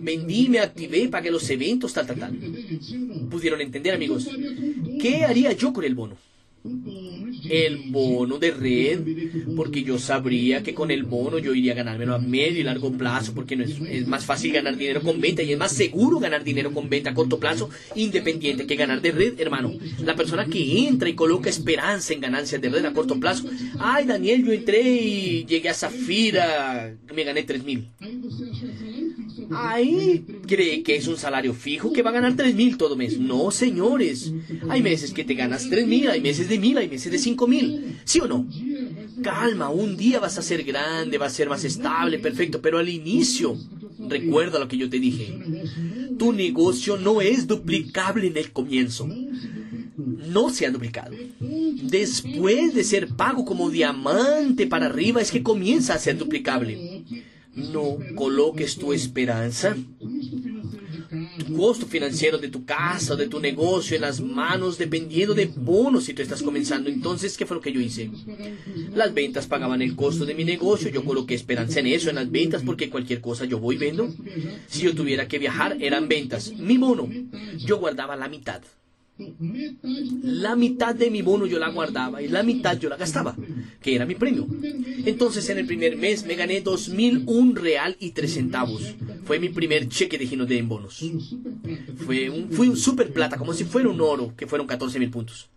Vendí, 0.00 0.48
me 0.48 0.58
activé, 0.58 1.08
pagué 1.08 1.30
los 1.30 1.48
eventos, 1.48 1.92
tal, 1.92 2.06
tal, 2.06 2.18
tal. 2.18 2.38
¿Pudieron 3.30 3.60
entender, 3.60 3.94
amigos? 3.94 4.28
¿Qué 5.00 5.24
haría 5.24 5.52
yo 5.52 5.72
con 5.72 5.84
el 5.84 5.94
bono? 5.94 6.16
El 7.48 7.90
bono 7.90 8.38
de 8.38 8.50
red, 8.50 8.98
porque 9.54 9.84
yo 9.84 10.00
sabría 10.00 10.64
que 10.64 10.74
con 10.74 10.90
el 10.90 11.04
bono 11.04 11.38
yo 11.38 11.54
iría 11.54 11.74
a 11.74 11.76
ganármelo 11.76 12.16
a 12.16 12.18
medio 12.18 12.58
y 12.58 12.64
largo 12.64 12.90
plazo, 12.90 13.34
porque 13.34 13.54
no 13.54 13.62
es, 13.62 13.78
es 13.88 14.06
más 14.08 14.24
fácil 14.24 14.52
ganar 14.52 14.76
dinero 14.76 15.00
con 15.00 15.20
venta 15.20 15.44
y 15.44 15.52
es 15.52 15.58
más 15.58 15.70
seguro 15.70 16.18
ganar 16.18 16.42
dinero 16.42 16.72
con 16.72 16.88
venta 16.88 17.10
a 17.10 17.14
corto 17.14 17.38
plazo, 17.38 17.70
independiente 17.94 18.66
que 18.66 18.74
ganar 18.74 19.00
de 19.00 19.12
red, 19.12 19.38
hermano. 19.38 19.72
La 20.02 20.16
persona 20.16 20.46
que 20.46 20.88
entra 20.88 21.08
y 21.08 21.14
coloca 21.14 21.48
esperanza 21.48 22.12
en 22.14 22.20
ganancias 22.20 22.60
de 22.60 22.68
red 22.68 22.84
a 22.84 22.92
corto 22.92 23.20
plazo, 23.20 23.48
ay 23.78 24.04
Daniel, 24.06 24.44
yo 24.44 24.52
entré 24.52 24.82
y 24.82 25.44
llegué 25.44 25.68
a 25.68 25.74
Zafira, 25.74 26.96
me 27.14 27.22
gané 27.22 27.44
tres 27.44 27.62
mil. 27.62 27.86
Ahí 29.50 30.24
cree 30.46 30.82
que 30.82 30.96
es 30.96 31.06
un 31.06 31.16
salario 31.16 31.54
fijo 31.54 31.92
que 31.92 32.02
va 32.02 32.10
a 32.10 32.14
ganar 32.14 32.36
tres 32.36 32.54
mil 32.54 32.76
todo 32.76 32.96
mes. 32.96 33.18
No, 33.18 33.50
señores. 33.50 34.32
Hay 34.68 34.82
meses 34.82 35.12
que 35.12 35.24
te 35.24 35.34
ganas 35.34 35.68
tres 35.68 35.86
mil, 35.86 36.08
hay 36.08 36.20
meses 36.20 36.48
de 36.48 36.58
mil, 36.58 36.78
hay 36.78 36.88
meses 36.88 37.12
de 37.12 37.18
cinco 37.18 37.46
mil. 37.46 37.98
¿Sí 38.04 38.20
o 38.20 38.26
no? 38.26 38.46
Calma, 39.22 39.70
un 39.70 39.96
día 39.96 40.20
vas 40.20 40.38
a 40.38 40.42
ser 40.42 40.62
grande, 40.62 41.18
va 41.18 41.26
a 41.26 41.30
ser 41.30 41.48
más 41.48 41.64
estable, 41.64 42.18
perfecto, 42.18 42.60
pero 42.60 42.78
al 42.78 42.88
inicio, 42.88 43.56
recuerda 43.98 44.58
lo 44.58 44.68
que 44.68 44.76
yo 44.76 44.90
te 44.90 45.00
dije. 45.00 45.38
Tu 46.18 46.32
negocio 46.32 46.96
no 46.96 47.20
es 47.20 47.46
duplicable 47.46 48.26
en 48.26 48.36
el 48.36 48.52
comienzo. 48.52 49.08
No 49.96 50.50
se 50.50 50.66
ha 50.66 50.70
duplicado. 50.70 51.16
Después 51.40 52.74
de 52.74 52.84
ser 52.84 53.08
pago 53.08 53.44
como 53.44 53.70
diamante 53.70 54.66
para 54.66 54.86
arriba 54.86 55.22
es 55.22 55.30
que 55.30 55.42
comienza 55.42 55.94
a 55.94 55.98
ser 55.98 56.18
duplicable. 56.18 57.04
No 57.56 57.98
coloques 58.14 58.76
tu 58.76 58.92
esperanza 58.92 59.76
tu 61.38 61.56
costo 61.56 61.86
financiero 61.86 62.38
de 62.38 62.48
tu 62.48 62.64
casa 62.64 63.14
o 63.14 63.16
de 63.16 63.28
tu 63.28 63.40
negocio 63.40 63.96
en 63.96 64.02
las 64.02 64.20
manos 64.20 64.78
dependiendo 64.78 65.34
de 65.34 65.46
bonos 65.46 66.04
si 66.04 66.14
tú 66.14 66.22
estás 66.22 66.42
comenzando. 66.42 66.90
Entonces, 66.90 67.36
¿qué 67.36 67.46
fue 67.46 67.56
lo 67.56 67.60
que 67.60 67.72
yo 67.72 67.80
hice? 67.80 68.10
Las 68.94 69.14
ventas 69.14 69.46
pagaban 69.46 69.82
el 69.82 69.96
costo 69.96 70.24
de 70.24 70.34
mi 70.34 70.44
negocio, 70.44 70.90
yo 70.90 71.04
coloqué 71.04 71.34
esperanza 71.34 71.80
en 71.80 71.86
eso, 71.86 72.10
en 72.10 72.16
las 72.16 72.30
ventas, 72.30 72.62
porque 72.64 72.90
cualquier 72.90 73.20
cosa 73.20 73.44
yo 73.44 73.58
voy 73.58 73.76
vendo. 73.76 74.12
Si 74.68 74.82
yo 74.82 74.94
tuviera 74.94 75.28
que 75.28 75.38
viajar, 75.38 75.76
eran 75.80 76.08
ventas. 76.08 76.52
Mi 76.52 76.78
bono, 76.78 77.08
yo 77.58 77.78
guardaba 77.78 78.16
la 78.16 78.28
mitad. 78.28 78.62
La 80.22 80.56
mitad 80.56 80.94
de 80.94 81.10
mi 81.10 81.22
bono 81.22 81.46
yo 81.46 81.58
la 81.58 81.70
guardaba 81.70 82.20
y 82.20 82.28
la 82.28 82.42
mitad 82.42 82.78
yo 82.78 82.88
la 82.88 82.96
gastaba, 82.96 83.34
que 83.80 83.94
era 83.94 84.04
mi 84.04 84.14
premio. 84.14 84.46
Entonces 85.06 85.48
en 85.48 85.58
el 85.58 85.66
primer 85.66 85.96
mes 85.96 86.26
me 86.26 86.34
gané 86.34 86.60
2001 86.60 87.54
real 87.54 87.96
y 87.98 88.10
3 88.10 88.32
centavos. 88.32 88.94
Fue 89.24 89.38
mi 89.38 89.48
primer 89.48 89.88
cheque 89.88 90.18
de 90.18 90.26
Ginode 90.26 90.58
en 90.58 90.68
bonos. 90.68 91.02
Fue 92.04 92.28
un, 92.28 92.50
fue 92.50 92.68
un 92.68 92.76
super 92.76 93.12
plata, 93.12 93.38
como 93.38 93.54
si 93.54 93.64
fuera 93.64 93.88
un 93.88 94.00
oro, 94.00 94.34
que 94.36 94.46
fueron 94.46 94.66
14 94.66 94.98
mil 94.98 95.10
puntos. 95.10 95.48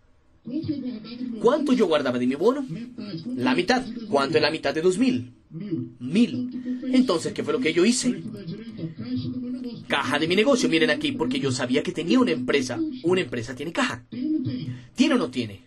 ¿Cuánto 1.40 1.72
yo 1.72 1.86
guardaba 1.86 2.18
de 2.18 2.26
mi 2.26 2.34
bono? 2.34 2.66
La 3.36 3.54
mitad. 3.54 3.84
¿Cuánto 4.08 4.38
es 4.38 4.42
la 4.42 4.50
mitad 4.50 4.74
de 4.74 4.80
2000? 4.80 5.32
Mil. 5.98 6.50
Entonces, 6.92 7.32
¿qué 7.32 7.42
fue 7.42 7.52
lo 7.52 7.60
que 7.60 7.74
yo 7.74 7.84
hice? 7.84 8.22
Caja 9.90 10.20
de 10.20 10.28
mi 10.28 10.36
negocio, 10.36 10.68
miren 10.68 10.88
aquí, 10.88 11.10
porque 11.10 11.40
yo 11.40 11.50
sabía 11.50 11.82
que 11.82 11.90
tenía 11.90 12.20
una 12.20 12.30
empresa. 12.30 12.78
Una 13.02 13.22
empresa 13.22 13.56
tiene 13.56 13.72
caja. 13.72 14.04
¿Tiene 14.94 15.14
o 15.14 15.18
no 15.18 15.30
tiene? 15.32 15.64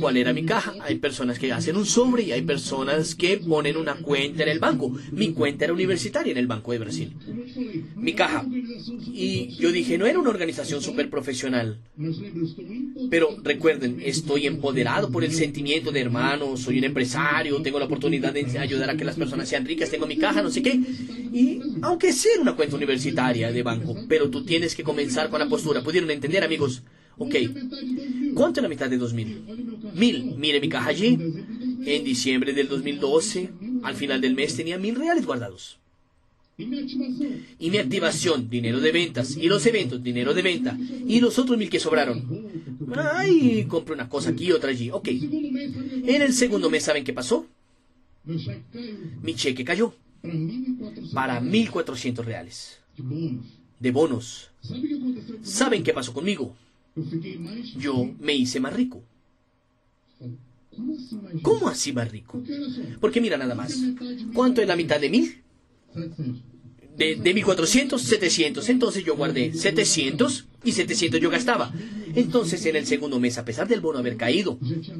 ¿Cuál 0.00 0.16
era 0.16 0.32
mi 0.32 0.44
caja? 0.44 0.74
Hay 0.80 0.96
personas 0.96 1.38
que 1.38 1.52
hacen 1.52 1.76
un 1.76 1.86
sobre 1.86 2.24
y 2.24 2.32
hay 2.32 2.42
personas 2.42 3.14
que 3.14 3.38
ponen 3.38 3.76
una 3.76 3.94
cuenta 3.96 4.42
en 4.42 4.48
el 4.48 4.58
banco. 4.58 4.96
Mi 5.10 5.32
cuenta 5.32 5.64
era 5.64 5.74
universitaria 5.74 6.32
en 6.32 6.38
el 6.38 6.46
Banco 6.46 6.72
de 6.72 6.78
Brasil. 6.78 7.12
Mi 7.96 8.14
caja. 8.14 8.44
Y 9.12 9.56
yo 9.56 9.72
dije, 9.72 9.98
no 9.98 10.06
era 10.06 10.18
una 10.18 10.30
organización 10.30 10.82
súper 10.82 11.10
profesional. 11.10 11.78
Pero 13.10 13.36
recuerden, 13.42 14.00
estoy 14.04 14.46
empoderado 14.46 15.10
por 15.10 15.24
el 15.24 15.32
sentimiento 15.32 15.92
de 15.92 16.00
hermano, 16.00 16.56
soy 16.56 16.78
un 16.78 16.84
empresario, 16.84 17.60
tengo 17.62 17.78
la 17.78 17.86
oportunidad 17.86 18.32
de 18.32 18.58
ayudar 18.58 18.90
a 18.90 18.96
que 18.96 19.04
las 19.04 19.16
personas 19.16 19.48
sean 19.48 19.64
ricas, 19.64 19.90
tengo 19.90 20.06
mi 20.06 20.16
caja, 20.16 20.42
no 20.42 20.50
sé 20.50 20.62
qué. 20.62 20.72
Y 21.32 21.60
aunque 21.82 22.12
sea 22.12 22.40
una 22.40 22.54
cuenta 22.54 22.76
universitaria 22.76 23.52
de 23.52 23.62
banco, 23.62 23.96
pero 24.08 24.30
tú 24.30 24.44
tienes 24.44 24.74
que 24.74 24.82
comenzar 24.82 25.30
con 25.30 25.40
la 25.40 25.48
postura. 25.48 25.82
¿Pudieron 25.82 26.10
entender, 26.10 26.44
amigos? 26.44 26.82
Ok. 27.18 27.34
¿Cuánto 28.34 28.60
es 28.60 28.62
la 28.62 28.68
mitad 28.68 28.88
de 28.88 28.98
2000? 28.98 29.92
Mil. 29.94 30.34
Mire 30.36 30.60
mi 30.60 30.68
caja 30.68 30.90
allí. 30.90 31.18
En 31.84 32.04
diciembre 32.04 32.52
del 32.52 32.68
2012, 32.68 33.50
al 33.82 33.94
final 33.94 34.20
del 34.20 34.34
mes, 34.34 34.54
tenía 34.56 34.78
mil 34.78 34.94
reales 34.94 35.26
guardados. 35.26 35.78
Y 36.56 37.70
mi 37.70 37.78
activación, 37.78 38.48
dinero 38.48 38.80
de 38.80 38.92
ventas. 38.92 39.36
Y 39.36 39.48
los 39.48 39.66
eventos, 39.66 40.02
dinero 40.02 40.34
de 40.34 40.42
venta. 40.42 40.78
Y 41.06 41.20
los 41.20 41.38
otros 41.38 41.58
mil 41.58 41.70
que 41.70 41.80
sobraron. 41.80 42.24
Ay, 42.94 43.64
compré 43.68 43.94
una 43.94 44.08
cosa 44.08 44.30
aquí, 44.30 44.52
otra 44.52 44.70
allí. 44.70 44.90
Ok. 44.90 45.08
En 45.08 46.22
el 46.22 46.32
segundo 46.32 46.70
mes, 46.70 46.84
¿saben 46.84 47.04
qué 47.04 47.12
pasó? 47.12 47.46
Mi 49.22 49.34
cheque 49.34 49.64
cayó 49.64 49.94
para 51.12 51.40
1.400 51.40 52.24
reales 52.24 52.78
de 53.80 53.90
bonos. 53.90 54.50
¿Saben 55.42 55.82
qué 55.82 55.92
pasó 55.92 56.12
conmigo? 56.12 56.54
Yo 57.76 58.10
me 58.20 58.34
hice 58.34 58.60
más 58.60 58.72
rico. 58.72 59.02
¿Cómo 61.42 61.68
así 61.68 61.92
más 61.92 62.10
rico? 62.10 62.42
Porque 63.00 63.20
mira 63.20 63.36
nada 63.36 63.54
más. 63.54 63.78
¿Cuánto 64.32 64.62
es 64.62 64.68
la 64.68 64.76
mitad 64.76 65.00
de 65.00 65.10
mil? 65.10 65.42
De, 66.96 67.16
de 67.16 67.34
1400, 67.34 68.00
700. 68.00 68.68
Entonces 68.68 69.04
yo 69.04 69.16
guardé 69.16 69.52
700 69.54 70.46
y 70.64 70.72
700 70.72 71.20
yo 71.20 71.30
gastaba. 71.30 71.72
Entonces 72.14 72.64
en 72.66 72.76
el 72.76 72.86
segundo 72.86 73.18
mes, 73.18 73.38
a 73.38 73.44
pesar 73.44 73.66
del 73.68 73.80
bono 73.80 73.98
haber 73.98 74.16
caído, 74.16 74.58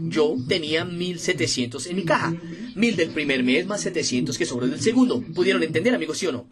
yo 0.09 0.37
tenía 0.49 0.85
1700 0.85 1.87
en 1.87 1.97
mi 1.97 2.05
caja. 2.05 2.35
1000 2.75 2.97
del 2.97 3.11
primer 3.11 3.43
mes 3.43 3.67
más 3.67 3.83
700 3.83 4.37
que 4.39 4.47
sobró 4.47 4.67
del 4.67 4.81
segundo. 4.81 5.23
¿Pudieron 5.35 5.63
entender, 5.63 5.95
amigos, 5.95 6.19
sí 6.19 6.27
o 6.27 6.33
no? 6.33 6.47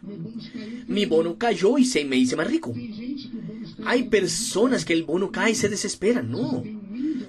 Mi 0.87 1.05
bono 1.05 1.37
cayó 1.37 1.77
y 1.77 1.85
se 1.85 2.05
me 2.05 2.15
hice 2.15 2.35
más 2.35 2.47
rico. 2.47 2.73
Hay 3.85 4.03
personas 4.03 4.85
que 4.85 4.93
el 4.93 5.03
bono 5.03 5.31
cae 5.31 5.51
y 5.51 5.55
se 5.55 5.69
desesperan. 5.69 6.31
No. 6.31 6.63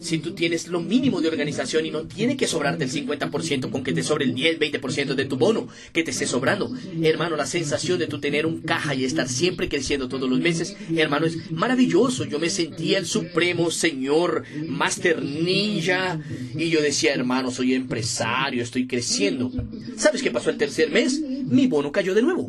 Si 0.02 0.18
tú 0.18 0.32
tienes 0.32 0.66
lo 0.66 0.80
mínimo 0.80 1.20
de 1.20 1.28
organización 1.28 1.86
y 1.86 1.92
no 1.92 2.02
tiene 2.02 2.36
que 2.36 2.48
sobrarte 2.48 2.82
el 2.82 2.90
50% 2.90 3.70
con 3.70 3.84
que 3.84 3.92
te 3.92 4.02
sobre 4.02 4.24
el 4.24 4.34
10, 4.34 4.58
20% 4.58 5.14
de 5.14 5.24
tu 5.26 5.36
bono, 5.36 5.68
que 5.92 6.02
te 6.02 6.10
esté 6.10 6.26
sobrando. 6.26 6.72
Hermano, 7.02 7.36
la 7.36 7.46
sensación 7.46 8.00
de 8.00 8.08
tú 8.08 8.18
tener 8.18 8.44
un 8.44 8.62
caja 8.62 8.96
y 8.96 9.04
estar 9.04 9.28
siempre 9.28 9.68
creciendo 9.68 10.08
todos 10.08 10.28
los 10.28 10.40
meses, 10.40 10.76
hermano, 10.96 11.26
es 11.26 11.52
maravilloso. 11.52 12.24
Yo 12.24 12.40
me 12.40 12.50
sentía 12.50 12.98
el 12.98 13.06
supremo 13.06 13.70
señor, 13.70 14.42
master 14.66 15.22
ninja, 15.22 16.18
y 16.56 16.68
yo 16.68 16.82
decía, 16.82 17.14
hermano, 17.14 17.52
soy 17.52 17.74
empresario, 17.74 18.60
estoy 18.60 18.88
creciendo. 18.88 19.52
¿Sabes 19.96 20.20
qué 20.20 20.32
pasó 20.32 20.50
el 20.50 20.58
tercer 20.58 20.90
mes? 20.90 21.20
Mi 21.20 21.68
bono 21.68 21.92
cayó 21.92 22.12
de 22.12 22.22
nuevo. 22.22 22.48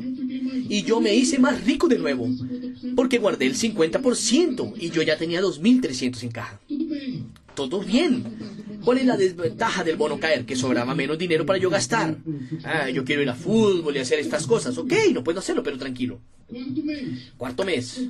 Y 0.70 0.82
yo 0.84 1.00
me 1.00 1.14
hice 1.14 1.38
más 1.38 1.64
rico 1.66 1.88
de 1.88 2.00
nuevo. 2.00 2.28
Porque 2.96 3.18
guardé 3.18 3.46
el 3.46 3.56
50% 3.56 4.74
y 4.78 4.90
yo 4.90 5.02
ya 5.02 5.18
tenía 5.18 5.42
2.300 5.42 6.24
en 6.24 6.32
caja. 6.32 6.60
Todo 7.56 7.82
bien. 7.82 8.24
¿Cuál 8.84 8.98
es 8.98 9.06
la 9.06 9.16
desventaja 9.16 9.84
del 9.84 9.96
bono 9.96 10.20
caer? 10.20 10.46
Que 10.46 10.56
sobraba 10.56 10.96
menos 10.96 11.18
dinero 11.18 11.46
para 11.46 11.60
yo 11.60 11.70
gastar. 11.70 12.18
Ah, 12.64 12.90
yo 12.90 13.06
quiero 13.06 13.22
ir 13.22 13.30
a 13.30 13.36
fútbol 13.36 13.96
y 13.96 14.00
hacer 14.00 14.20
estas 14.20 14.48
cosas. 14.48 14.78
Ok, 14.78 14.94
no 15.14 15.24
puedo 15.24 15.40
hacerlo, 15.40 15.64
pero 15.64 15.78
tranquilo. 15.78 16.20
Cuarto 17.38 17.64
mes. 17.64 18.02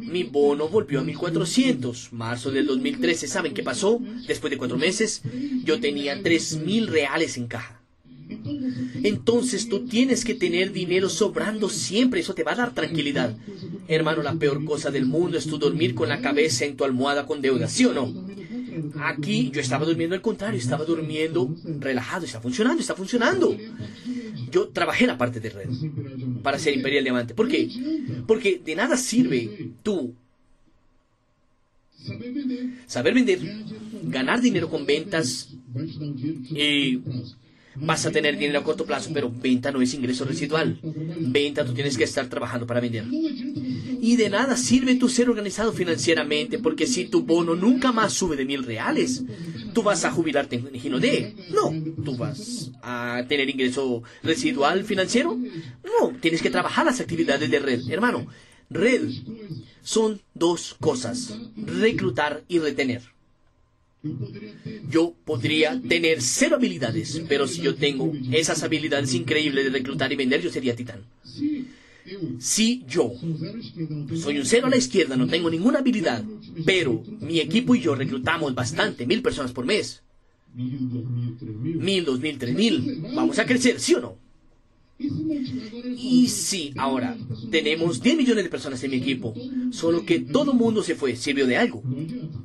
Mi 0.00 0.22
bono 0.24 0.68
volvió 0.68 1.00
a 1.00 1.04
1400. 1.04 2.12
Marzo 2.12 2.50
del 2.50 2.66
2013. 2.66 3.28
¿Saben 3.28 3.52
qué 3.52 3.62
pasó? 3.62 4.00
Después 4.26 4.50
de 4.50 4.58
cuatro 4.58 4.78
meses, 4.78 5.22
yo 5.64 5.80
tenía 5.80 6.22
3000 6.22 6.86
reales 6.86 7.36
en 7.36 7.46
caja. 7.48 7.77
Entonces 9.02 9.68
tú 9.68 9.86
tienes 9.86 10.24
que 10.24 10.34
tener 10.34 10.72
dinero 10.72 11.08
sobrando 11.08 11.68
siempre. 11.68 12.20
Eso 12.20 12.34
te 12.34 12.44
va 12.44 12.52
a 12.52 12.56
dar 12.56 12.74
tranquilidad. 12.74 13.36
Hermano, 13.86 14.22
la 14.22 14.34
peor 14.34 14.64
cosa 14.64 14.90
del 14.90 15.06
mundo 15.06 15.38
es 15.38 15.46
tú 15.46 15.58
dormir 15.58 15.94
con 15.94 16.08
la 16.08 16.20
cabeza 16.20 16.64
en 16.64 16.76
tu 16.76 16.84
almohada 16.84 17.26
con 17.26 17.40
deuda, 17.40 17.68
¿sí 17.68 17.84
o 17.84 17.92
no? 17.92 18.12
Aquí 19.00 19.50
yo 19.52 19.60
estaba 19.60 19.84
durmiendo 19.84 20.14
al 20.14 20.22
contrario, 20.22 20.58
estaba 20.58 20.84
durmiendo 20.84 21.54
relajado, 21.80 22.24
está 22.24 22.40
funcionando, 22.40 22.80
está 22.80 22.94
funcionando. 22.94 23.56
Yo 24.50 24.68
trabajé 24.68 25.06
la 25.06 25.18
parte 25.18 25.40
de 25.40 25.50
red 25.50 25.68
para 26.42 26.58
ser 26.58 26.74
Imperial 26.74 27.04
Diamante. 27.04 27.34
¿Por 27.34 27.48
qué? 27.48 27.68
Porque 28.26 28.60
de 28.64 28.74
nada 28.76 28.96
sirve 28.96 29.70
tú 29.82 30.14
Saber 32.86 33.12
vender. 33.14 33.40
ganar 34.04 34.40
dinero 34.40 34.70
con 34.70 34.86
ventas, 34.86 35.48
Vai 35.74 37.02
vas 37.80 38.06
a 38.06 38.10
tener 38.10 38.36
dinero 38.36 38.58
a 38.58 38.64
corto 38.64 38.84
plazo, 38.84 39.10
pero 39.12 39.30
venta 39.30 39.70
no 39.70 39.80
es 39.80 39.94
ingreso 39.94 40.24
residual. 40.24 40.78
Venta 40.82 41.64
tú 41.64 41.74
tienes 41.74 41.96
que 41.96 42.04
estar 42.04 42.28
trabajando 42.28 42.66
para 42.66 42.80
vender. 42.80 43.04
Y 44.00 44.16
de 44.16 44.30
nada 44.30 44.56
sirve 44.56 44.94
tú 44.94 45.08
ser 45.08 45.28
organizado 45.28 45.72
financieramente, 45.72 46.58
porque 46.58 46.86
si 46.86 47.06
tu 47.06 47.22
bono 47.22 47.54
nunca 47.54 47.92
más 47.92 48.12
sube 48.12 48.36
de 48.36 48.44
mil 48.44 48.64
reales, 48.64 49.24
tú 49.74 49.82
vas 49.82 50.04
a 50.04 50.10
jubilarte 50.10 50.56
en 50.56 50.80
Gino 50.80 51.00
D. 51.00 51.34
No, 51.50 51.72
tú 52.04 52.16
vas 52.16 52.70
a 52.82 53.24
tener 53.28 53.48
ingreso 53.48 54.02
residual 54.22 54.84
financiero. 54.84 55.36
No, 55.36 56.12
tienes 56.20 56.42
que 56.42 56.50
trabajar 56.50 56.86
las 56.86 57.00
actividades 57.00 57.50
de 57.50 57.58
red. 57.58 57.80
Hermano, 57.90 58.26
red 58.70 59.02
son 59.82 60.20
dos 60.34 60.76
cosas, 60.78 61.34
reclutar 61.56 62.44
y 62.48 62.58
retener. 62.58 63.17
Yo 64.90 65.14
podría 65.24 65.80
tener 65.80 66.22
cero 66.22 66.56
habilidades, 66.56 67.22
pero 67.28 67.46
si 67.46 67.62
yo 67.62 67.74
tengo 67.74 68.12
esas 68.32 68.62
habilidades 68.62 69.14
increíbles 69.14 69.64
de 69.64 69.70
reclutar 69.70 70.12
y 70.12 70.16
vender, 70.16 70.40
yo 70.40 70.50
sería 70.50 70.76
titán. 70.76 71.02
Si 72.38 72.84
yo 72.88 73.12
soy 74.14 74.38
un 74.38 74.46
cero 74.46 74.66
a 74.66 74.70
la 74.70 74.76
izquierda, 74.76 75.16
no 75.16 75.26
tengo 75.26 75.50
ninguna 75.50 75.80
habilidad, 75.80 76.24
pero 76.64 77.02
mi 77.20 77.38
equipo 77.40 77.74
y 77.74 77.80
yo 77.80 77.94
reclutamos 77.94 78.54
bastante, 78.54 79.06
mil 79.06 79.20
personas 79.20 79.52
por 79.52 79.66
mes, 79.66 80.02
mil, 80.54 82.04
dos 82.04 82.20
mil, 82.20 82.38
tres 82.38 82.54
mil, 82.54 83.02
vamos 83.14 83.38
a 83.38 83.44
crecer, 83.44 83.78
¿sí 83.78 83.94
o 83.94 84.00
no? 84.00 84.28
Y 85.96 86.26
sí, 86.28 86.72
ahora 86.76 87.16
tenemos 87.52 88.02
10 88.02 88.16
millones 88.16 88.42
de 88.42 88.50
personas 88.50 88.82
en 88.82 88.90
mi 88.90 88.96
equipo, 88.96 89.32
solo 89.70 90.04
que 90.04 90.18
todo 90.18 90.52
el 90.52 90.58
mundo 90.58 90.82
se 90.82 90.96
fue, 90.96 91.14
¿sirvió 91.14 91.46
de 91.46 91.56
algo? 91.56 91.82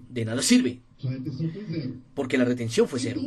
De 0.10 0.24
nada 0.24 0.42
sirve, 0.44 0.80
Zero. 1.04 1.94
porque 2.14 2.38
la 2.38 2.46
retención 2.46 2.88
fue 2.88 3.00
cero. 3.00 3.22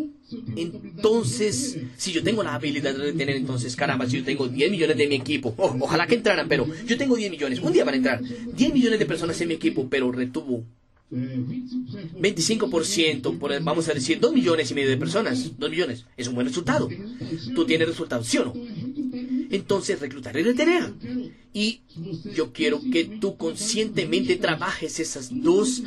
Entonces, 0.57 1.79
si 1.97 2.13
yo 2.13 2.23
tengo 2.23 2.43
la 2.43 2.55
habilidad 2.55 2.95
de 2.95 3.13
retener, 3.13 3.37
entonces, 3.37 3.77
caramba, 3.77 4.07
si 4.09 4.19
yo 4.19 4.25
tengo 4.25 4.49
10 4.49 4.71
millones 4.71 4.97
de 4.97 5.07
mi 5.07 5.17
equipo, 5.17 5.55
ojalá 5.57 6.07
que 6.07 6.15
entraran, 6.15 6.49
pero 6.49 6.67
yo 6.87 6.97
tengo 6.97 7.17
10 7.17 7.31
millones, 7.31 7.61
un 7.61 7.73
día 7.73 7.85
van 7.85 7.95
a 7.95 7.97
entrar 7.99 8.23
10 8.23 8.73
millones 8.73 8.99
de 8.99 9.07
personas 9.07 9.41
en 9.41 9.49
mi 9.49 9.55
equipo, 9.55 9.89
pero 9.89 10.11
retuvo 10.11 10.65
é, 11.13 11.17
25%, 11.17 12.69
25%, 12.69 13.39
por, 13.39 13.63
vamos 13.63 13.89
a 13.89 13.95
decir 13.95 14.19
2 14.19 14.33
millones 14.33 14.71
y 14.71 14.75
medio 14.75 14.89
de 14.89 14.97
personas, 14.97 15.53
2 15.57 15.71
millones, 15.71 16.05
es 16.17 16.27
un 16.27 16.35
buen 16.35 16.47
resultado. 16.47 16.89
Tú 17.55 17.65
tienes 17.65 17.87
resultados, 17.87 18.27
¿sí 18.27 18.39
o 18.39 18.47
no? 18.47 18.55
Entonces, 19.51 20.01
reclutar 20.01 20.37
y 20.37 20.43
retener. 20.43 20.93
Y 21.59 21.81
yo 22.35 22.53
quiero 22.53 22.83
que 22.93 23.05
tú 23.05 23.39
conscientemente 23.39 24.37
trabajes 24.37 25.01
esas 25.01 25.31
dos 25.43 25.83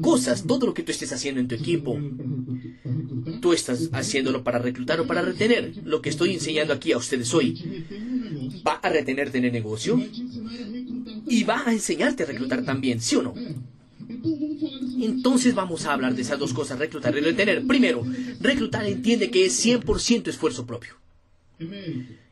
cosas, 0.00 0.46
todo 0.46 0.68
lo 0.68 0.72
que 0.72 0.82
tú 0.82 0.90
estés 0.90 1.12
haciendo 1.12 1.38
en 1.38 1.48
tu 1.48 1.54
equipo. 1.54 2.00
Tú 3.42 3.52
estás 3.52 3.90
haciéndolo 3.92 4.42
para 4.42 4.58
reclutar 4.58 4.98
o 4.98 5.06
para 5.06 5.20
retener. 5.20 5.74
Lo 5.84 6.00
que 6.00 6.08
estoy 6.08 6.32
enseñando 6.32 6.72
aquí 6.72 6.92
a 6.92 6.96
ustedes 6.96 7.34
hoy 7.34 7.62
va 8.66 8.76
a 8.76 8.88
retenerte 8.88 9.36
en 9.36 9.44
el 9.44 9.52
negocio 9.52 10.02
y 11.28 11.44
va 11.44 11.62
a 11.66 11.74
enseñarte 11.74 12.22
a 12.22 12.26
reclutar 12.26 12.64
también, 12.64 13.02
¿sí 13.02 13.16
o 13.16 13.22
no? 13.22 13.34
Entonces 14.98 15.54
vamos 15.54 15.84
a 15.84 15.92
hablar 15.92 16.14
de 16.14 16.22
esas 16.22 16.38
dos 16.38 16.54
cosas, 16.54 16.78
reclutar 16.78 17.14
y 17.14 17.20
retener. 17.20 17.66
Primero, 17.66 18.02
reclutar 18.40 18.86
entiende 18.86 19.30
que 19.30 19.44
es 19.44 19.62
100% 19.62 20.28
esfuerzo 20.28 20.64
propio. 20.64 20.94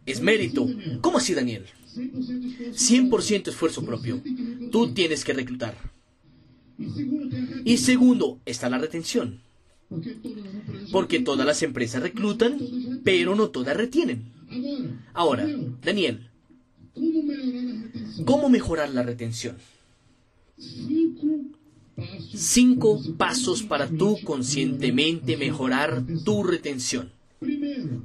Es 0.07 0.23
mérito. 0.23 0.67
¿Cómo 1.03 1.19
así, 1.19 1.35
Daniel? 1.35 1.67
100% 1.95 3.49
esfuerzo 3.49 3.85
propio. 3.85 4.23
Tú 4.71 4.93
tienes 4.93 5.25
que 5.25 5.33
reclutar. 5.33 5.77
Y 7.65 7.77
segundo, 7.79 8.41
está 8.45 8.69
la 8.69 8.79
retención. 8.79 9.41
Porque 10.91 11.21
todas 11.21 11.47
las 11.47 11.63
empresas 11.63 12.03
reclutan, 12.03 12.59
pero 13.05 13.37
no 13.37 13.51
todas 13.51 13.77
retienen. 13.77 14.33
Ahora, 15.13 15.47
Daniel, 15.83 16.31
¿cómo 18.25 18.49
mejorar 18.49 18.91
la 18.91 19.03
retención? 19.03 19.57
Cinco 22.35 23.01
pasos 23.17 23.63
para 23.63 23.89
tú 23.89 24.19
conscientemente 24.25 25.37
mejorar 25.37 26.03
tu 26.25 26.43
retención. 26.43 27.13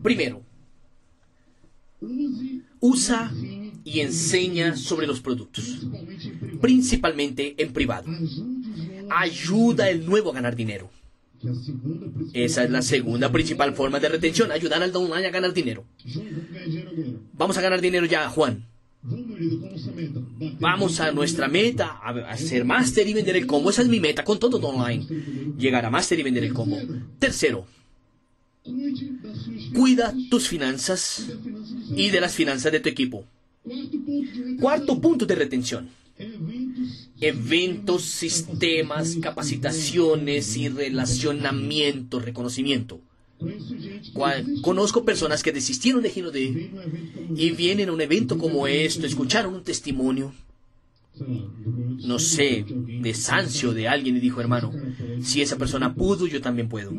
Primero, 0.04 0.44
usa 2.80 3.32
y 3.92 4.02
enseña 4.02 4.76
sobre 4.76 5.08
los 5.08 5.20
productos, 5.20 5.80
principalmente 6.62 7.56
en 7.58 7.74
privado. 7.74 8.08
Ayuda 9.10 9.86
al 9.86 10.06
nuevo 10.06 10.30
a 10.30 10.34
ganar 10.34 10.56
dinero. 10.56 10.92
Esa 12.34 12.64
es 12.66 12.70
la 12.70 12.82
segunda 12.82 13.32
principal 13.32 13.74
forma 13.74 14.00
de 14.00 14.10
retención, 14.10 14.52
ayudar 14.52 14.84
al 14.84 14.96
online 14.96 15.28
a 15.28 15.32
ganar 15.32 15.54
dinero. 15.54 15.86
Vamos 17.34 17.58
a 17.58 17.62
ganar 17.62 17.82
dinero 17.82 18.06
ya, 18.06 18.30
Juan. 18.30 18.66
Vamos 20.60 21.00
a 21.00 21.12
nuestra 21.12 21.48
meta, 21.48 22.00
a 22.04 22.10
hacer 22.30 22.66
máster 22.66 23.08
y 23.08 23.14
vender 23.14 23.38
el 23.38 23.48
combo. 23.48 23.72
Esa 23.72 23.82
es 23.82 23.88
mi 23.88 24.00
meta 24.00 24.24
con 24.24 24.38
todo 24.38 24.58
online. 24.58 25.06
Llegar 25.58 25.86
a 25.86 25.90
máster 25.90 26.20
y 26.20 26.24
vender 26.24 26.44
el 26.44 26.54
combo. 26.54 26.78
Tercero, 27.18 27.66
cuida 29.74 30.14
tus 30.30 30.48
finanzas 30.48 31.26
y 31.96 32.10
de 32.10 32.22
las 32.22 32.36
finanzas 32.36 32.72
de 32.72 32.82
tu 32.82 32.90
equipo. 32.90 33.26
Cuarto 34.60 35.00
punto 35.00 35.26
de 35.26 35.36
retención. 35.36 35.90
Eventos, 37.22 38.04
sistemas, 38.04 39.18
capacitaciones 39.22 40.58
y 40.58 40.70
relacionamiento, 40.70 42.20
reconocimiento. 42.20 43.00
Conozco 44.62 45.06
personas 45.06 45.44
que 45.44 45.54
desistieron 45.54 46.04
de 46.04 46.10
Gino 46.10 46.32
D 46.32 46.72
y 47.36 47.52
vienen 47.52 47.90
a 47.90 47.94
un 47.94 48.02
evento 48.02 48.38
como 48.38 48.68
esto, 48.68 49.06
escucharon 49.06 49.54
un 49.54 49.64
testimonio, 49.64 50.34
no 52.06 52.20
sé, 52.20 52.66
de 52.68 53.14
Sancio, 53.14 53.74
de 53.74 53.88
alguien 53.88 54.18
y 54.18 54.20
dijo, 54.20 54.42
hermano, 54.42 54.74
si 55.22 55.42
esa 55.42 55.58
persona 55.58 55.96
pudo, 55.96 56.28
yo 56.28 56.42
también 56.42 56.68
puedo. 56.68 56.92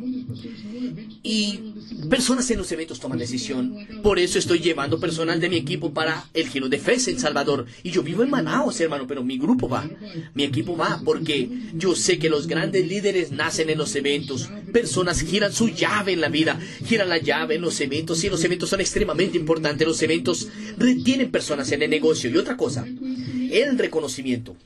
Y 1.23 1.70
personas 2.09 2.51
en 2.51 2.59
los 2.59 2.71
eventos 2.73 3.01
toman 3.01 3.19
decisión. 3.19 3.75
Por 4.03 4.19
eso 4.19 4.39
estoy 4.39 4.61
llevando 4.61 5.01
personas 5.01 5.41
de 5.41 5.49
mi 5.49 5.57
equipo 5.57 5.93
para 5.93 6.29
el 6.35 6.49
Giro 6.49 6.69
de 6.69 6.79
Fez 6.79 7.09
en 7.09 7.19
Salvador. 7.19 7.67
Y 7.83 7.91
yo 7.91 8.03
vivo 8.03 8.23
en 8.23 8.31
Manaus, 8.31 8.81
hermano, 8.81 9.07
pero 9.07 9.23
mi 9.23 9.39
grupo 9.39 9.69
va. 9.69 9.89
Mi 10.35 10.45
equipo 10.45 10.77
va 10.77 11.01
porque 11.05 11.49
yo 11.75 11.95
sé 11.95 12.19
que 12.19 12.31
los 12.31 12.47
grandes 12.47 12.87
líderes 12.87 13.33
nacen 13.33 13.71
en 13.71 13.79
los 13.79 13.95
eventos. 13.97 14.51
Personas 14.73 15.21
giran 15.23 15.53
su 15.53 15.69
llave 15.69 16.13
en 16.13 16.21
la 16.21 16.29
vida, 16.29 16.59
giran 16.85 17.09
la 17.09 17.19
llave 17.19 17.57
en 17.57 17.63
los 17.63 17.81
eventos. 17.81 18.23
Y 18.25 18.29
los 18.29 18.43
eventos 18.45 18.71
son 18.71 18.81
extremadamente 18.81 19.39
importantes. 19.39 19.87
Los 19.87 20.03
eventos 20.03 20.49
retienen 20.77 21.31
personas 21.31 21.71
en 21.73 21.83
el 21.83 21.91
negocio. 21.91 22.31
Y 22.31 22.37
otra 22.37 22.57
cosa, 22.57 22.87
el 22.87 23.79
reconocimiento. 23.79 24.57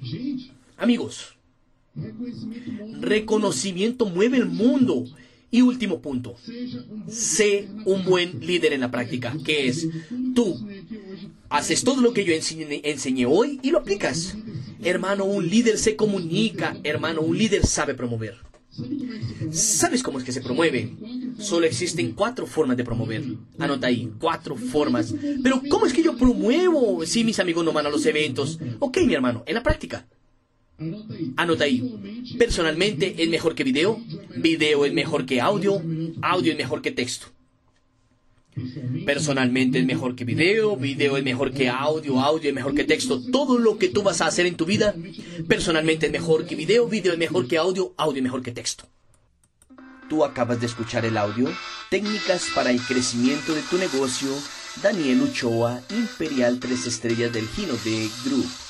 Amigos, 0.77 1.35
reconocimiento 3.01 4.07
mueve 4.07 4.39
el 4.39 4.47
mundo. 4.47 5.05
Y 5.55 5.63
último 5.63 6.01
punto, 6.01 6.35
sé 7.07 7.69
un 7.85 8.05
buen 8.05 8.41
líder 8.45 8.73
en 8.73 8.81
la 8.81 8.91
práctica, 8.91 9.37
que 9.45 9.69
es 9.69 9.87
tú 10.35 10.59
haces 11.49 11.85
todo 11.85 12.01
lo 12.01 12.13
que 12.13 12.25
yo 12.25 12.33
enseñé, 12.35 13.27
hoy 13.27 13.61
y 13.63 13.71
lo 13.71 13.79
aplicas. 13.79 14.37
Hermano, 14.83 15.25
un 15.25 15.49
líder 15.49 15.79
se 15.79 15.95
comunica, 15.95 16.77
hermano, 16.83 17.21
un 17.21 17.39
líder 17.39 17.65
sabe 17.65 17.95
promover. 17.95 18.35
¿Sabes 19.53 20.03
cómo 20.03 20.19
es 20.19 20.25
que 20.25 20.33
se 20.33 20.41
promueve? 20.41 20.93
Solo 21.39 21.67
existen 21.67 22.15
cuatro 22.15 22.49
formas 22.49 22.77
de 22.77 22.83
promover. 22.83 23.23
Anota 23.61 23.87
ahí, 23.87 24.11
cuatro 24.19 24.57
formas. 24.57 25.15
Pero 25.41 25.63
¿cómo 25.71 25.87
es 25.87 25.93
que 25.93 26.03
yo 26.03 26.17
promuevo 26.17 27.07
si 27.07 27.23
mis 27.23 27.39
amigos 27.39 27.65
no 27.65 27.73
van 27.73 27.87
a 27.87 27.91
los 27.91 28.05
eventos? 28.07 28.59
Ok, 28.81 28.99
mi 29.07 29.15
hermano, 29.15 29.45
en 29.47 29.55
la 29.55 29.63
práctica. 29.63 30.05
Anota 31.37 31.65
ahí. 31.65 32.35
Personalmente 32.39 33.15
es 33.23 33.29
mejor 33.29 33.55
que 33.55 33.65
video, 33.65 34.01
video 34.37 34.85
es 34.85 34.93
mejor 34.93 35.25
que 35.25 35.41
audio, 35.41 35.81
audio 36.23 36.53
es 36.53 36.59
mejor 36.59 36.83
que 36.83 36.91
texto. 36.91 37.27
Personalmente 39.05 39.81
es 39.81 39.87
mejor 39.87 40.15
que 40.15 40.25
video, 40.25 40.77
video 40.77 41.17
es 41.17 41.25
mejor 41.25 41.53
que 41.53 41.69
audio, 41.69 42.21
audio 42.21 42.49
es 42.49 42.55
mejor 42.55 42.75
que 42.75 42.85
texto. 42.85 43.21
Todo 43.31 43.59
lo 43.59 43.79
que 43.79 43.89
tú 43.89 44.03
vas 44.03 44.21
a 44.21 44.27
hacer 44.27 44.47
en 44.47 44.57
tu 44.57 44.65
vida, 44.65 44.95
personalmente 45.49 46.07
es 46.07 46.13
mejor 46.13 46.47
que 46.47 46.55
video, 46.55 46.89
video 46.89 47.13
es 47.13 47.19
mejor 47.19 47.49
que 47.49 47.59
audio, 47.59 47.95
audio 47.97 48.19
es 48.19 48.23
mejor 48.23 48.43
que 48.43 48.53
texto. 48.53 48.87
Tú 50.09 50.25
acabas 50.25 50.61
de 50.61 50.67
escuchar 50.67 51.05
el 51.05 51.17
audio, 51.17 51.51
técnicas 51.91 52.47
para 52.55 52.71
el 52.71 52.81
crecimiento 52.81 53.55
de 53.55 53.63
tu 53.63 53.79
negocio, 53.79 54.31
Daniel 54.83 55.23
Uchoa, 55.23 55.81
Imperial 55.91 56.61
3 56.61 56.87
Estrellas 56.87 57.33
del 57.33 57.49
Gino 57.49 57.75
de 57.85 58.09
Group. 58.25 58.64